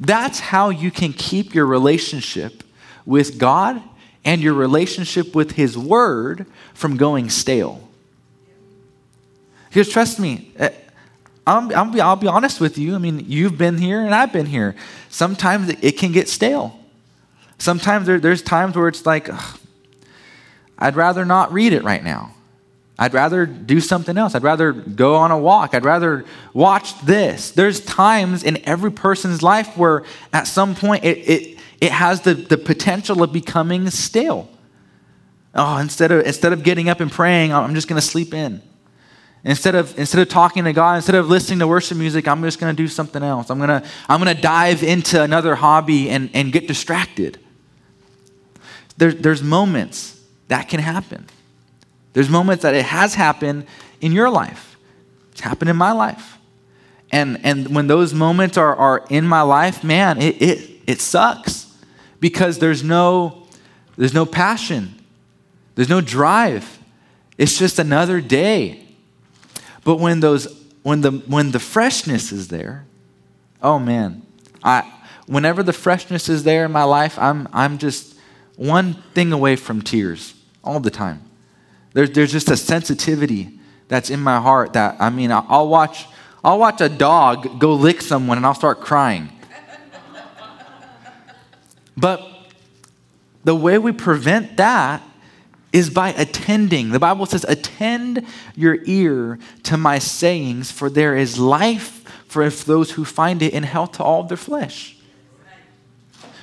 That's 0.00 0.38
how 0.38 0.70
you 0.70 0.90
can 0.90 1.12
keep 1.12 1.54
your 1.54 1.66
relationship 1.66 2.62
with 3.04 3.38
God 3.38 3.82
and 4.24 4.42
your 4.42 4.54
relationship 4.54 5.34
with 5.34 5.52
His 5.52 5.76
Word 5.76 6.46
from 6.74 6.96
going 6.96 7.30
stale. 7.30 7.88
Because 9.68 9.88
trust 9.88 10.20
me, 10.20 10.52
eh, 11.48 11.74
I'll, 11.74 12.00
I'll, 12.00 12.16
be, 12.16 12.28
honest 12.28 12.60
with 12.60 12.78
you. 12.78 12.94
I 12.94 12.98
mean, 12.98 13.24
you've 13.26 13.58
been 13.58 13.78
here 13.78 14.04
and 14.04 14.14
I've 14.14 14.32
been 14.32 14.46
here. 14.46 14.76
Sometimes 15.08 15.68
it 15.68 15.98
can 15.98 16.12
get 16.12 16.28
stale. 16.28 16.78
Sometimes 17.58 18.06
there, 18.06 18.20
there's 18.20 18.42
times 18.42 18.76
where 18.76 18.88
it's 18.88 19.04
like, 19.04 19.28
ugh, 19.28 19.58
I'd 20.78 20.96
rather 20.96 21.24
not 21.24 21.52
read 21.52 21.72
it 21.72 21.82
right 21.82 22.02
now. 22.02 22.34
I'd 22.98 23.14
rather 23.14 23.46
do 23.46 23.80
something 23.80 24.18
else. 24.18 24.34
I'd 24.34 24.42
rather 24.42 24.72
go 24.72 25.14
on 25.14 25.30
a 25.30 25.38
walk. 25.38 25.74
I'd 25.74 25.84
rather 25.84 26.24
watch 26.52 27.00
this. 27.00 27.52
There's 27.52 27.80
times 27.80 28.42
in 28.42 28.58
every 28.66 28.90
person's 28.90 29.42
life 29.42 29.76
where 29.76 30.04
at 30.32 30.48
some 30.48 30.74
point 30.74 31.04
it, 31.04 31.18
it, 31.18 31.58
it 31.80 31.92
has 31.92 32.22
the, 32.22 32.34
the 32.34 32.58
potential 32.58 33.22
of 33.22 33.32
becoming 33.32 33.88
stale. 33.90 34.48
Oh, 35.54 35.78
instead 35.78 36.10
of, 36.10 36.26
instead 36.26 36.52
of 36.52 36.64
getting 36.64 36.88
up 36.88 37.00
and 37.00 37.10
praying, 37.10 37.52
I'm 37.52 37.74
just 37.74 37.88
going 37.88 38.00
to 38.00 38.06
sleep 38.06 38.34
in. 38.34 38.62
Instead 39.48 39.74
of, 39.74 39.98
instead 39.98 40.20
of 40.20 40.28
talking 40.28 40.64
to 40.64 40.74
God, 40.74 40.96
instead 40.96 41.14
of 41.14 41.30
listening 41.30 41.60
to 41.60 41.66
worship 41.66 41.96
music, 41.96 42.28
I'm 42.28 42.42
just 42.42 42.60
going 42.60 42.70
to 42.70 42.76
do 42.76 42.86
something 42.86 43.22
else. 43.22 43.48
I'm 43.48 43.56
going 43.56 43.80
to, 43.80 43.88
I'm 44.06 44.22
to 44.22 44.34
dive 44.34 44.82
into 44.82 45.22
another 45.22 45.54
hobby 45.54 46.10
and, 46.10 46.28
and 46.34 46.52
get 46.52 46.68
distracted. 46.68 47.38
There, 48.98 49.10
there's 49.10 49.42
moments 49.42 50.22
that 50.48 50.68
can 50.68 50.80
happen. 50.80 51.24
There's 52.12 52.28
moments 52.28 52.62
that 52.62 52.74
it 52.74 52.84
has 52.84 53.14
happened 53.14 53.64
in 54.02 54.12
your 54.12 54.28
life. 54.28 54.76
It's 55.32 55.40
happened 55.40 55.70
in 55.70 55.76
my 55.78 55.92
life. 55.92 56.36
And, 57.10 57.40
and 57.42 57.74
when 57.74 57.86
those 57.86 58.12
moments 58.12 58.58
are, 58.58 58.76
are 58.76 59.06
in 59.08 59.26
my 59.26 59.40
life, 59.40 59.82
man, 59.82 60.20
it, 60.20 60.42
it, 60.42 60.70
it 60.86 61.00
sucks 61.00 61.74
because 62.20 62.58
there's 62.58 62.84
no, 62.84 63.46
there's 63.96 64.12
no 64.12 64.26
passion. 64.26 64.94
There's 65.74 65.88
no 65.88 66.02
drive. 66.02 66.80
It's 67.38 67.58
just 67.58 67.78
another 67.78 68.20
day. 68.20 68.84
But 69.88 70.00
when 70.00 70.20
those 70.20 70.54
when 70.82 71.00
the 71.00 71.12
when 71.12 71.50
the 71.50 71.58
freshness 71.58 72.30
is 72.30 72.48
there, 72.48 72.84
oh 73.62 73.78
man. 73.78 74.20
I 74.62 74.82
whenever 75.26 75.62
the 75.62 75.72
freshness 75.72 76.28
is 76.28 76.44
there 76.44 76.66
in 76.66 76.72
my 76.72 76.82
life, 76.82 77.18
I'm 77.18 77.48
I'm 77.54 77.78
just 77.78 78.14
one 78.56 79.02
thing 79.14 79.32
away 79.32 79.56
from 79.56 79.80
tears 79.80 80.34
all 80.62 80.78
the 80.78 80.90
time. 80.90 81.22
There's, 81.94 82.10
there's 82.10 82.30
just 82.30 82.50
a 82.50 82.56
sensitivity 82.58 83.58
that's 83.88 84.10
in 84.10 84.20
my 84.20 84.38
heart 84.38 84.74
that, 84.74 84.96
I 85.00 85.08
mean, 85.08 85.32
I'll 85.32 85.68
watch, 85.68 86.04
I'll 86.44 86.58
watch 86.58 86.82
a 86.82 86.90
dog 86.90 87.58
go 87.58 87.72
lick 87.72 88.02
someone 88.02 88.36
and 88.36 88.44
I'll 88.44 88.54
start 88.54 88.82
crying. 88.82 89.30
but 91.96 92.20
the 93.42 93.54
way 93.54 93.78
we 93.78 93.92
prevent 93.92 94.58
that 94.58 95.02
is 95.72 95.90
by 95.90 96.10
attending. 96.10 96.90
The 96.90 96.98
Bible 96.98 97.26
says, 97.26 97.44
Attend 97.48 98.26
your 98.54 98.78
ear 98.84 99.38
to 99.64 99.76
my 99.76 99.98
sayings, 99.98 100.70
for 100.70 100.88
there 100.88 101.16
is 101.16 101.38
life 101.38 102.04
for 102.26 102.48
those 102.48 102.92
who 102.92 103.04
find 103.04 103.42
it, 103.42 103.54
and 103.54 103.64
health 103.64 103.92
to 103.92 104.04
all 104.04 104.22
their 104.22 104.36
flesh. 104.36 104.96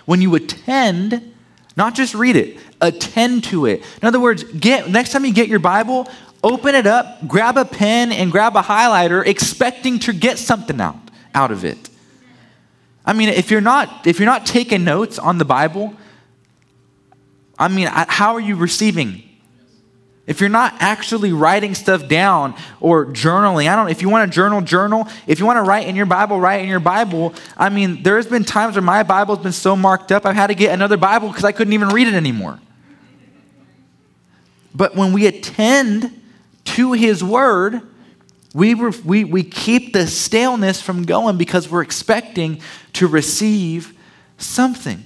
When 0.05 0.21
you 0.21 0.33
attend, 0.35 1.33
not 1.75 1.95
just 1.95 2.13
read 2.13 2.35
it, 2.35 2.57
attend 2.81 3.43
to 3.45 3.65
it. 3.65 3.83
In 4.01 4.07
other 4.07 4.19
words, 4.19 4.43
get 4.43 4.89
next 4.89 5.11
time 5.11 5.25
you 5.25 5.33
get 5.33 5.47
your 5.47 5.59
Bible, 5.59 6.07
open 6.43 6.75
it 6.75 6.85
up, 6.85 7.27
grab 7.27 7.57
a 7.57 7.65
pen 7.65 8.11
and 8.11 8.31
grab 8.31 8.55
a 8.55 8.61
highlighter 8.61 9.25
expecting 9.25 9.99
to 9.99 10.13
get 10.13 10.37
something 10.37 10.79
out 10.79 10.97
out 11.33 11.51
of 11.51 11.65
it. 11.65 11.89
I 13.05 13.13
mean, 13.13 13.29
if 13.29 13.51
you're 13.51 13.61
not 13.61 14.07
if 14.07 14.19
you're 14.19 14.25
not 14.25 14.45
taking 14.45 14.83
notes 14.83 15.19
on 15.19 15.37
the 15.37 15.45
Bible, 15.45 15.95
I 17.57 17.67
mean, 17.67 17.87
how 17.87 18.35
are 18.35 18.39
you 18.39 18.55
receiving 18.55 19.23
if 20.27 20.39
you're 20.39 20.49
not 20.49 20.73
actually 20.79 21.33
writing 21.33 21.75
stuff 21.75 22.07
down 22.07 22.55
or 22.79 23.05
journaling, 23.05 23.69
I 23.69 23.75
don't 23.75 23.89
if 23.89 24.01
you 24.01 24.09
want 24.09 24.29
to 24.29 24.35
journal, 24.35 24.61
journal. 24.61 25.07
If 25.27 25.39
you 25.39 25.45
want 25.45 25.57
to 25.57 25.61
write 25.61 25.87
in 25.87 25.95
your 25.95 26.07
Bible, 26.07 26.39
write 26.39 26.61
in 26.61 26.67
your 26.67 26.79
Bible. 26.79 27.35
I 27.55 27.69
mean, 27.69 28.01
there's 28.01 28.25
been 28.25 28.43
times 28.43 28.75
where 28.75 28.81
my 28.81 29.03
Bible's 29.03 29.39
been 29.39 29.51
so 29.51 29.75
marked 29.75 30.11
up, 30.11 30.25
I've 30.25 30.35
had 30.35 30.47
to 30.47 30.55
get 30.55 30.73
another 30.73 30.97
Bible 30.97 31.27
because 31.27 31.43
I 31.43 31.51
couldn't 31.51 31.73
even 31.73 31.89
read 31.89 32.07
it 32.07 32.15
anymore. 32.15 32.59
But 34.73 34.95
when 34.95 35.13
we 35.13 35.27
attend 35.27 36.21
to 36.65 36.93
His 36.93 37.23
Word, 37.23 37.81
we, 38.55 38.73
we, 38.73 39.25
we 39.25 39.43
keep 39.43 39.93
the 39.93 40.07
staleness 40.07 40.81
from 40.81 41.03
going 41.03 41.37
because 41.37 41.69
we're 41.69 41.83
expecting 41.83 42.61
to 42.93 43.07
receive 43.07 43.95
something. 44.37 45.03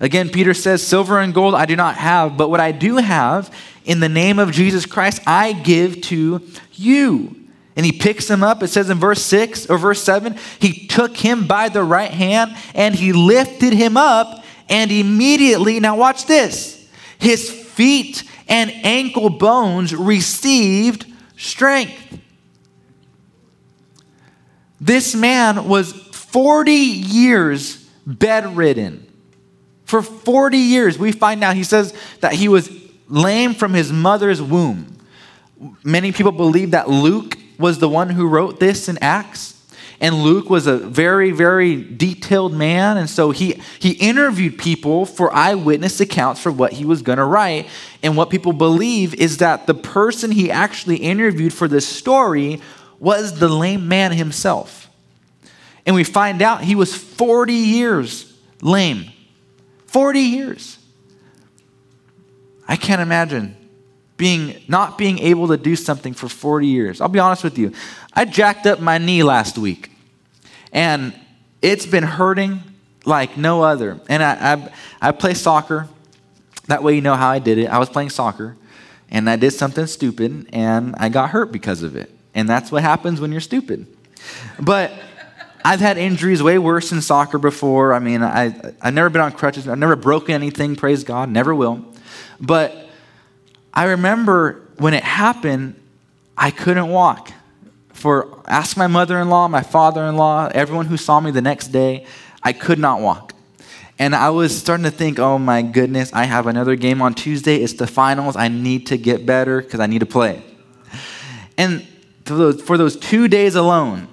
Again, 0.00 0.28
Peter 0.28 0.54
says, 0.54 0.86
Silver 0.86 1.18
and 1.20 1.32
gold 1.32 1.54
I 1.54 1.64
do 1.66 1.76
not 1.76 1.96
have, 1.96 2.36
but 2.36 2.50
what 2.50 2.60
I 2.60 2.72
do 2.72 2.96
have, 2.96 3.54
in 3.84 4.00
the 4.00 4.08
name 4.08 4.38
of 4.38 4.52
Jesus 4.52 4.84
Christ, 4.84 5.22
I 5.26 5.52
give 5.52 6.00
to 6.02 6.42
you. 6.72 7.36
And 7.76 7.84
he 7.84 7.92
picks 7.92 8.28
him 8.28 8.42
up. 8.42 8.62
It 8.62 8.68
says 8.68 8.90
in 8.90 8.98
verse 8.98 9.22
6 9.22 9.68
or 9.70 9.78
verse 9.78 10.02
7 10.02 10.36
he 10.58 10.86
took 10.86 11.16
him 11.16 11.46
by 11.46 11.68
the 11.68 11.82
right 11.82 12.10
hand 12.10 12.56
and 12.74 12.94
he 12.94 13.12
lifted 13.12 13.72
him 13.72 13.96
up, 13.96 14.44
and 14.68 14.90
immediately, 14.90 15.78
now 15.78 15.96
watch 15.96 16.26
this, 16.26 16.88
his 17.18 17.48
feet 17.48 18.24
and 18.48 18.70
ankle 18.82 19.30
bones 19.30 19.94
received 19.94 21.06
strength. 21.36 22.20
This 24.80 25.14
man 25.14 25.68
was 25.68 25.92
40 25.92 26.72
years 26.72 27.76
bedridden. 28.06 29.05
For 29.86 30.02
40 30.02 30.58
years, 30.58 30.98
we 30.98 31.12
find 31.12 31.42
out 31.42 31.56
he 31.56 31.64
says 31.64 31.94
that 32.20 32.34
he 32.34 32.48
was 32.48 32.70
lame 33.08 33.54
from 33.54 33.72
his 33.72 33.92
mother's 33.92 34.42
womb. 34.42 34.98
Many 35.82 36.12
people 36.12 36.32
believe 36.32 36.72
that 36.72 36.90
Luke 36.90 37.38
was 37.58 37.78
the 37.78 37.88
one 37.88 38.10
who 38.10 38.28
wrote 38.28 38.60
this 38.60 38.88
in 38.88 38.98
Acts. 38.98 39.54
And 39.98 40.16
Luke 40.16 40.50
was 40.50 40.66
a 40.66 40.76
very, 40.76 41.30
very 41.30 41.82
detailed 41.82 42.52
man. 42.52 42.98
And 42.98 43.08
so 43.08 43.30
he, 43.30 43.62
he 43.78 43.92
interviewed 43.92 44.58
people 44.58 45.06
for 45.06 45.32
eyewitness 45.32 46.00
accounts 46.00 46.40
for 46.40 46.52
what 46.52 46.72
he 46.74 46.84
was 46.84 47.00
going 47.00 47.18
to 47.18 47.24
write. 47.24 47.66
And 48.02 48.16
what 48.16 48.28
people 48.28 48.52
believe 48.52 49.14
is 49.14 49.38
that 49.38 49.66
the 49.66 49.74
person 49.74 50.32
he 50.32 50.50
actually 50.50 50.96
interviewed 50.96 51.54
for 51.54 51.66
this 51.66 51.88
story 51.88 52.60
was 52.98 53.38
the 53.38 53.48
lame 53.48 53.88
man 53.88 54.12
himself. 54.12 54.90
And 55.86 55.94
we 55.94 56.04
find 56.04 56.42
out 56.42 56.62
he 56.62 56.74
was 56.74 56.94
40 56.94 57.54
years 57.54 58.36
lame. 58.60 59.12
40 59.96 60.20
years. 60.20 60.78
I 62.68 62.76
can't 62.76 63.00
imagine 63.00 63.56
being 64.18 64.62
not 64.68 64.98
being 64.98 65.18
able 65.20 65.48
to 65.48 65.56
do 65.56 65.74
something 65.74 66.12
for 66.12 66.28
40 66.28 66.66
years. 66.66 67.00
I'll 67.00 67.08
be 67.08 67.18
honest 67.18 67.42
with 67.42 67.56
you. 67.56 67.72
I 68.12 68.26
jacked 68.26 68.66
up 68.66 68.78
my 68.78 68.98
knee 68.98 69.22
last 69.22 69.56
week 69.56 69.90
and 70.70 71.18
it's 71.62 71.86
been 71.86 72.04
hurting 72.04 72.60
like 73.06 73.38
no 73.38 73.62
other. 73.62 73.98
And 74.10 74.22
I, 74.22 74.52
I, 74.52 75.08
I 75.08 75.12
play 75.12 75.32
soccer. 75.32 75.88
That 76.66 76.82
way 76.82 76.94
you 76.94 77.00
know 77.00 77.14
how 77.14 77.30
I 77.30 77.38
did 77.38 77.56
it. 77.56 77.68
I 77.68 77.78
was 77.78 77.88
playing 77.88 78.10
soccer 78.10 78.54
and 79.10 79.30
I 79.30 79.36
did 79.36 79.52
something 79.52 79.86
stupid 79.86 80.46
and 80.52 80.94
I 80.98 81.08
got 81.08 81.30
hurt 81.30 81.52
because 81.52 81.82
of 81.82 81.96
it. 81.96 82.10
And 82.34 82.46
that's 82.46 82.70
what 82.70 82.82
happens 82.82 83.18
when 83.18 83.32
you're 83.32 83.40
stupid. 83.40 83.86
But 84.60 84.92
I've 85.66 85.80
had 85.80 85.98
injuries 85.98 86.44
way 86.44 86.58
worse 86.58 86.92
in 86.92 87.02
soccer 87.02 87.38
before. 87.38 87.92
I 87.92 87.98
mean, 87.98 88.22
I, 88.22 88.54
I've 88.80 88.94
never 88.94 89.10
been 89.10 89.20
on 89.20 89.32
crutches. 89.32 89.66
I've 89.66 89.76
never 89.76 89.96
broken 89.96 90.32
anything, 90.32 90.76
praise 90.76 91.02
God, 91.02 91.28
never 91.28 91.52
will. 91.52 91.84
But 92.40 92.88
I 93.74 93.86
remember 93.86 94.62
when 94.76 94.94
it 94.94 95.02
happened, 95.02 95.74
I 96.38 96.52
couldn't 96.52 96.86
walk 96.86 97.32
for 97.92 98.44
ask 98.46 98.76
my 98.76 98.86
mother-in-law, 98.86 99.48
my 99.48 99.62
father-in-law, 99.62 100.50
everyone 100.54 100.86
who 100.86 100.96
saw 100.96 101.18
me 101.18 101.32
the 101.32 101.42
next 101.42 101.68
day, 101.68 102.06
I 102.44 102.52
could 102.52 102.78
not 102.78 103.00
walk. 103.00 103.32
And 103.98 104.14
I 104.14 104.30
was 104.30 104.56
starting 104.56 104.84
to 104.84 104.92
think, 104.92 105.18
oh 105.18 105.36
my 105.36 105.62
goodness, 105.62 106.12
I 106.12 106.26
have 106.26 106.46
another 106.46 106.76
game 106.76 107.02
on 107.02 107.12
Tuesday. 107.12 107.56
It's 107.56 107.72
the 107.72 107.88
finals. 107.88 108.36
I 108.36 108.46
need 108.46 108.86
to 108.86 108.96
get 108.96 109.26
better 109.26 109.60
because 109.62 109.80
I 109.80 109.86
need 109.86 109.98
to 109.98 110.06
play. 110.06 110.44
And 111.58 111.84
for 112.24 112.34
those, 112.34 112.62
for 112.62 112.78
those 112.78 112.94
two 112.94 113.26
days 113.26 113.56
alone, 113.56 114.06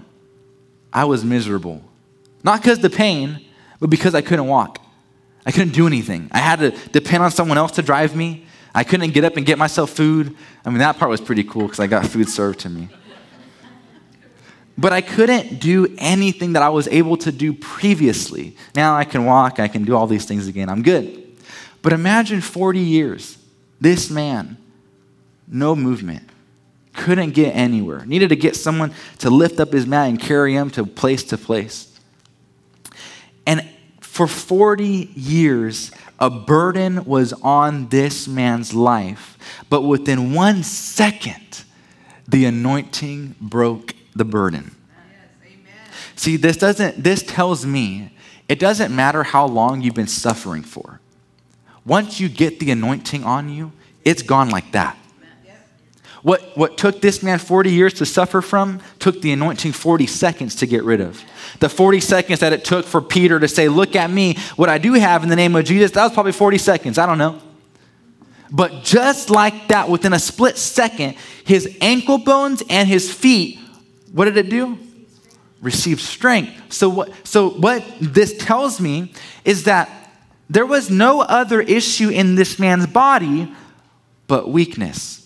I 0.93 1.05
was 1.05 1.25
miserable. 1.25 1.81
Not 2.43 2.61
because 2.61 2.79
the 2.79 2.89
pain, 2.89 3.43
but 3.79 3.89
because 3.89 4.13
I 4.13 4.21
couldn't 4.21 4.47
walk. 4.47 4.79
I 5.45 5.51
couldn't 5.51 5.73
do 5.73 5.87
anything. 5.87 6.29
I 6.31 6.37
had 6.37 6.59
to 6.59 6.71
depend 6.89 7.23
on 7.23 7.31
someone 7.31 7.57
else 7.57 7.71
to 7.73 7.81
drive 7.81 8.15
me. 8.15 8.45
I 8.75 8.83
couldn't 8.83 9.11
get 9.11 9.23
up 9.23 9.35
and 9.35 9.45
get 9.45 9.57
myself 9.57 9.89
food. 9.89 10.35
I 10.63 10.69
mean, 10.69 10.79
that 10.79 10.97
part 10.97 11.09
was 11.09 11.19
pretty 11.19 11.43
cool 11.43 11.63
because 11.63 11.79
I 11.79 11.87
got 11.87 12.05
food 12.05 12.29
served 12.29 12.59
to 12.61 12.69
me. 12.69 12.89
But 14.77 14.93
I 14.93 15.01
couldn't 15.01 15.59
do 15.59 15.93
anything 15.99 16.53
that 16.53 16.63
I 16.63 16.69
was 16.69 16.87
able 16.87 17.17
to 17.17 17.31
do 17.31 17.53
previously. 17.53 18.55
Now 18.75 18.95
I 18.95 19.03
can 19.03 19.25
walk, 19.25 19.59
I 19.59 19.67
can 19.67 19.83
do 19.83 19.95
all 19.95 20.07
these 20.07 20.25
things 20.25 20.47
again. 20.47 20.69
I'm 20.69 20.81
good. 20.81 21.23
But 21.81 21.93
imagine 21.93 22.41
40 22.41 22.79
years, 22.79 23.37
this 23.79 24.09
man, 24.09 24.57
no 25.47 25.75
movement, 25.75 26.27
couldn't 26.93 27.31
get 27.31 27.51
anywhere, 27.51 28.05
needed 28.05 28.29
to 28.29 28.35
get 28.35 28.55
someone 28.55 28.93
to 29.19 29.29
lift 29.29 29.59
up 29.59 29.73
his 29.73 29.85
mat 29.85 30.09
and 30.09 30.19
carry 30.19 30.53
him 30.53 30.69
to 30.71 30.85
place 30.85 31.23
to 31.25 31.37
place. 31.37 31.99
And 33.45 33.67
for 33.99 34.27
40 34.27 35.11
years, 35.15 35.91
a 36.19 36.29
burden 36.29 37.03
was 37.05 37.33
on 37.33 37.89
this 37.89 38.27
man's 38.27 38.73
life. 38.73 39.37
But 39.69 39.81
within 39.81 40.33
one 40.33 40.63
second, 40.63 41.63
the 42.27 42.45
anointing 42.45 43.35
broke 43.41 43.95
the 44.15 44.25
burden. 44.25 44.75
See, 46.15 46.37
this 46.37 46.57
doesn't, 46.57 47.03
this 47.03 47.23
tells 47.23 47.65
me 47.65 48.15
it 48.47 48.59
doesn't 48.59 48.95
matter 48.95 49.23
how 49.23 49.47
long 49.47 49.81
you've 49.81 49.95
been 49.95 50.07
suffering 50.07 50.61
for. 50.61 50.99
Once 51.85 52.19
you 52.19 52.29
get 52.29 52.59
the 52.59 52.71
anointing 52.71 53.23
on 53.23 53.49
you, 53.49 53.71
it's 54.05 54.21
gone 54.21 54.49
like 54.49 54.71
that. 54.71 54.97
What, 56.23 56.57
what 56.57 56.77
took 56.77 57.01
this 57.01 57.21
man 57.21 57.37
40 57.37 57.71
years 57.71 57.93
to 57.95 58.05
suffer 58.05 58.41
from 58.41 58.81
took 58.97 59.21
the 59.21 59.31
anointing 59.31 59.73
40 59.73 60.07
seconds 60.07 60.55
to 60.55 60.65
get 60.65 60.83
rid 60.83 61.01
of. 61.01 61.23
The 61.59 61.69
40 61.69 61.99
seconds 61.99 62.39
that 62.39 62.53
it 62.53 62.63
took 62.63 62.85
for 62.85 63.01
Peter 63.01 63.39
to 63.39 63.47
say, 63.47 63.67
Look 63.67 63.95
at 63.95 64.09
me, 64.09 64.37
what 64.55 64.69
I 64.69 64.77
do 64.77 64.93
have 64.93 65.23
in 65.23 65.29
the 65.29 65.35
name 65.35 65.55
of 65.55 65.65
Jesus, 65.65 65.91
that 65.91 66.03
was 66.03 66.13
probably 66.13 66.31
40 66.31 66.57
seconds. 66.57 66.97
I 66.97 67.05
don't 67.05 67.17
know. 67.17 67.39
But 68.51 68.83
just 68.83 69.29
like 69.29 69.67
that, 69.67 69.89
within 69.89 70.13
a 70.13 70.19
split 70.19 70.57
second, 70.57 71.15
his 71.43 71.77
ankle 71.81 72.19
bones 72.19 72.63
and 72.69 72.87
his 72.87 73.13
feet 73.13 73.59
what 74.13 74.25
did 74.25 74.37
it 74.37 74.49
do? 74.49 74.77
Receive 75.59 75.99
strength. 75.99 76.71
So 76.71 76.87
what, 76.87 77.27
so 77.27 77.49
what 77.49 77.83
this 77.99 78.37
tells 78.37 78.79
me 78.79 79.11
is 79.43 79.63
that 79.63 79.89
there 80.49 80.67
was 80.67 80.91
no 80.91 81.21
other 81.21 81.61
issue 81.61 82.09
in 82.09 82.35
this 82.35 82.59
man's 82.59 82.85
body 82.85 83.51
but 84.27 84.49
weakness. 84.49 85.22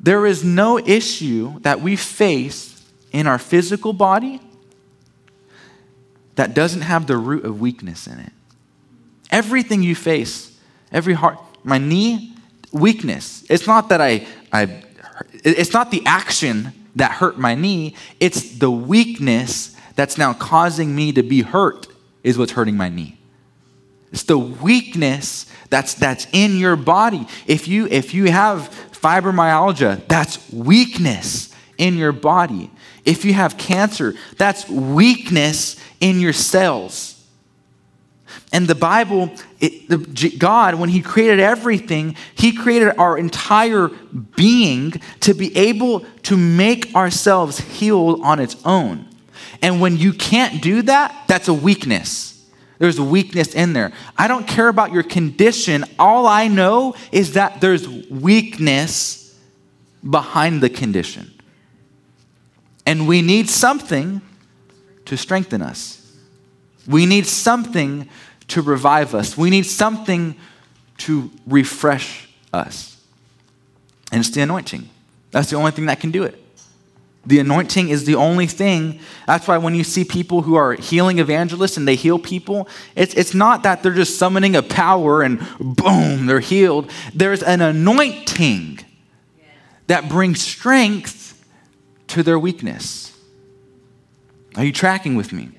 There 0.00 0.24
is 0.24 0.42
no 0.42 0.78
issue 0.78 1.60
that 1.60 1.82
we 1.82 1.94
face 1.94 2.82
in 3.12 3.26
our 3.26 3.38
physical 3.38 3.92
body 3.92 4.40
that 6.36 6.54
doesn't 6.54 6.82
have 6.82 7.06
the 7.06 7.18
root 7.18 7.44
of 7.44 7.60
weakness 7.60 8.06
in 8.06 8.18
it. 8.18 8.32
Everything 9.30 9.82
you 9.82 9.94
face, 9.94 10.58
every 10.90 11.12
heart, 11.12 11.38
my 11.62 11.76
knee, 11.76 12.34
weakness. 12.72 13.44
It's 13.50 13.66
not 13.66 13.90
that 13.90 14.00
I, 14.00 14.26
I 14.52 14.82
it's 15.32 15.72
not 15.72 15.90
the 15.90 16.02
action 16.06 16.72
that 16.96 17.12
hurt 17.12 17.38
my 17.38 17.54
knee, 17.54 17.94
it's 18.18 18.58
the 18.58 18.70
weakness 18.70 19.76
that's 19.96 20.16
now 20.16 20.32
causing 20.32 20.94
me 20.94 21.12
to 21.12 21.22
be 21.22 21.42
hurt, 21.42 21.86
is 22.24 22.38
what's 22.38 22.52
hurting 22.52 22.76
my 22.76 22.88
knee. 22.88 23.18
It's 24.12 24.24
the 24.24 24.38
weakness 24.38 25.46
that's, 25.68 25.94
that's 25.94 26.26
in 26.32 26.56
your 26.56 26.74
body. 26.74 27.26
If 27.46 27.68
you, 27.68 27.86
if 27.86 28.12
you 28.12 28.30
have 28.30 28.89
fibromyalgia, 29.00 30.06
that's 30.08 30.50
weakness 30.52 31.54
in 31.78 31.96
your 31.96 32.12
body. 32.12 32.70
If 33.04 33.24
you 33.24 33.32
have 33.32 33.56
cancer, 33.56 34.14
that's 34.36 34.68
weakness 34.68 35.76
in 36.00 36.20
your 36.20 36.32
cells. 36.32 37.16
And 38.52 38.66
the 38.66 38.74
Bible, 38.74 39.30
it, 39.60 39.88
the, 39.88 40.36
God, 40.36 40.74
when 40.74 40.88
He 40.88 41.02
created 41.02 41.40
everything, 41.40 42.16
He 42.34 42.52
created 42.52 42.96
our 42.98 43.16
entire 43.16 43.88
being 43.88 44.92
to 45.20 45.34
be 45.34 45.56
able 45.56 46.00
to 46.24 46.36
make 46.36 46.94
ourselves 46.94 47.58
healed 47.58 48.20
on 48.22 48.40
its 48.40 48.56
own. 48.64 49.06
And 49.62 49.80
when 49.80 49.96
you 49.96 50.12
can't 50.12 50.62
do 50.62 50.82
that, 50.82 51.24
that's 51.28 51.48
a 51.48 51.54
weakness. 51.54 52.39
There's 52.80 52.98
weakness 52.98 53.54
in 53.54 53.74
there. 53.74 53.92
I 54.16 54.26
don't 54.26 54.48
care 54.48 54.68
about 54.68 54.90
your 54.90 55.02
condition. 55.02 55.84
All 55.98 56.26
I 56.26 56.48
know 56.48 56.94
is 57.12 57.34
that 57.34 57.60
there's 57.60 57.86
weakness 57.86 59.38
behind 60.02 60.62
the 60.62 60.70
condition. 60.70 61.30
And 62.86 63.06
we 63.06 63.20
need 63.20 63.50
something 63.50 64.22
to 65.04 65.16
strengthen 65.18 65.60
us. 65.60 66.16
We 66.86 67.04
need 67.04 67.26
something 67.26 68.08
to 68.48 68.62
revive 68.62 69.14
us. 69.14 69.36
We 69.36 69.50
need 69.50 69.66
something 69.66 70.34
to 70.98 71.30
refresh 71.46 72.30
us. 72.50 72.98
And 74.10 74.20
it's 74.20 74.30
the 74.30 74.40
anointing. 74.40 74.88
That's 75.32 75.50
the 75.50 75.56
only 75.56 75.72
thing 75.72 75.84
that 75.84 76.00
can 76.00 76.12
do 76.12 76.22
it. 76.22 76.39
The 77.30 77.38
anointing 77.38 77.90
is 77.90 78.06
the 78.06 78.16
only 78.16 78.48
thing. 78.48 78.98
That's 79.24 79.46
why 79.46 79.56
when 79.56 79.76
you 79.76 79.84
see 79.84 80.02
people 80.02 80.42
who 80.42 80.56
are 80.56 80.72
healing 80.72 81.20
evangelists 81.20 81.76
and 81.76 81.86
they 81.86 81.94
heal 81.94 82.18
people, 82.18 82.68
it's, 82.96 83.14
it's 83.14 83.34
not 83.34 83.62
that 83.62 83.84
they're 83.84 83.94
just 83.94 84.18
summoning 84.18 84.56
a 84.56 84.64
power 84.64 85.22
and 85.22 85.38
boom, 85.60 86.26
they're 86.26 86.40
healed. 86.40 86.90
There's 87.14 87.44
an 87.44 87.60
anointing 87.60 88.80
that 89.86 90.08
brings 90.08 90.40
strength 90.40 91.40
to 92.08 92.24
their 92.24 92.36
weakness. 92.36 93.16
Are 94.56 94.64
you 94.64 94.72
tracking 94.72 95.14
with 95.14 95.32
me? 95.32 95.50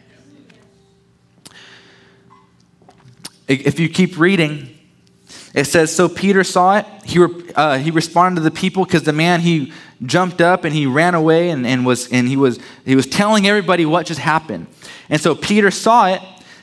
If 3.48 3.80
you 3.80 3.88
keep 3.88 4.20
reading, 4.20 4.78
it 5.54 5.66
says, 5.66 5.94
So 5.94 6.08
Peter 6.08 6.44
saw 6.44 6.78
it. 6.78 6.86
He, 7.04 7.24
uh, 7.56 7.78
he 7.78 7.92
responded 7.92 8.38
to 8.38 8.44
the 8.44 8.52
people 8.52 8.86
because 8.86 9.04
the 9.04 9.14
man, 9.14 9.42
he 9.42 9.74
jumped 10.04 10.42
up 10.42 10.64
and 10.64 10.74
he 10.74 10.86
ran 10.86 11.14
away 11.14 11.50
and, 11.50 11.66
and, 11.68 11.86
was, 11.86 12.12
and 12.12 12.28
he, 12.28 12.38
was, 12.38 12.60
he 12.86 12.96
was 12.96 13.06
telling 13.06 13.48
everybody 13.48 13.86
what 13.86 14.06
just 14.06 14.20
happened. 14.20 14.68
And 15.10 15.22
so 15.22 15.36
Peter 15.36 15.72
saw 15.72 16.08
it 16.08 16.22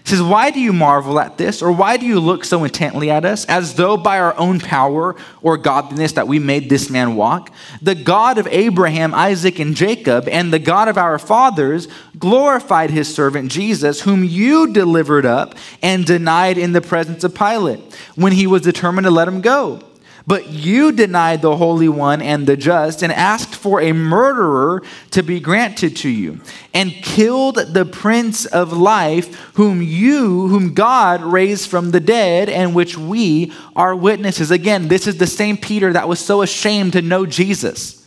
says, 0.09 0.23
Why 0.23 0.51
do 0.51 0.61
you 0.61 0.73
marvel 0.73 1.19
at 1.21 1.39
this? 1.39 1.63
Or 1.63 1.73
why 1.73 1.97
do 1.97 2.07
you 2.07 2.21
look 2.21 2.45
so 2.45 2.65
intently 2.65 3.11
at 3.11 3.25
us, 3.25 3.45
as 3.47 3.75
though 3.75 3.97
by 3.97 4.19
our 4.19 4.37
own 4.39 4.61
power 4.61 5.17
or 5.43 5.57
godliness 5.57 6.13
that 6.13 6.29
we 6.29 6.39
made 6.39 6.69
this 6.69 6.91
man 6.91 7.17
walk? 7.17 7.53
The 7.83 7.95
God 7.95 8.39
of 8.39 8.47
Abraham, 8.49 9.15
Isaac, 9.15 9.59
and 9.59 9.75
Jacob, 9.75 10.29
and 10.29 10.53
the 10.53 10.59
God 10.59 10.89
of 10.89 10.99
our 10.99 11.19
fathers, 11.19 11.89
glorified 12.19 12.91
his 12.91 13.13
servant 13.13 13.51
Jesus, 13.51 14.01
whom 14.01 14.25
you 14.25 14.73
delivered 14.73 15.27
up 15.27 15.55
and 15.83 16.05
denied 16.05 16.59
in 16.59 16.73
the 16.73 16.81
presence 16.81 17.25
of 17.25 17.35
Pilate, 17.35 17.81
when 18.17 18.33
he 18.33 18.47
was 18.47 18.63
determined 18.63 19.05
to 19.05 19.11
let 19.11 19.29
him 19.29 19.41
go. 19.41 19.88
But 20.29 20.51
you 20.51 20.93
denied 20.93 21.41
the 21.41 21.57
Holy 21.57 21.89
One 21.89 22.21
and 22.21 22.47
the 22.47 22.55
just 22.55 23.03
and 23.03 23.11
asked 23.11 23.55
for 23.55 23.81
a 23.81 23.95
murderer 23.95 24.83
to 25.13 25.23
be 25.23 25.41
granted 25.41 25.97
to 25.97 26.11
you 26.11 26.41
and 26.75 26.93
killed 26.93 27.57
the 27.57 27.87
Prince 27.87 28.45
of 28.45 28.71
Life, 28.71 29.35
whom 29.55 29.81
you, 29.81 30.49
whom 30.49 30.75
God 30.75 31.23
raised 31.23 31.71
from 31.71 31.93
the 31.93 32.01
dead, 32.01 32.51
and 32.51 32.75
which 32.75 32.99
we 32.99 33.55
are 33.75 33.97
witnesses. 33.97 34.51
Again, 34.51 34.89
this 34.89 35.07
is 35.07 35.17
the 35.17 35.27
same 35.27 35.57
Peter 35.57 35.95
that 35.95 36.09
was 36.09 36.21
so 36.21 36.43
ashamed 36.43 36.93
to 36.93 37.01
know 37.01 37.25
Jesus. 37.25 38.07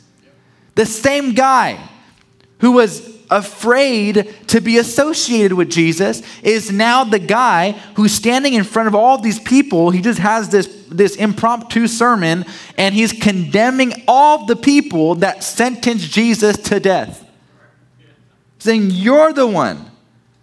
The 0.75 0.85
same 0.85 1.33
guy 1.33 1.89
who 2.59 2.73
was 2.73 2.99
afraid 3.31 4.35
to 4.47 4.59
be 4.59 4.77
associated 4.77 5.55
with 5.55 5.71
Jesus 5.71 6.21
is 6.43 6.69
now 6.69 7.05
the 7.05 7.17
guy 7.17 7.71
who's 7.95 8.11
standing 8.11 8.53
in 8.53 8.65
front 8.65 8.87
of 8.87 8.93
all 8.93 9.17
these 9.17 9.39
people. 9.39 9.89
He 9.89 10.01
just 10.01 10.19
has 10.19 10.49
this, 10.49 10.67
this 10.89 11.15
impromptu 11.15 11.87
sermon 11.87 12.45
and 12.77 12.93
he's 12.93 13.13
condemning 13.13 13.93
all 14.07 14.45
the 14.45 14.57
people 14.57 15.15
that 15.15 15.43
sentenced 15.43 16.11
Jesus 16.11 16.57
to 16.57 16.79
death. 16.79 17.25
Saying, 18.59 18.91
You're 18.91 19.33
the 19.33 19.47
one 19.47 19.89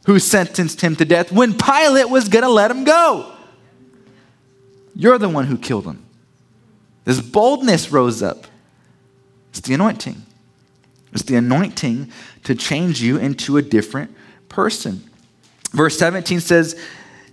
who 0.07 0.19
sentenced 0.19 0.81
him 0.81 0.97
to 0.97 1.05
death 1.05 1.31
when 1.31 1.57
Pilate 1.57 2.09
was 2.09 2.29
going 2.29 2.43
to 2.43 2.49
let 2.49 2.71
him 2.71 2.85
go. 2.85 3.35
You're 4.97 5.19
the 5.19 5.29
one 5.29 5.47
who 5.47 5.59
killed 5.59 5.85
him. 5.85 6.05
This 7.05 7.21
boldness 7.21 7.93
rose 7.93 8.23
up. 8.23 8.47
It's 9.51 9.61
the 9.61 9.75
anointing. 9.75 10.25
It's 11.13 11.23
the 11.23 11.37
anointing 11.37 12.13
to 12.45 12.55
change 12.55 13.03
you 13.03 13.17
into 13.17 13.57
a 13.57 13.63
different 13.63 14.15
person. 14.49 15.03
Verse 15.73 15.99
17 15.99 16.41
says, 16.41 16.81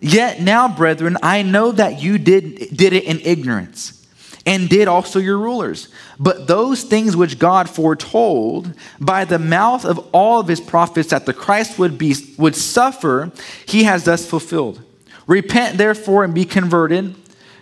Yet 0.02 0.42
now, 0.42 0.68
brethren, 0.68 1.18
I 1.24 1.42
know 1.42 1.72
that 1.72 2.02
you 2.02 2.18
did, 2.18 2.76
did 2.76 2.94
it 2.94 3.06
in 3.06 3.20
ignorance, 3.22 4.06
and 4.46 4.70
did 4.70 4.88
also 4.88 5.20
your 5.20 5.38
rulers. 5.38 5.90
But 6.20 6.48
those 6.48 6.84
things 6.84 7.16
which 7.16 7.40
God 7.40 7.70
foretold 7.70 8.74
by 9.00 9.26
the 9.26 9.40
mouth 9.40 9.86
of 9.86 9.98
all 10.14 10.40
of 10.40 10.48
his 10.48 10.62
prophets 10.62 11.10
that 11.10 11.26
the 11.26 11.34
Christ 11.34 11.80
would, 11.80 11.98
be, 11.98 12.16
would 12.38 12.56
suffer, 12.56 13.32
he 13.66 13.84
has 13.84 14.04
thus 14.04 14.30
fulfilled. 14.30 14.82
Repent 15.28 15.78
therefore 15.78 16.24
and 16.24 16.34
be 16.34 16.46
converted. 16.46 17.16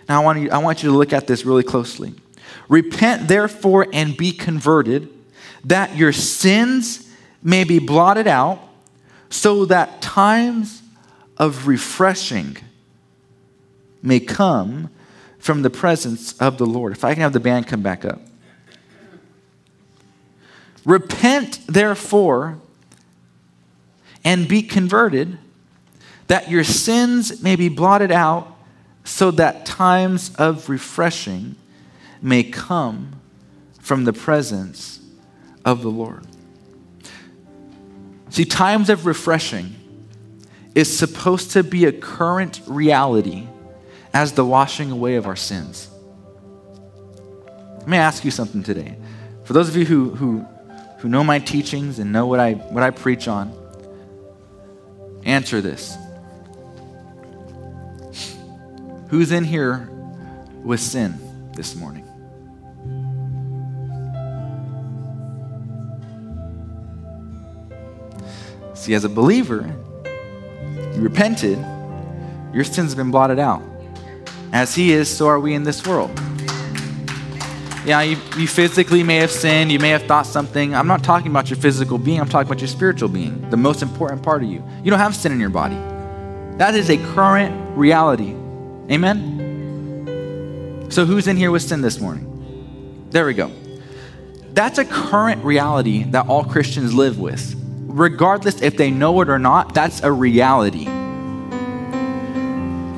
Now 0.08 0.20
I 0.20 0.24
want, 0.24 0.40
you, 0.40 0.50
I 0.50 0.58
want 0.58 0.82
you 0.82 0.90
to 0.90 0.96
look 0.96 1.12
at 1.12 1.26
this 1.26 1.46
really 1.46 1.62
closely. 1.62 2.14
Repent 2.68 3.28
therefore 3.28 3.86
and 3.92 4.16
be 4.16 4.32
converted, 4.32 5.08
that 5.64 5.96
your 5.96 6.12
sins 6.12 7.10
may 7.42 7.64
be 7.64 7.78
blotted 7.78 8.26
out, 8.26 8.60
so 9.30 9.64
that 9.64 10.00
times 10.00 10.82
of 11.36 11.66
refreshing 11.66 12.56
may 14.02 14.20
come 14.20 14.90
from 15.38 15.62
the 15.62 15.70
presence 15.70 16.38
of 16.38 16.58
the 16.58 16.66
Lord. 16.66 16.92
If 16.92 17.04
I 17.04 17.14
can 17.14 17.22
have 17.22 17.32
the 17.32 17.40
band 17.40 17.66
come 17.66 17.82
back 17.82 18.04
up. 18.04 18.20
Repent, 20.84 21.60
therefore, 21.66 22.58
and 24.24 24.46
be 24.46 24.62
converted, 24.62 25.38
that 26.28 26.50
your 26.50 26.64
sins 26.64 27.42
may 27.42 27.56
be 27.56 27.68
blotted 27.68 28.10
out, 28.10 28.56
so 29.04 29.30
that 29.32 29.66
times 29.66 30.34
of 30.36 30.68
refreshing 30.68 31.56
may 32.22 32.42
come 32.42 33.20
from 33.80 34.04
the 34.04 34.12
presence 34.12 35.00
of 35.64 35.82
the 35.82 35.90
Lord. 35.90 36.26
See, 38.30 38.44
times 38.44 38.90
of 38.90 39.06
refreshing 39.06 39.74
is 40.74 40.96
supposed 40.96 41.52
to 41.52 41.62
be 41.62 41.84
a 41.84 41.92
current 41.92 42.60
reality 42.66 43.46
as 44.12 44.32
the 44.32 44.44
washing 44.44 44.90
away 44.90 45.14
of 45.16 45.26
our 45.26 45.36
sins. 45.36 45.88
Let 47.78 47.88
me 47.88 47.96
ask 47.96 48.24
you 48.24 48.30
something 48.30 48.62
today. 48.62 48.96
For 49.44 49.52
those 49.52 49.68
of 49.68 49.76
you 49.76 49.84
who, 49.84 50.10
who, 50.14 50.40
who 50.98 51.08
know 51.08 51.22
my 51.22 51.38
teachings 51.38 51.98
and 51.98 52.12
know 52.12 52.26
what 52.26 52.40
I, 52.40 52.54
what 52.54 52.82
I 52.82 52.90
preach 52.90 53.28
on, 53.28 53.52
answer 55.24 55.60
this. 55.60 55.96
Who's 59.10 59.32
in 59.32 59.44
here 59.44 59.88
with 60.62 60.80
sin 60.80 61.14
this 61.54 61.76
morning? 61.76 62.03
See, 68.84 68.92
as 68.92 69.04
a 69.04 69.08
believer, 69.08 69.74
you 70.94 71.00
repented, 71.00 71.56
your 72.52 72.64
sins 72.64 72.90
have 72.90 72.98
been 72.98 73.10
blotted 73.10 73.38
out. 73.38 73.62
As 74.52 74.74
He 74.74 74.92
is, 74.92 75.08
so 75.08 75.26
are 75.26 75.40
we 75.40 75.54
in 75.54 75.62
this 75.62 75.86
world. 75.86 76.10
Yeah, 77.86 78.02
you, 78.02 78.18
you 78.36 78.46
physically 78.46 79.02
may 79.02 79.16
have 79.16 79.30
sinned, 79.30 79.72
you 79.72 79.78
may 79.78 79.88
have 79.88 80.02
thought 80.02 80.26
something. 80.26 80.74
I'm 80.74 80.86
not 80.86 81.02
talking 81.02 81.30
about 81.30 81.48
your 81.48 81.56
physical 81.56 81.96
being, 81.96 82.20
I'm 82.20 82.28
talking 82.28 82.46
about 82.46 82.60
your 82.60 82.68
spiritual 82.68 83.08
being, 83.08 83.48
the 83.48 83.56
most 83.56 83.80
important 83.80 84.22
part 84.22 84.42
of 84.42 84.50
you. 84.50 84.62
You 84.82 84.90
don't 84.90 85.00
have 85.00 85.16
sin 85.16 85.32
in 85.32 85.40
your 85.40 85.48
body. 85.48 85.76
That 86.58 86.74
is 86.74 86.90
a 86.90 86.98
current 87.14 87.78
reality. 87.78 88.34
Amen? 88.92 90.88
So, 90.90 91.06
who's 91.06 91.26
in 91.26 91.38
here 91.38 91.50
with 91.50 91.62
sin 91.62 91.80
this 91.80 92.00
morning? 92.00 93.06
There 93.08 93.24
we 93.24 93.32
go. 93.32 93.50
That's 94.52 94.76
a 94.76 94.84
current 94.84 95.42
reality 95.42 96.02
that 96.10 96.28
all 96.28 96.44
Christians 96.44 96.92
live 96.92 97.18
with. 97.18 97.63
Regardless 97.94 98.60
if 98.60 98.76
they 98.76 98.90
know 98.90 99.20
it 99.20 99.28
or 99.28 99.38
not, 99.38 99.72
that's 99.72 100.02
a 100.02 100.10
reality. 100.10 100.86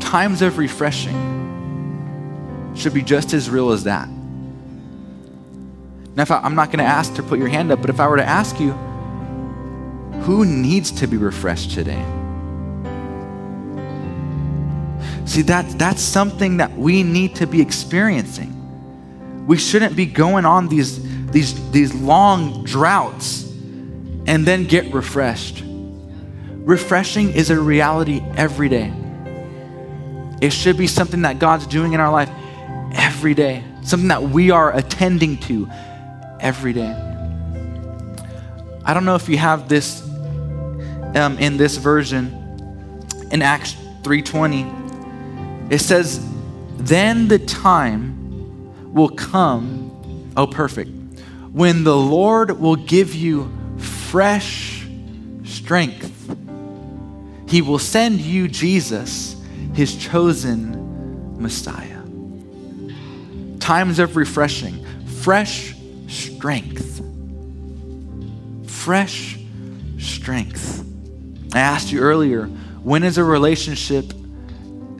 Times 0.01 0.41
of 0.41 0.57
refreshing 0.57 2.73
should 2.75 2.95
be 2.95 3.03
just 3.03 3.35
as 3.35 3.51
real 3.51 3.73
as 3.73 3.85
that. 3.85 4.09
Now, 4.09 6.23
if 6.23 6.31
I, 6.31 6.39
I'm 6.39 6.55
not 6.55 6.69
going 6.69 6.79
to 6.79 6.87
ask 6.87 7.13
to 7.17 7.23
put 7.23 7.39
your 7.39 7.49
hand 7.49 7.71
up, 7.71 7.83
but 7.83 7.91
if 7.91 8.01
I 8.01 8.09
were 8.09 8.17
to 8.17 8.25
ask 8.25 8.59
you, 8.59 8.73
who 10.23 10.47
needs 10.47 10.91
to 10.93 11.07
be 11.07 11.19
refreshed 11.19 11.73
today? 11.73 12.03
See, 15.27 15.43
that, 15.43 15.79
that's 15.79 16.01
something 16.01 16.57
that 16.57 16.75
we 16.75 17.03
need 17.03 17.37
to 17.37 17.47
be 17.47 17.61
experiencing. 17.61 19.47
We 19.47 19.59
shouldn't 19.59 19.95
be 19.95 20.07
going 20.07 20.47
on 20.47 20.69
these, 20.69 21.03
these, 21.33 21.71
these 21.71 21.93
long 21.93 22.65
droughts 22.65 23.46
and 24.27 24.45
then 24.45 24.65
get 24.65 24.93
refreshed. 24.93 25.63
Refreshing 25.67 27.31
is 27.33 27.51
a 27.51 27.61
reality 27.61 28.21
every 28.37 28.69
day. 28.69 28.93
It 30.41 30.53
should 30.53 30.77
be 30.77 30.87
something 30.87 31.23
that 31.23 31.39
God's 31.39 31.67
doing 31.67 31.93
in 31.93 32.01
our 32.01 32.11
life 32.11 32.31
every 32.95 33.35
day, 33.35 33.65
something 33.83 34.09
that 34.09 34.23
we 34.23 34.51
are 34.51 34.77
attending 34.77 35.39
to 35.39 35.69
every 36.41 36.73
day. 36.73 36.93
I 38.85 38.95
don't 38.95 39.05
know 39.05 39.15
if 39.15 39.29
you 39.29 39.39
have 39.39 39.69
this 39.69 40.03
um, 41.15 41.39
in 41.39 41.57
this 41.57 41.77
version 41.77 42.27
in 43.31 43.43
Acts 43.43 43.77
3:20. 44.03 45.71
It 45.71 45.81
says, 45.81 46.21
"Then 46.77 47.29
the 47.29 47.39
time 47.39 48.93
will 48.93 49.09
come, 49.09 49.91
oh 50.37 50.47
perfect, 50.47 50.91
when 51.53 51.85
the 51.85 51.97
Lord 51.97 52.61
will 52.61 52.77
give 52.77 53.15
you 53.15 53.51
fresh 54.17 54.87
strength. 55.45 56.35
He 57.51 57.61
will 57.61 57.79
send 57.79 58.19
you 58.19 58.49
Jesus, 58.49 59.37
his 59.75 59.95
chosen 59.95 61.39
Messiah." 61.39 62.01
times 63.61 63.99
of 63.99 64.17
refreshing, 64.17 64.83
fresh 65.21 65.75
strength. 66.09 67.03
Fresh 68.65 69.39
strength. 69.99 70.83
I 71.53 71.59
asked 71.59 71.93
you 71.93 72.01
earlier 72.01 72.47
when 72.83 73.05
is 73.05 73.19
a 73.19 73.25
relationship 73.25 74.15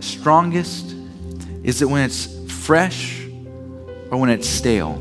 strongest? 0.01 0.95
Is 1.63 1.81
it 1.81 1.89
when 1.89 2.05
it's 2.05 2.27
fresh 2.53 3.25
or 4.11 4.19
when 4.19 4.29
it's 4.29 4.47
stale? 4.47 4.93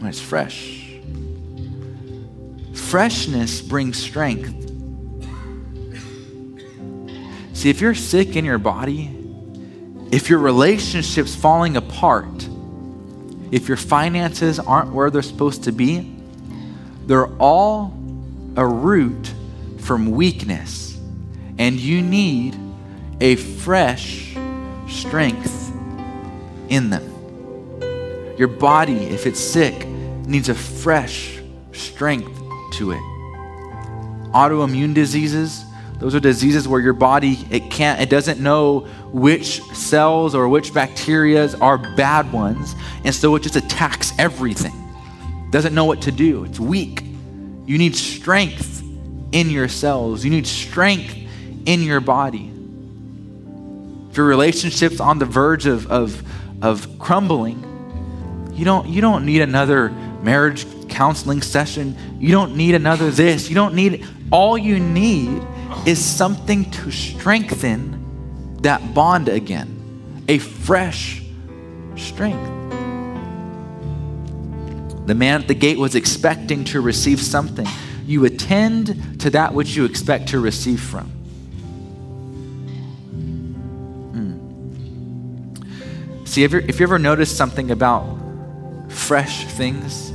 When 0.00 0.06
it's 0.06 0.20
fresh. 0.20 0.77
Freshness 2.88 3.60
brings 3.60 3.98
strength. 3.98 4.54
See, 7.52 7.68
if 7.68 7.82
you're 7.82 7.94
sick 7.94 8.34
in 8.34 8.46
your 8.46 8.56
body, 8.56 9.14
if 10.10 10.30
your 10.30 10.38
relationship's 10.38 11.34
falling 11.34 11.76
apart, 11.76 12.48
if 13.50 13.68
your 13.68 13.76
finances 13.76 14.58
aren't 14.58 14.94
where 14.94 15.10
they're 15.10 15.20
supposed 15.20 15.64
to 15.64 15.72
be, 15.72 16.16
they're 17.04 17.26
all 17.36 17.92
a 18.56 18.66
root 18.66 19.34
from 19.80 20.10
weakness. 20.12 20.98
And 21.58 21.78
you 21.78 22.00
need 22.00 22.56
a 23.20 23.36
fresh 23.36 24.34
strength 24.88 25.74
in 26.70 26.88
them. 26.88 27.04
Your 28.38 28.48
body, 28.48 28.96
if 28.96 29.26
it's 29.26 29.40
sick, 29.40 29.86
needs 29.86 30.48
a 30.48 30.54
fresh 30.54 31.38
strength 31.74 32.37
to 32.72 32.92
it. 32.92 33.02
Autoimmune 34.32 34.94
diseases, 34.94 35.64
those 35.98 36.14
are 36.14 36.20
diseases 36.20 36.68
where 36.68 36.80
your 36.80 36.92
body 36.92 37.44
it 37.50 37.70
can't 37.70 38.00
it 38.00 38.08
doesn't 38.08 38.40
know 38.40 38.80
which 39.12 39.60
cells 39.74 40.34
or 40.34 40.48
which 40.48 40.72
bacterias 40.72 41.60
are 41.60 41.78
bad 41.96 42.32
ones, 42.32 42.74
and 43.04 43.14
so 43.14 43.34
it 43.36 43.42
just 43.42 43.56
attacks 43.56 44.12
everything. 44.18 44.74
Doesn't 45.50 45.74
know 45.74 45.86
what 45.86 46.02
to 46.02 46.12
do. 46.12 46.44
It's 46.44 46.60
weak. 46.60 47.02
You 47.64 47.78
need 47.78 47.96
strength 47.96 48.82
in 49.32 49.50
your 49.50 49.68
cells. 49.68 50.24
You 50.24 50.30
need 50.30 50.46
strength 50.46 51.16
in 51.66 51.82
your 51.82 52.00
body. 52.00 52.50
If 54.10 54.16
your 54.16 54.26
relationship's 54.26 55.00
on 55.00 55.18
the 55.18 55.26
verge 55.26 55.66
of, 55.66 55.90
of, 55.90 56.22
of 56.62 56.98
crumbling, 56.98 57.64
you 58.54 58.64
don't, 58.64 58.88
you 58.88 59.00
don't 59.00 59.26
need 59.26 59.42
another 59.42 59.90
marriage 60.22 60.66
counseling 60.88 61.42
session. 61.42 61.96
You 62.18 62.32
don't 62.32 62.56
need 62.56 62.74
another 62.74 63.10
this. 63.10 63.48
You 63.48 63.54
don't 63.54 63.74
need, 63.74 64.04
all 64.30 64.58
you 64.58 64.80
need 64.80 65.42
is 65.86 66.04
something 66.04 66.70
to 66.70 66.90
strengthen 66.90 68.58
that 68.62 68.94
bond 68.94 69.28
again, 69.28 70.24
a 70.28 70.38
fresh 70.38 71.22
strength. 71.96 72.46
The 75.06 75.14
man 75.14 75.40
at 75.40 75.48
the 75.48 75.54
gate 75.54 75.78
was 75.78 75.94
expecting 75.94 76.64
to 76.64 76.80
receive 76.80 77.20
something. 77.20 77.66
You 78.04 78.26
attend 78.26 79.20
to 79.20 79.30
that 79.30 79.54
which 79.54 79.76
you 79.76 79.84
expect 79.84 80.28
to 80.28 80.40
receive 80.40 80.80
from. 80.80 81.06
Hmm. 84.12 84.34
See, 86.26 86.42
if, 86.44 86.52
if 86.52 86.80
you 86.80 86.84
ever 86.84 86.98
noticed 86.98 87.36
something 87.36 87.70
about 87.70 88.18
fresh 88.88 89.44
things, 89.44 90.12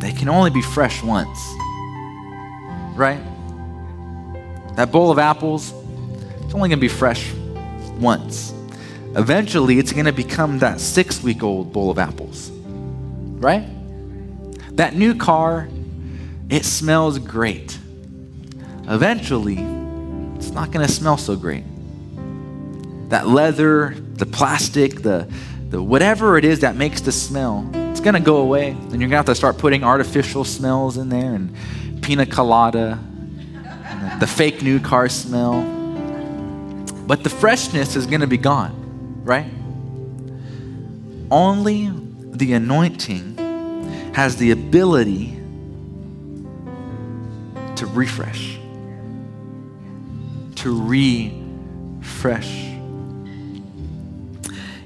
they 0.00 0.12
can 0.12 0.28
only 0.28 0.50
be 0.50 0.62
fresh 0.62 1.02
once 1.02 1.38
right? 3.00 3.20
That 4.76 4.92
bowl 4.92 5.10
of 5.10 5.18
apples, 5.18 5.72
it's 6.44 6.54
only 6.54 6.68
going 6.68 6.72
to 6.72 6.76
be 6.76 6.88
fresh 6.88 7.32
once. 7.98 8.54
eventually 9.16 9.78
it's 9.78 9.92
going 9.92 10.04
to 10.04 10.12
become 10.12 10.60
that 10.60 10.80
six 10.80 11.22
week 11.22 11.42
old 11.42 11.72
bowl 11.72 11.90
of 11.90 11.98
apples, 11.98 12.50
right? 13.40 13.66
That 14.76 14.94
new 14.94 15.14
car, 15.14 15.68
it 16.48 16.64
smells 16.64 17.18
great. 17.18 17.78
Eventually, 18.86 19.58
it's 20.36 20.50
not 20.50 20.70
going 20.70 20.86
to 20.86 20.92
smell 20.92 21.16
so 21.16 21.36
great. 21.36 21.64
That 23.08 23.26
leather, 23.26 23.96
the 24.14 24.26
plastic, 24.26 25.02
the, 25.02 25.28
the 25.70 25.82
whatever 25.82 26.38
it 26.38 26.44
is 26.44 26.60
that 26.60 26.76
makes 26.76 27.00
the 27.00 27.12
smell, 27.12 27.68
it's 28.00 28.04
going 28.06 28.14
to 28.14 28.20
go 28.20 28.38
away. 28.38 28.70
And 28.70 28.92
you're 28.92 29.00
going 29.00 29.10
to 29.10 29.16
have 29.16 29.26
to 29.26 29.34
start 29.34 29.58
putting 29.58 29.84
artificial 29.84 30.42
smells 30.42 30.96
in 30.96 31.10
there 31.10 31.34
and 31.34 31.54
pina 32.02 32.24
colada, 32.24 32.98
and 33.62 34.22
the, 34.22 34.26
fake 34.26 34.62
new 34.62 34.80
car 34.80 35.10
smell. 35.10 35.60
But 37.06 37.24
the 37.24 37.28
freshness 37.28 37.96
is 37.96 38.06
going 38.06 38.22
to 38.22 38.26
be 38.26 38.38
gone, 38.38 39.22
right? 39.22 39.50
Only 41.30 41.90
the 41.92 42.54
anointing 42.54 43.36
has 44.14 44.36
the 44.36 44.52
ability 44.52 45.38
to 47.76 47.84
refresh, 47.84 48.58
to 50.54 50.82
refresh. 50.88 52.69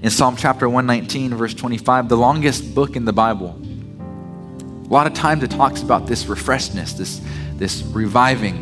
In 0.05 0.11
Psalm 0.11 0.37
chapter 0.37 0.69
119, 0.69 1.35
verse 1.35 1.55
25, 1.55 2.11
the 2.11 2.17
longest 2.19 2.75
book 2.75 2.95
in 2.95 3.07
the 3.07 3.13
Bible, 3.15 3.59
a 3.59 4.93
lot 4.93 5.07
of 5.07 5.15
times 5.15 5.43
it 5.43 5.51
talks 5.51 5.81
about 5.81 6.07
this 6.07 6.25
refreshness, 6.25 6.95
this, 6.95 7.23
this 7.55 7.83
reviving. 7.85 8.57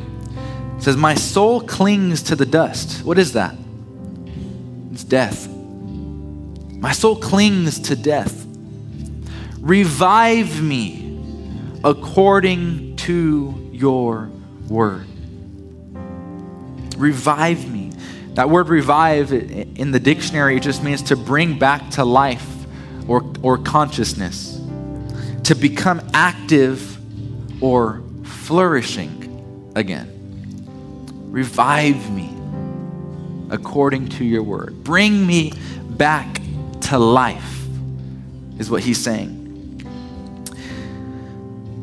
It 0.77 0.85
says, 0.85 0.97
My 0.97 1.17
soul 1.17 1.61
clings 1.61 2.23
to 2.23 2.37
the 2.37 2.47
dust. 2.47 3.05
What 3.05 3.19
is 3.19 3.33
that? 3.33 3.57
It's 4.93 5.03
death. 5.03 5.49
My 5.49 6.93
soul 6.93 7.17
clings 7.17 7.81
to 7.81 7.97
death. 7.97 8.47
Revive 9.59 10.63
me 10.63 11.19
according 11.83 12.95
to 12.99 13.69
your 13.73 14.31
word. 14.69 15.09
Revive 16.97 17.69
me. 17.69 17.82
That 18.35 18.49
word 18.49 18.69
revive 18.69 19.33
in 19.33 19.91
the 19.91 20.01
dictionary 20.01 20.59
just 20.59 20.83
means 20.83 21.03
to 21.03 21.17
bring 21.17 21.59
back 21.59 21.91
to 21.91 22.05
life 22.05 22.49
or, 23.07 23.31
or 23.43 23.59
consciousness, 23.59 24.59
to 25.45 25.55
become 25.55 26.01
active 26.15 26.99
or 27.63 28.03
flourishing 28.25 29.73
again. 29.75 30.09
Revive 31.31 32.11
me 32.11 32.31
according 33.51 34.09
to 34.09 34.25
your 34.25 34.43
word. 34.43 34.83
Bring 34.83 35.27
me 35.27 35.53
back 35.91 36.41
to 36.83 36.99
life, 36.99 37.67
is 38.59 38.71
what 38.71 38.83
he's 38.83 38.99
saying. 38.99 39.41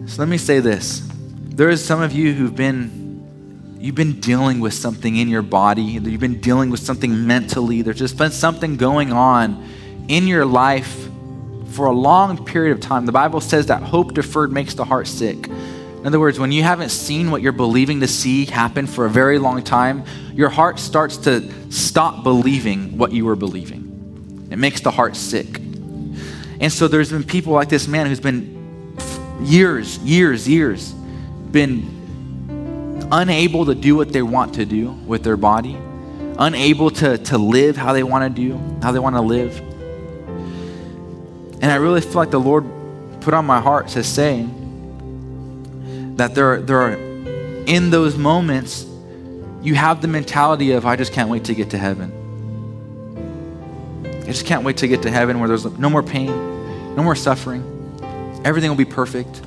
So 0.07 0.21
let 0.21 0.27
me 0.27 0.39
say 0.39 0.59
this. 0.59 1.07
There 1.49 1.69
is 1.69 1.83
some 1.83 2.01
of 2.01 2.11
you 2.11 2.33
who've 2.33 2.55
been 2.55 3.08
you've 3.79 3.95
been 3.95 4.19
dealing 4.19 4.59
with 4.59 4.73
something 4.73 5.15
in 5.15 5.29
your 5.29 5.41
body, 5.41 5.81
you've 5.81 6.19
been 6.19 6.41
dealing 6.41 6.69
with 6.69 6.81
something 6.81 7.25
mentally, 7.25 7.81
there's 7.81 7.97
just 7.97 8.17
been 8.17 8.31
something 8.31 8.75
going 8.75 9.13
on 9.13 9.65
in 10.09 10.27
your 10.27 10.45
life 10.45 11.09
for 11.71 11.85
a 11.85 11.91
long 11.91 12.43
period 12.45 12.73
of 12.73 12.81
time. 12.81 13.05
The 13.05 13.11
Bible 13.11 13.39
says 13.39 13.67
that 13.67 13.81
hope 13.81 14.13
deferred 14.13 14.51
makes 14.51 14.73
the 14.73 14.83
heart 14.83 15.07
sick. 15.07 15.47
In 15.47 16.05
other 16.05 16.19
words, 16.19 16.39
when 16.39 16.51
you 16.51 16.63
haven't 16.63 16.89
seen 16.89 17.31
what 17.31 17.41
you're 17.41 17.51
believing 17.51 17.99
to 18.01 18.07
see 18.07 18.45
happen 18.45 18.87
for 18.87 19.05
a 19.05 19.09
very 19.09 19.39
long 19.39 19.63
time, 19.63 20.03
your 20.33 20.49
heart 20.49 20.79
starts 20.79 21.17
to 21.17 21.49
stop 21.71 22.23
believing 22.23 22.97
what 22.97 23.11
you 23.11 23.25
were 23.25 23.35
believing. 23.35 24.47
It 24.51 24.57
makes 24.57 24.81
the 24.81 24.91
heart 24.91 25.15
sick. 25.15 25.57
And 26.61 26.71
so 26.71 26.87
there's 26.87 27.11
been 27.11 27.23
people 27.23 27.53
like 27.53 27.69
this 27.69 27.87
man 27.87 28.07
who's 28.07 28.19
been 28.19 28.97
years, 29.41 29.97
years, 29.99 30.47
years, 30.47 30.91
been 30.91 31.98
unable 33.11 33.65
to 33.65 33.75
do 33.75 33.95
what 33.95 34.13
they 34.13 34.21
want 34.21 34.55
to 34.55 34.65
do 34.65 34.91
with 34.91 35.23
their 35.23 35.37
body, 35.37 35.77
unable 36.37 36.91
to, 36.91 37.17
to 37.17 37.37
live 37.37 37.75
how 37.75 37.93
they 37.93 38.03
want 38.03 38.35
to 38.35 38.41
do, 38.41 38.57
how 38.81 38.91
they 38.91 38.99
want 38.99 39.15
to 39.15 39.21
live. 39.21 39.57
And 41.61 41.65
I 41.65 41.75
really 41.75 42.01
feel 42.01 42.13
like 42.13 42.31
the 42.31 42.39
Lord 42.39 42.65
put 43.21 43.33
on 43.33 43.45
my 43.45 43.59
heart 43.59 43.89
to 43.89 44.03
say 44.03 44.47
that 46.15 46.35
there, 46.35 46.61
there 46.61 46.81
are, 46.81 46.91
in 46.93 47.89
those 47.89 48.17
moments, 48.17 48.85
you 49.61 49.75
have 49.75 50.01
the 50.01 50.07
mentality 50.07 50.71
of, 50.71 50.85
I 50.85 50.95
just 50.95 51.11
can't 51.11 51.29
wait 51.29 51.45
to 51.45 51.55
get 51.55 51.71
to 51.71 51.77
heaven. 51.77 52.13
I 54.05 54.31
just 54.31 54.45
can't 54.45 54.63
wait 54.63 54.77
to 54.77 54.87
get 54.87 55.01
to 55.01 55.11
heaven 55.11 55.39
where 55.39 55.47
there's 55.47 55.65
no 55.65 55.89
more 55.89 56.03
pain, 56.03 56.27
no 56.95 57.03
more 57.03 57.15
suffering. 57.15 57.63
Everything 58.45 58.69
will 58.69 58.77
be 58.77 58.85
perfect 58.85 59.41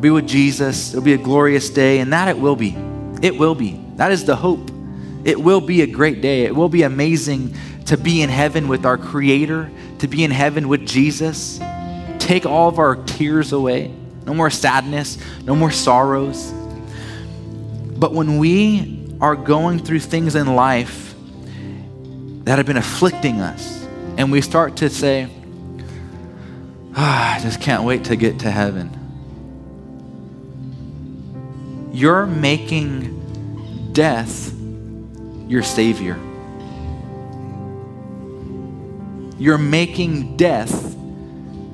be 0.00 0.10
with 0.10 0.26
Jesus. 0.26 0.90
It'll 0.90 1.04
be 1.04 1.12
a 1.12 1.18
glorious 1.18 1.68
day, 1.68 1.98
and 1.98 2.12
that 2.12 2.28
it 2.28 2.38
will 2.38 2.56
be. 2.56 2.76
It 3.22 3.36
will 3.36 3.54
be. 3.54 3.80
That 3.96 4.12
is 4.12 4.24
the 4.24 4.36
hope. 4.36 4.70
It 5.24 5.38
will 5.38 5.60
be 5.60 5.82
a 5.82 5.86
great 5.86 6.22
day. 6.22 6.44
It 6.44 6.56
will 6.56 6.70
be 6.70 6.82
amazing 6.82 7.54
to 7.86 7.96
be 7.96 8.22
in 8.22 8.30
heaven 8.30 8.68
with 8.68 8.86
our 8.86 8.96
Creator, 8.96 9.70
to 9.98 10.08
be 10.08 10.24
in 10.24 10.30
heaven 10.30 10.68
with 10.68 10.86
Jesus. 10.86 11.60
Take 12.18 12.46
all 12.46 12.68
of 12.68 12.78
our 12.78 12.96
tears 12.96 13.52
away. 13.52 13.94
No 14.24 14.32
more 14.32 14.50
sadness, 14.50 15.18
no 15.44 15.54
more 15.54 15.70
sorrows. 15.70 16.52
But 17.96 18.12
when 18.12 18.38
we 18.38 19.16
are 19.20 19.36
going 19.36 19.78
through 19.78 20.00
things 20.00 20.34
in 20.34 20.54
life 20.54 21.14
that 22.44 22.56
have 22.56 22.66
been 22.66 22.78
afflicting 22.78 23.40
us, 23.40 23.86
and 24.16 24.32
we 24.32 24.40
start 24.40 24.76
to 24.76 24.88
say, 24.88 25.28
oh, 26.90 26.94
I 26.96 27.38
just 27.42 27.60
can't 27.60 27.84
wait 27.84 28.04
to 28.04 28.16
get 28.16 28.38
to 28.40 28.50
heaven 28.50 28.99
you're 31.92 32.26
making 32.26 33.92
death 33.92 34.52
your 35.48 35.62
Savior. 35.62 36.18
You're 39.38 39.58
making 39.58 40.36
death 40.36 40.94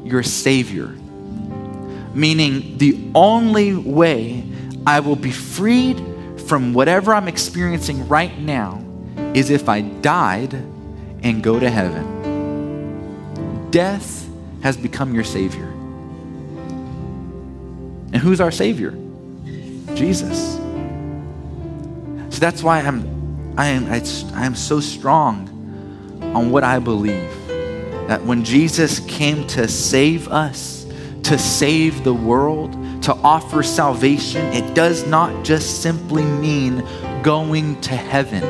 your 0.04 0.22
Savior. 0.22 0.88
Meaning, 2.14 2.78
the 2.78 3.10
only 3.14 3.74
way 3.74 4.44
I 4.86 5.00
will 5.00 5.16
be 5.16 5.32
freed 5.32 5.98
from 6.46 6.72
whatever 6.72 7.12
I'm 7.12 7.28
experiencing 7.28 8.08
right 8.08 8.38
now 8.38 8.82
is 9.34 9.50
if 9.50 9.68
I 9.68 9.82
died 9.82 10.54
and 10.54 11.42
go 11.42 11.58
to 11.58 11.68
heaven. 11.68 13.70
Death 13.70 14.26
has 14.62 14.76
become 14.76 15.12
your 15.12 15.24
Savior. 15.24 15.66
And 18.12 18.16
who's 18.16 18.40
our 18.40 18.52
Savior? 18.52 18.96
Jesus. 19.96 20.56
So 22.34 22.40
that's 22.40 22.62
why 22.62 22.80
I'm, 22.80 23.54
I 23.56 23.68
am, 23.68 23.90
I 23.90 24.44
am 24.44 24.54
so 24.54 24.78
strong 24.78 25.48
on 26.34 26.50
what 26.50 26.64
I 26.64 26.78
believe. 26.78 27.32
That 28.08 28.22
when 28.24 28.44
Jesus 28.44 29.00
came 29.00 29.46
to 29.48 29.66
save 29.66 30.28
us, 30.28 30.86
to 31.24 31.38
save 31.38 32.04
the 32.04 32.14
world, 32.14 32.72
to 33.02 33.14
offer 33.14 33.62
salvation, 33.62 34.44
it 34.52 34.74
does 34.74 35.06
not 35.06 35.44
just 35.44 35.82
simply 35.82 36.24
mean 36.24 36.86
going 37.22 37.80
to 37.80 37.96
heaven. 37.96 38.44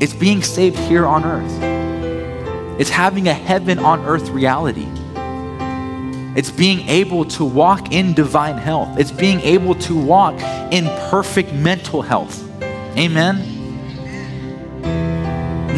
It's 0.00 0.14
being 0.14 0.42
saved 0.42 0.78
here 0.78 1.06
on 1.06 1.24
earth. 1.24 2.80
It's 2.80 2.90
having 2.90 3.28
a 3.28 3.34
heaven 3.34 3.78
on 3.78 4.04
earth 4.04 4.28
reality. 4.30 4.88
It's 6.36 6.50
being 6.50 6.88
able 6.88 7.24
to 7.26 7.44
walk 7.44 7.92
in 7.92 8.12
divine 8.12 8.58
health. 8.58 8.98
It's 8.98 9.12
being 9.12 9.40
able 9.42 9.76
to 9.76 9.96
walk 9.96 10.34
in 10.72 10.86
perfect 11.10 11.52
mental 11.52 12.02
health. 12.02 12.42
Amen. 12.98 13.52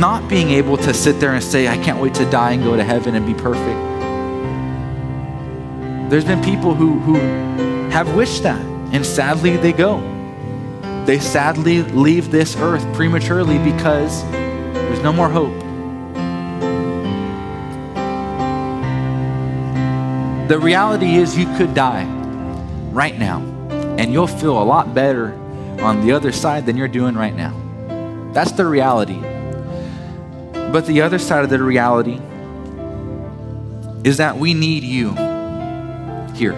Not 0.01 0.29
being 0.29 0.51
able 0.51 0.79
to 0.79 0.95
sit 0.95 1.21
there 1.21 1.35
and 1.35 1.45
say, 1.45 1.69
I 1.69 1.77
can't 1.77 2.01
wait 2.01 2.15
to 2.15 2.31
die 2.31 2.53
and 2.53 2.63
go 2.63 2.75
to 2.75 2.85
heaven 2.85 3.15
and 3.15 3.27
be 3.27 3.35
perfect. 3.35 3.81
There's 6.11 6.25
been 6.25 6.43
people 6.43 6.75
who, 6.75 7.01
who 7.01 7.17
have 7.91 8.15
wished 8.15 8.43
that, 8.45 8.61
and 8.93 9.05
sadly 9.05 9.57
they 9.59 9.73
go. 9.73 10.01
They 11.05 11.19
sadly 11.19 11.83
leave 11.83 12.31
this 12.31 12.57
earth 12.57 12.83
prematurely 12.95 13.59
because 13.59 14.23
there's 14.31 15.03
no 15.03 15.13
more 15.13 15.29
hope. 15.29 15.66
The 20.49 20.59
reality 20.61 21.17
is, 21.17 21.37
you 21.37 21.47
could 21.57 21.75
die 21.75 22.05
right 22.93 23.19
now, 23.19 23.41
and 23.99 24.13
you'll 24.13 24.29
feel 24.29 24.63
a 24.63 24.63
lot 24.63 24.95
better 24.95 25.33
on 25.81 26.07
the 26.07 26.13
other 26.13 26.31
side 26.31 26.67
than 26.67 26.77
you're 26.77 26.87
doing 26.87 27.17
right 27.17 27.35
now. 27.35 27.53
That's 28.33 28.53
the 28.53 28.65
reality. 28.65 29.19
But 30.71 30.87
the 30.87 31.01
other 31.03 31.19
side 31.19 31.43
of 31.43 31.51
the 31.51 31.61
reality 31.61 32.21
is 34.05 34.19
that 34.19 34.37
we 34.37 34.55
need 34.55 34.85
you 34.85 35.11
here. 36.35 36.55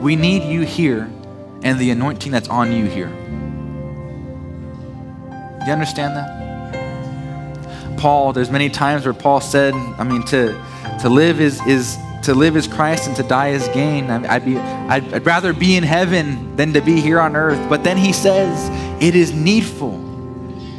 We 0.00 0.16
need 0.16 0.42
you 0.42 0.62
here 0.62 1.08
and 1.62 1.78
the 1.78 1.90
anointing 1.92 2.32
that's 2.32 2.48
on 2.48 2.72
you 2.72 2.86
here. 2.86 3.10
Do 5.60 5.66
you 5.66 5.72
understand 5.72 6.16
that? 6.16 7.98
Paul, 7.98 8.32
there's 8.32 8.50
many 8.50 8.70
times 8.70 9.04
where 9.04 9.14
Paul 9.14 9.40
said, 9.40 9.72
I 9.74 10.02
mean, 10.02 10.24
to, 10.24 10.60
to 11.00 11.08
live 11.08 11.40
is, 11.40 11.64
is 11.66 11.96
to 12.24 12.34
live 12.34 12.56
is 12.56 12.66
Christ 12.66 13.06
and 13.06 13.16
to 13.16 13.22
die 13.22 13.48
is 13.48 13.66
gain. 13.68 14.10
I'd, 14.10 14.44
be, 14.44 14.58
I'd, 14.58 15.14
I'd 15.14 15.26
rather 15.26 15.52
be 15.52 15.76
in 15.76 15.84
heaven 15.84 16.56
than 16.56 16.72
to 16.72 16.80
be 16.80 17.00
here 17.00 17.20
on 17.20 17.36
earth. 17.36 17.68
But 17.68 17.84
then 17.84 17.96
he 17.96 18.12
says, 18.12 18.68
it 19.02 19.14
is 19.14 19.32
needful 19.32 19.92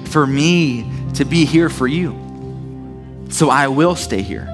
for 0.06 0.28
me 0.28 0.92
to 1.16 1.26
be 1.26 1.46
here 1.46 1.70
for 1.70 1.88
you. 1.88 2.16
So 3.30 3.50
I 3.50 3.68
will 3.68 3.96
stay 3.96 4.22
here. 4.22 4.46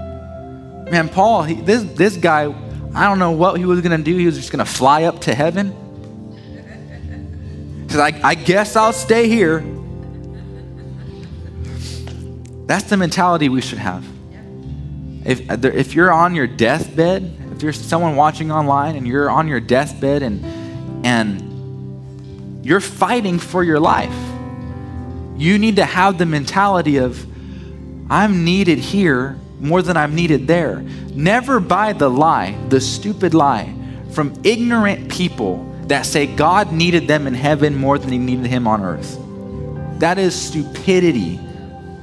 Man, 0.91 1.09
Paul, 1.09 1.43
he, 1.43 1.55
this, 1.55 1.83
this 1.83 2.17
guy, 2.17 2.53
I 2.93 3.05
don't 3.05 3.19
know 3.19 3.31
what 3.31 3.57
he 3.57 3.65
was 3.65 3.81
going 3.81 3.97
to 3.97 4.03
do. 4.03 4.15
He 4.15 4.25
was 4.25 4.37
just 4.37 4.51
going 4.51 4.63
to 4.63 4.71
fly 4.71 5.03
up 5.03 5.21
to 5.21 5.33
heaven. 5.33 5.73
Because 7.85 7.99
I, 7.99 8.19
I 8.23 8.35
guess 8.35 8.75
I'll 8.75 8.93
stay 8.93 9.27
here. 9.27 9.63
That's 12.67 12.85
the 12.85 12.97
mentality 12.97 13.49
we 13.49 13.61
should 13.61 13.79
have. 13.79 14.05
If, 15.25 15.49
uh, 15.49 15.57
if 15.63 15.95
you're 15.95 16.11
on 16.11 16.35
your 16.35 16.47
deathbed, 16.47 17.37
if 17.55 17.63
you're 17.63 17.73
someone 17.73 18.15
watching 18.15 18.51
online 18.51 18.95
and 18.95 19.07
you're 19.07 19.29
on 19.29 19.47
your 19.47 19.59
deathbed 19.59 20.21
and, 20.21 20.45
and 21.05 22.65
you're 22.65 22.79
fighting 22.79 23.39
for 23.39 23.63
your 23.63 23.79
life, 23.79 24.15
you 25.37 25.57
need 25.57 25.77
to 25.77 25.85
have 25.85 26.17
the 26.17 26.25
mentality 26.25 26.97
of, 26.97 27.25
I'm 28.09 28.45
needed 28.45 28.77
here 28.77 29.37
more 29.59 29.81
than 29.81 29.97
I'm 29.97 30.13
needed 30.15 30.47
there. 30.47 30.81
Never 31.13 31.59
buy 31.59 31.93
the 31.93 32.09
lie, 32.09 32.57
the 32.69 32.79
stupid 32.79 33.33
lie, 33.33 33.73
from 34.11 34.33
ignorant 34.43 35.09
people 35.09 35.71
that 35.87 36.05
say 36.05 36.27
God 36.27 36.71
needed 36.71 37.07
them 37.07 37.27
in 37.27 37.33
heaven 37.33 37.75
more 37.75 37.97
than 37.97 38.11
he 38.11 38.17
needed 38.17 38.45
him 38.45 38.67
on 38.67 38.83
earth. 38.83 39.17
That 39.99 40.17
is 40.17 40.35
stupidity 40.35 41.39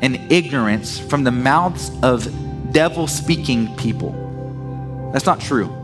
and 0.01 0.33
ignorance 0.33 0.99
from 0.99 1.25
the 1.25 1.31
mouths 1.31 1.91
of 2.03 2.27
devil 2.73 3.07
speaking 3.07 3.77
people. 3.77 5.11
That's 5.12 5.27
not 5.27 5.41
true. 5.41 5.79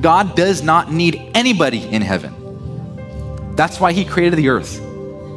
God 0.00 0.36
does 0.36 0.62
not 0.62 0.92
need 0.92 1.30
anybody 1.34 1.82
in 1.88 2.02
heaven. 2.02 3.54
That's 3.56 3.80
why 3.80 3.92
he 3.92 4.04
created 4.04 4.36
the 4.36 4.48
earth. 4.50 4.80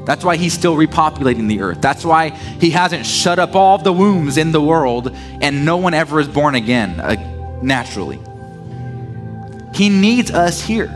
That's 0.05 0.23
why 0.23 0.35
he's 0.35 0.53
still 0.53 0.75
repopulating 0.75 1.47
the 1.47 1.61
earth. 1.61 1.81
That's 1.81 2.03
why 2.03 2.29
he 2.29 2.71
hasn't 2.71 3.05
shut 3.05 3.39
up 3.39 3.55
all 3.55 3.77
the 3.77 3.93
wombs 3.93 4.37
in 4.37 4.51
the 4.51 4.61
world 4.61 5.11
and 5.41 5.65
no 5.65 5.77
one 5.77 5.93
ever 5.93 6.19
is 6.19 6.27
born 6.27 6.55
again 6.55 6.99
uh, 6.99 7.15
naturally. 7.61 8.19
He 9.73 9.89
needs 9.89 10.31
us 10.31 10.61
here. 10.61 10.89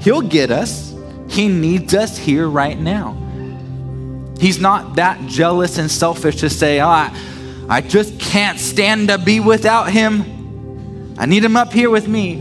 He'll 0.00 0.22
get 0.22 0.50
us. 0.50 0.94
He 1.28 1.48
needs 1.48 1.94
us 1.94 2.16
here 2.16 2.48
right 2.48 2.78
now. 2.78 3.16
He's 4.38 4.60
not 4.60 4.96
that 4.96 5.26
jealous 5.26 5.78
and 5.78 5.90
selfish 5.90 6.36
to 6.36 6.50
say, 6.50 6.80
oh, 6.80 6.88
I, 6.88 7.16
I 7.68 7.80
just 7.80 8.18
can't 8.20 8.58
stand 8.58 9.08
to 9.08 9.18
be 9.18 9.40
without 9.40 9.90
him. 9.90 11.16
I 11.18 11.26
need 11.26 11.44
him 11.44 11.56
up 11.56 11.72
here 11.72 11.90
with 11.90 12.06
me. 12.06 12.34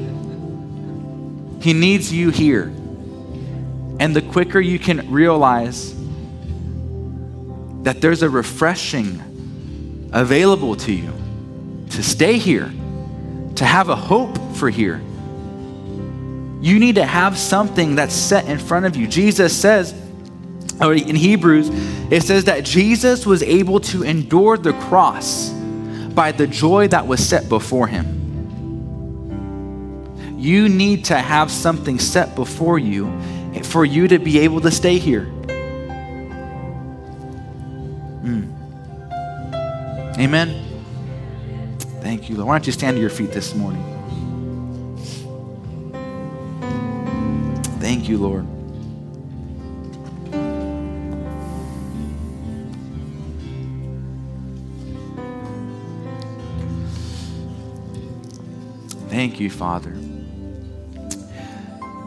He 1.62 1.74
needs 1.74 2.14
you 2.14 2.30
here. 2.30 2.66
And 4.00 4.16
the 4.16 4.22
quicker 4.22 4.60
you 4.60 4.78
can 4.78 5.12
realize 5.12 5.96
that 7.82 8.00
there's 8.00 8.22
a 8.22 8.30
refreshing 8.30 10.10
available 10.14 10.76
to 10.76 10.94
you 10.94 11.14
to 11.90 12.04
stay 12.04 12.38
here, 12.38 12.72
to 13.56 13.66
have 13.66 13.90
a 13.90 13.96
hope 13.96 14.38
for 14.56 14.70
here, 14.70 15.02
you 16.62 16.80
need 16.80 16.96
to 16.96 17.06
have 17.06 17.38
something 17.38 17.96
that's 17.96 18.14
set 18.14 18.46
in 18.48 18.60
front 18.60 18.86
of 18.86 18.96
you. 18.96 19.08
Jesus 19.08 19.56
says, 19.56 19.94
in 20.82 21.16
Hebrews, 21.16 21.70
it 22.12 22.22
says 22.24 22.46
that 22.46 22.64
Jesus 22.64 23.26
was 23.26 23.44
able 23.44 23.80
to 23.82 24.04
endure 24.04 24.58
the 24.58 24.74
cross 24.74 25.50
by 26.14 26.32
the 26.32 26.48
joy 26.48 26.88
that 26.90 27.06
was 27.08 27.26
set 27.26 27.50
before 27.50 27.88
him. 27.88 28.16
You 30.38 30.70
need 30.70 31.06
to 31.06 31.18
have 31.18 31.52
something 31.52 32.00
set 32.00 32.36
before 32.36 32.80
you 32.80 33.12
for 33.64 33.86
you 33.86 34.08
to 34.08 34.20
be 34.20 34.40
able 34.40 34.62
to 34.62 34.72
stay 34.72 34.98
here. 34.98 35.26
Mm. 38.24 38.54
Amen. 40.20 40.64
Thank 42.02 42.30
you, 42.30 42.36
Lord. 42.36 42.48
Why 42.48 42.58
don't 42.58 42.66
you 42.68 42.74
stand 42.74 42.96
to 42.96 43.02
your 43.02 43.10
feet 43.10 43.32
this 43.32 43.54
morning? 43.56 43.84
Thank 47.80 48.08
you, 48.08 48.18
Lord. 48.18 48.57
Thank 59.18 59.40
you, 59.40 59.50
Father. 59.50 59.94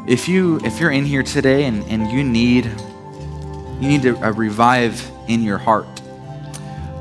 If 0.06 0.28
you 0.28 0.61
if 0.62 0.78
you're 0.78 0.92
in 0.92 1.04
here 1.04 1.24
today 1.24 1.64
and, 1.64 1.82
and 1.90 2.08
you 2.08 2.22
need 2.22 2.66
you 3.80 3.88
need 3.88 4.04
a, 4.04 4.14
a 4.18 4.28
uh, 4.28 4.32
revive 4.32 5.11
in 5.26 5.42
your 5.42 5.58
heart. 5.58 5.88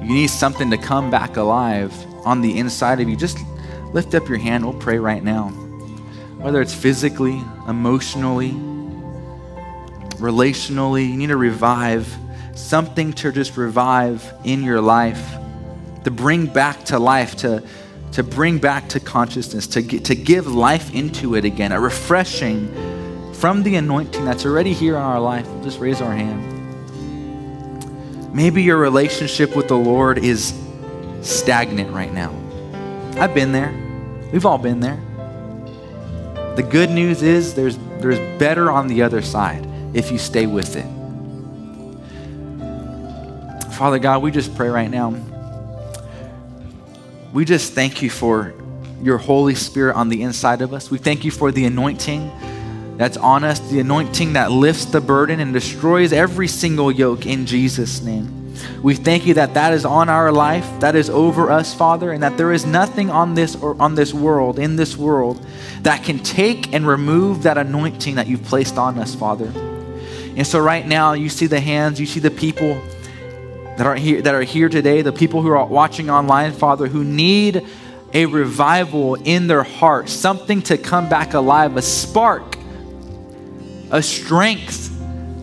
You 0.01 0.11
need 0.11 0.31
something 0.31 0.71
to 0.71 0.79
come 0.79 1.11
back 1.11 1.37
alive 1.37 1.93
on 2.25 2.41
the 2.41 2.57
inside 2.57 2.99
of 2.99 3.07
you. 3.07 3.15
Just 3.15 3.37
lift 3.93 4.15
up 4.15 4.27
your 4.27 4.39
hand. 4.39 4.65
We'll 4.65 4.81
pray 4.81 4.97
right 4.97 5.23
now. 5.23 5.49
Whether 6.39 6.59
it's 6.59 6.73
physically, 6.73 7.43
emotionally, 7.67 8.53
relationally, 10.17 11.07
you 11.07 11.17
need 11.17 11.27
to 11.27 11.37
revive 11.37 12.11
something 12.55 13.13
to 13.13 13.31
just 13.31 13.57
revive 13.57 14.33
in 14.43 14.63
your 14.63 14.81
life, 14.81 15.35
to 16.03 16.09
bring 16.09 16.47
back 16.47 16.83
to 16.85 16.97
life, 16.97 17.35
to 17.35 17.63
to 18.13 18.23
bring 18.23 18.57
back 18.57 18.89
to 18.89 18.99
consciousness, 18.99 19.67
to, 19.67 19.81
to 19.81 20.15
give 20.15 20.47
life 20.47 20.93
into 20.93 21.35
it 21.35 21.45
again, 21.45 21.71
a 21.71 21.79
refreshing 21.79 23.33
from 23.33 23.63
the 23.63 23.75
anointing 23.75 24.25
that's 24.25 24.45
already 24.45 24.73
here 24.73 24.95
in 24.95 25.01
our 25.01 25.19
life. 25.19 25.47
Just 25.63 25.79
raise 25.79 26.01
our 26.01 26.13
hand. 26.13 26.57
Maybe 28.33 28.63
your 28.63 28.77
relationship 28.77 29.55
with 29.55 29.67
the 29.67 29.77
Lord 29.77 30.17
is 30.17 30.53
stagnant 31.21 31.91
right 31.91 32.13
now. 32.13 32.33
I've 33.17 33.33
been 33.33 33.51
there. 33.51 33.73
We've 34.31 34.45
all 34.45 34.57
been 34.57 34.79
there. 34.79 34.99
The 36.55 36.63
good 36.63 36.89
news 36.89 37.21
is 37.21 37.53
there's, 37.53 37.77
there's 37.99 38.19
better 38.39 38.71
on 38.71 38.87
the 38.87 39.03
other 39.03 39.21
side 39.21 39.67
if 39.93 40.11
you 40.11 40.17
stay 40.17 40.45
with 40.45 40.75
it. 40.75 40.85
Father 43.73 43.99
God, 43.99 44.21
we 44.21 44.31
just 44.31 44.55
pray 44.55 44.67
right 44.67 44.89
now 44.89 45.11
we 47.31 47.45
just 47.45 47.73
thank 47.73 48.01
you 48.01 48.09
for 48.09 48.53
your 49.01 49.17
Holy 49.17 49.55
Spirit 49.55 49.95
on 49.95 50.09
the 50.09 50.23
inside 50.23 50.61
of 50.61 50.73
us. 50.73 50.89
We 50.89 50.97
thank 50.97 51.23
you 51.23 51.31
for 51.31 51.51
the 51.51 51.65
anointing 51.65 52.31
that's 52.97 53.17
on 53.17 53.43
us, 53.43 53.59
the 53.59 53.79
anointing 53.79 54.33
that 54.33 54.51
lifts 54.51 54.85
the 54.85 54.99
burden 54.99 55.39
and 55.39 55.53
destroys 55.53 56.11
every 56.11 56.47
single 56.47 56.91
yoke 56.91 57.25
in 57.25 57.45
Jesus' 57.45 58.01
name. 58.01 58.35
We 58.81 58.95
thank 58.95 59.25
you 59.25 59.35
that 59.35 59.53
that 59.53 59.73
is 59.73 59.85
on 59.85 60.09
our 60.09 60.31
life, 60.31 60.67
that 60.81 60.95
is 60.95 61.09
over 61.09 61.49
us, 61.49 61.73
Father, 61.73 62.11
and 62.11 62.21
that 62.23 62.35
there 62.35 62.51
is 62.51 62.65
nothing 62.65 63.09
on 63.09 63.35
this 63.35 63.55
or 63.55 63.81
on 63.81 63.95
this 63.95 64.13
world, 64.13 64.59
in 64.59 64.75
this 64.75 64.97
world, 64.97 65.45
that 65.83 66.03
can 66.03 66.19
take 66.19 66.73
and 66.73 66.85
remove 66.85 67.43
that 67.43 67.57
anointing 67.57 68.15
that 68.15 68.27
you've 68.27 68.43
placed 68.43 68.77
on 68.77 68.97
us, 68.97 69.15
Father. 69.15 69.51
And 70.35 70.45
so 70.45 70.59
right 70.59 70.85
now, 70.85 71.13
you 71.13 71.29
see 71.29 71.47
the 71.47 71.59
hands, 71.59 71.99
you 71.99 72.05
see 72.05 72.19
the 72.19 72.31
people 72.31 72.81
that 73.79 73.87
are 73.87 73.95
here 73.95 74.21
that 74.21 74.35
are 74.35 74.41
here 74.41 74.67
today, 74.67 75.01
the 75.01 75.13
people 75.13 75.41
who 75.41 75.47
are 75.47 75.65
watching 75.65 76.09
online, 76.09 76.51
Father, 76.51 76.85
who 76.85 77.05
need 77.05 77.65
a 78.13 78.25
revival 78.25 79.15
in 79.15 79.47
their 79.47 79.63
heart, 79.63 80.09
something 80.09 80.61
to 80.63 80.77
come 80.77 81.07
back 81.07 81.33
alive, 81.33 81.77
a 81.77 81.81
spark, 81.81 82.57
a 83.89 84.03
strength 84.03 84.93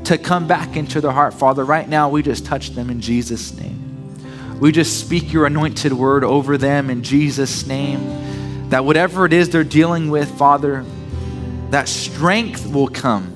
to 0.04 0.18
come 0.18 0.46
back 0.46 0.76
into 0.76 1.00
their 1.00 1.12
heart, 1.12 1.32
Father. 1.32 1.64
Right 1.64 1.88
now, 1.88 2.10
we 2.10 2.22
just 2.22 2.44
touch 2.44 2.72
them 2.72 2.90
in 2.90 3.00
Jesus' 3.00 3.56
name. 3.56 4.60
We 4.60 4.70
just 4.70 5.00
speak 5.00 5.32
your 5.32 5.46
anointed 5.46 5.94
word 5.94 6.22
over 6.22 6.58
them 6.58 6.90
in 6.90 7.02
Jesus' 7.02 7.66
name. 7.66 8.68
That 8.68 8.84
whatever 8.84 9.24
it 9.24 9.32
is 9.32 9.48
they're 9.48 9.64
dealing 9.64 10.10
with, 10.10 10.30
Father, 10.36 10.84
that 11.70 11.88
strength 11.88 12.70
will 12.70 12.88
come. 12.88 13.32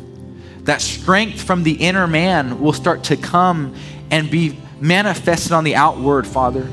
That 0.65 0.83
strength 0.83 1.41
from 1.43 1.63
the 1.63 1.73
inner 1.73 2.07
man 2.07 2.61
will 2.61 2.75
start 2.75 3.05
to 3.05 3.17
come 3.17 3.75
and 4.11 4.31
be 4.31 4.59
manifested 4.81 5.53
on 5.53 5.65
the 5.65 5.77
outward, 5.77 6.27
Father. 6.27 6.69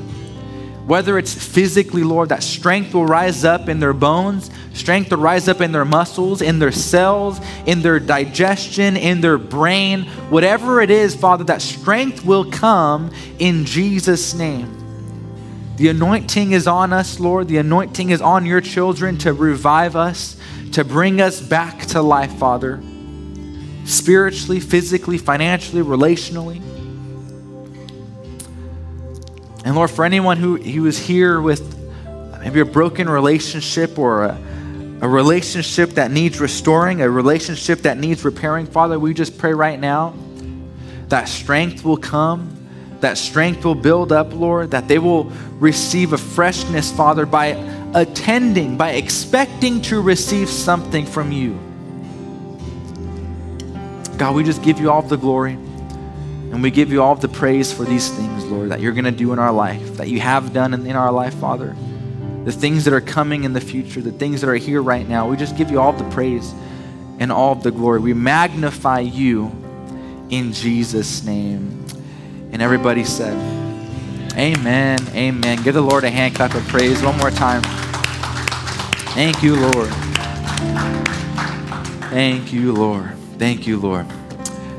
Whether 0.86 1.18
it's 1.18 1.34
physically, 1.34 2.02
Lord, 2.02 2.30
that 2.30 2.42
strength 2.42 2.94
will 2.94 3.04
rise 3.04 3.44
up 3.44 3.68
in 3.68 3.78
their 3.78 3.92
bones, 3.92 4.50
strength 4.72 5.10
will 5.10 5.18
rise 5.18 5.46
up 5.46 5.60
in 5.60 5.70
their 5.70 5.84
muscles, 5.84 6.40
in 6.40 6.58
their 6.58 6.72
cells, 6.72 7.40
in 7.66 7.82
their 7.82 8.00
digestion, 8.00 8.96
in 8.96 9.20
their 9.20 9.36
brain, 9.36 10.04
whatever 10.30 10.80
it 10.80 10.90
is, 10.90 11.14
Father, 11.14 11.44
that 11.44 11.60
strength 11.60 12.24
will 12.24 12.50
come 12.50 13.10
in 13.38 13.66
Jesus' 13.66 14.32
name. 14.32 14.74
The 15.76 15.88
anointing 15.88 16.52
is 16.52 16.66
on 16.66 16.94
us, 16.94 17.20
Lord. 17.20 17.48
The 17.48 17.58
anointing 17.58 18.08
is 18.08 18.22
on 18.22 18.46
your 18.46 18.62
children 18.62 19.18
to 19.18 19.34
revive 19.34 19.94
us, 19.94 20.36
to 20.72 20.84
bring 20.84 21.20
us 21.20 21.40
back 21.40 21.80
to 21.88 22.00
life, 22.00 22.32
Father. 22.32 22.82
Spiritually, 23.84 24.58
physically, 24.58 25.18
financially, 25.18 25.82
relationally. 25.82 26.62
And 29.68 29.76
Lord, 29.76 29.90
for 29.90 30.02
anyone 30.02 30.38
who, 30.38 30.56
who 30.56 30.86
is 30.86 30.98
here 30.98 31.42
with 31.42 31.76
maybe 32.40 32.60
a 32.60 32.64
broken 32.64 33.06
relationship 33.06 33.98
or 33.98 34.24
a, 34.24 34.38
a 35.02 35.06
relationship 35.06 35.90
that 35.90 36.10
needs 36.10 36.40
restoring, 36.40 37.02
a 37.02 37.10
relationship 37.10 37.80
that 37.80 37.98
needs 37.98 38.24
repairing, 38.24 38.64
Father, 38.64 38.98
we 38.98 39.12
just 39.12 39.36
pray 39.36 39.52
right 39.52 39.78
now 39.78 40.14
that 41.08 41.28
strength 41.28 41.84
will 41.84 41.98
come, 41.98 42.66
that 43.00 43.18
strength 43.18 43.62
will 43.62 43.74
build 43.74 44.10
up, 44.10 44.32
Lord, 44.32 44.70
that 44.70 44.88
they 44.88 44.98
will 44.98 45.24
receive 45.58 46.14
a 46.14 46.18
freshness, 46.18 46.90
Father, 46.90 47.26
by 47.26 47.48
attending, 47.94 48.78
by 48.78 48.92
expecting 48.92 49.82
to 49.82 50.00
receive 50.00 50.48
something 50.48 51.04
from 51.04 51.30
you. 51.30 51.58
God, 54.16 54.34
we 54.34 54.44
just 54.44 54.62
give 54.62 54.80
you 54.80 54.90
all 54.90 55.02
the 55.02 55.18
glory 55.18 55.58
and 56.50 56.62
we 56.62 56.70
give 56.70 56.90
you 56.90 57.02
all 57.02 57.14
the 57.14 57.28
praise 57.28 57.72
for 57.72 57.84
these 57.84 58.10
things, 58.10 58.44
Lord, 58.46 58.70
that 58.70 58.80
you're 58.80 58.92
going 58.92 59.04
to 59.04 59.10
do 59.10 59.32
in 59.32 59.38
our 59.38 59.52
life, 59.52 59.96
that 59.98 60.08
you 60.08 60.20
have 60.20 60.52
done 60.52 60.74
in, 60.74 60.96
our 60.96 61.12
life, 61.12 61.34
Father. 61.34 61.76
The 62.44 62.52
things 62.52 62.84
that 62.84 62.94
are 62.94 63.00
coming 63.00 63.44
in 63.44 63.52
the 63.52 63.60
future, 63.60 64.00
the 64.00 64.12
things 64.12 64.40
that 64.40 64.48
are 64.48 64.54
here 64.54 64.80
right 64.80 65.06
now, 65.06 65.28
we 65.28 65.36
just 65.36 65.56
give 65.56 65.70
you 65.70 65.78
all 65.78 65.92
the 65.92 66.08
praise 66.10 66.54
and 67.18 67.30
all 67.30 67.54
the 67.54 67.70
glory. 67.70 68.00
We 68.00 68.14
magnify 68.14 69.00
you 69.00 69.52
in 70.30 70.52
Jesus' 70.52 71.22
name. 71.24 71.84
And 72.52 72.62
everybody 72.62 73.04
said, 73.04 73.36
Amen. 74.36 74.98
Amen. 75.14 75.62
Give 75.62 75.74
the 75.74 75.82
Lord 75.82 76.04
a 76.04 76.10
hand 76.10 76.36
clap 76.36 76.54
of 76.54 76.66
praise 76.68 77.02
one 77.02 77.18
more 77.18 77.30
time. 77.30 77.62
Thank 79.12 79.42
you, 79.42 79.56
Lord. 79.56 79.88
Thank 82.10 82.52
you, 82.52 82.72
Lord. 82.72 83.10
Thank 83.38 83.66
you, 83.66 83.78
Lord. 83.78 84.06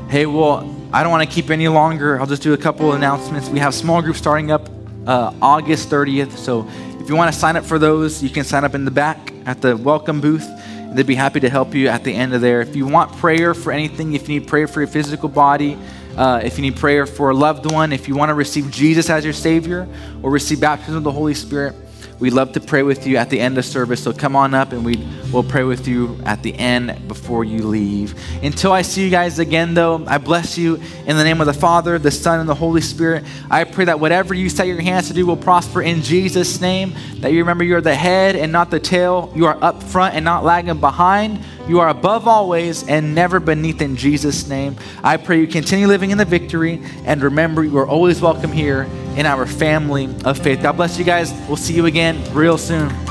Hey, 0.10 0.26
well, 0.26 0.79
I 0.92 1.04
don't 1.04 1.12
want 1.12 1.30
to 1.30 1.34
keep 1.34 1.52
any 1.52 1.68
longer. 1.68 2.20
I'll 2.20 2.26
just 2.26 2.42
do 2.42 2.54
a 2.54 2.58
couple 2.58 2.94
announcements. 2.94 3.48
We 3.48 3.60
have 3.60 3.76
small 3.76 4.02
groups 4.02 4.18
starting 4.18 4.50
up 4.50 4.68
uh, 5.06 5.32
August 5.40 5.92
30th. 5.92 6.32
So 6.32 6.68
if 7.00 7.08
you 7.08 7.16
want 7.16 7.32
to 7.32 7.40
sign 7.40 7.56
up 7.56 7.64
for 7.64 7.78
those, 7.78 8.24
you 8.24 8.30
can 8.32 8.44
sign 8.44 8.64
up 8.64 8.74
in 8.74 8.86
the 8.86 8.92
back 8.92 9.32
at 9.46 9.62
the 9.62 9.78
welcome 9.78 10.20
booth. 10.20 10.50
They'd 10.96 11.06
be 11.06 11.14
happy 11.14 11.42
to 11.42 11.50
help 11.50 11.76
you 11.76 11.90
at 11.90 12.04
the 12.04 12.12
end 12.12 12.34
of 12.34 12.42
there. 12.42 12.60
If 12.62 12.76
you 12.76 12.88
want 12.88 13.16
prayer 13.18 13.54
for 13.54 13.72
anything, 13.72 14.14
if 14.14 14.28
you 14.28 14.40
need 14.40 14.48
prayer 14.48 14.68
for 14.68 14.80
your 14.80 14.88
physical 14.88 15.30
body, 15.30 15.78
uh, 16.18 16.42
if 16.44 16.58
you 16.58 16.64
need 16.64 16.76
prayer 16.76 17.06
for 17.06 17.30
a 17.30 17.36
loved 17.36 17.72
one, 17.72 17.94
if 17.94 18.08
you 18.08 18.16
want 18.16 18.30
to 18.30 18.34
receive 18.34 18.72
Jesus 18.72 19.12
as 19.12 19.24
your 19.24 19.34
Savior 19.34 19.88
or 20.24 20.32
receive 20.32 20.60
baptism 20.60 20.98
of 20.98 21.04
the 21.04 21.12
Holy 21.12 21.36
Spirit, 21.36 21.76
We'd 22.20 22.34
love 22.34 22.52
to 22.54 22.60
pray 22.60 22.84
with 22.84 23.08
you 23.08 23.16
at 23.16 23.30
the 23.30 23.40
end 23.40 23.58
of 23.58 23.64
service. 23.64 24.04
So 24.04 24.12
come 24.12 24.36
on 24.36 24.54
up 24.54 24.74
and 24.74 24.84
we 24.84 25.08
will 25.32 25.44
pray 25.44 25.64
with 25.64 25.88
you 25.88 26.20
at 26.26 26.44
the 26.44 26.54
end 26.54 27.08
before 27.08 27.46
you 27.46 27.66
leave. 27.66 28.14
Until 28.44 28.74
I 28.74 28.82
see 28.82 29.06
you 29.06 29.10
guys 29.10 29.40
again, 29.40 29.74
though, 29.74 30.04
I 30.06 30.18
bless 30.18 30.58
you 30.58 30.82
in 31.06 31.16
the 31.16 31.24
name 31.24 31.40
of 31.40 31.48
the 31.48 31.54
Father, 31.54 31.98
the 31.98 32.12
Son, 32.12 32.42
and 32.42 32.50
the 32.50 32.56
Holy 32.56 32.82
Spirit. 32.82 33.24
I 33.50 33.64
pray 33.64 33.86
that 33.86 34.02
whatever 34.02 34.34
you 34.34 34.50
set 34.50 34.68
your 34.68 34.82
hands 34.82 35.08
to 35.08 35.14
do 35.14 35.26
will 35.26 35.38
prosper 35.38 35.82
in 35.82 36.02
Jesus' 36.02 36.60
name. 36.60 36.94
That 37.22 37.32
you 37.32 37.40
remember 37.40 37.64
you're 37.64 37.80
the 37.80 37.96
head 37.96 38.36
and 38.36 38.52
not 38.52 38.70
the 38.70 38.82
tail. 38.82 39.32
You 39.34 39.46
are 39.46 39.58
up 39.64 39.82
front 39.82 40.16
and 40.16 40.26
not 40.26 40.44
lagging 40.44 40.80
behind. 40.82 41.40
You 41.70 41.80
are 41.80 41.90
above 41.90 42.28
always 42.28 42.86
and 42.88 43.16
never 43.16 43.40
beneath 43.40 43.82
in 43.82 43.96
Jesus' 43.96 44.48
name. 44.50 44.76
I 45.04 45.18
pray 45.18 45.40
you 45.40 45.48
continue 45.48 45.88
living 45.88 46.12
in 46.12 46.18
the 46.18 46.26
victory 46.26 46.82
and 47.06 47.22
remember 47.22 47.64
you 47.64 47.78
are 47.78 47.88
always 47.88 48.20
welcome 48.20 48.52
here 48.52 48.90
in 49.18 49.26
our 49.26 49.46
family 49.46 50.14
of 50.26 50.38
faith. 50.38 50.62
God 50.62 50.74
bless 50.74 50.98
you 50.98 51.06
guys. 51.06 51.34
We'll 51.48 51.58
see 51.58 51.74
you 51.74 51.86
again 51.86 52.22
real 52.34 52.58
soon. 52.58 53.09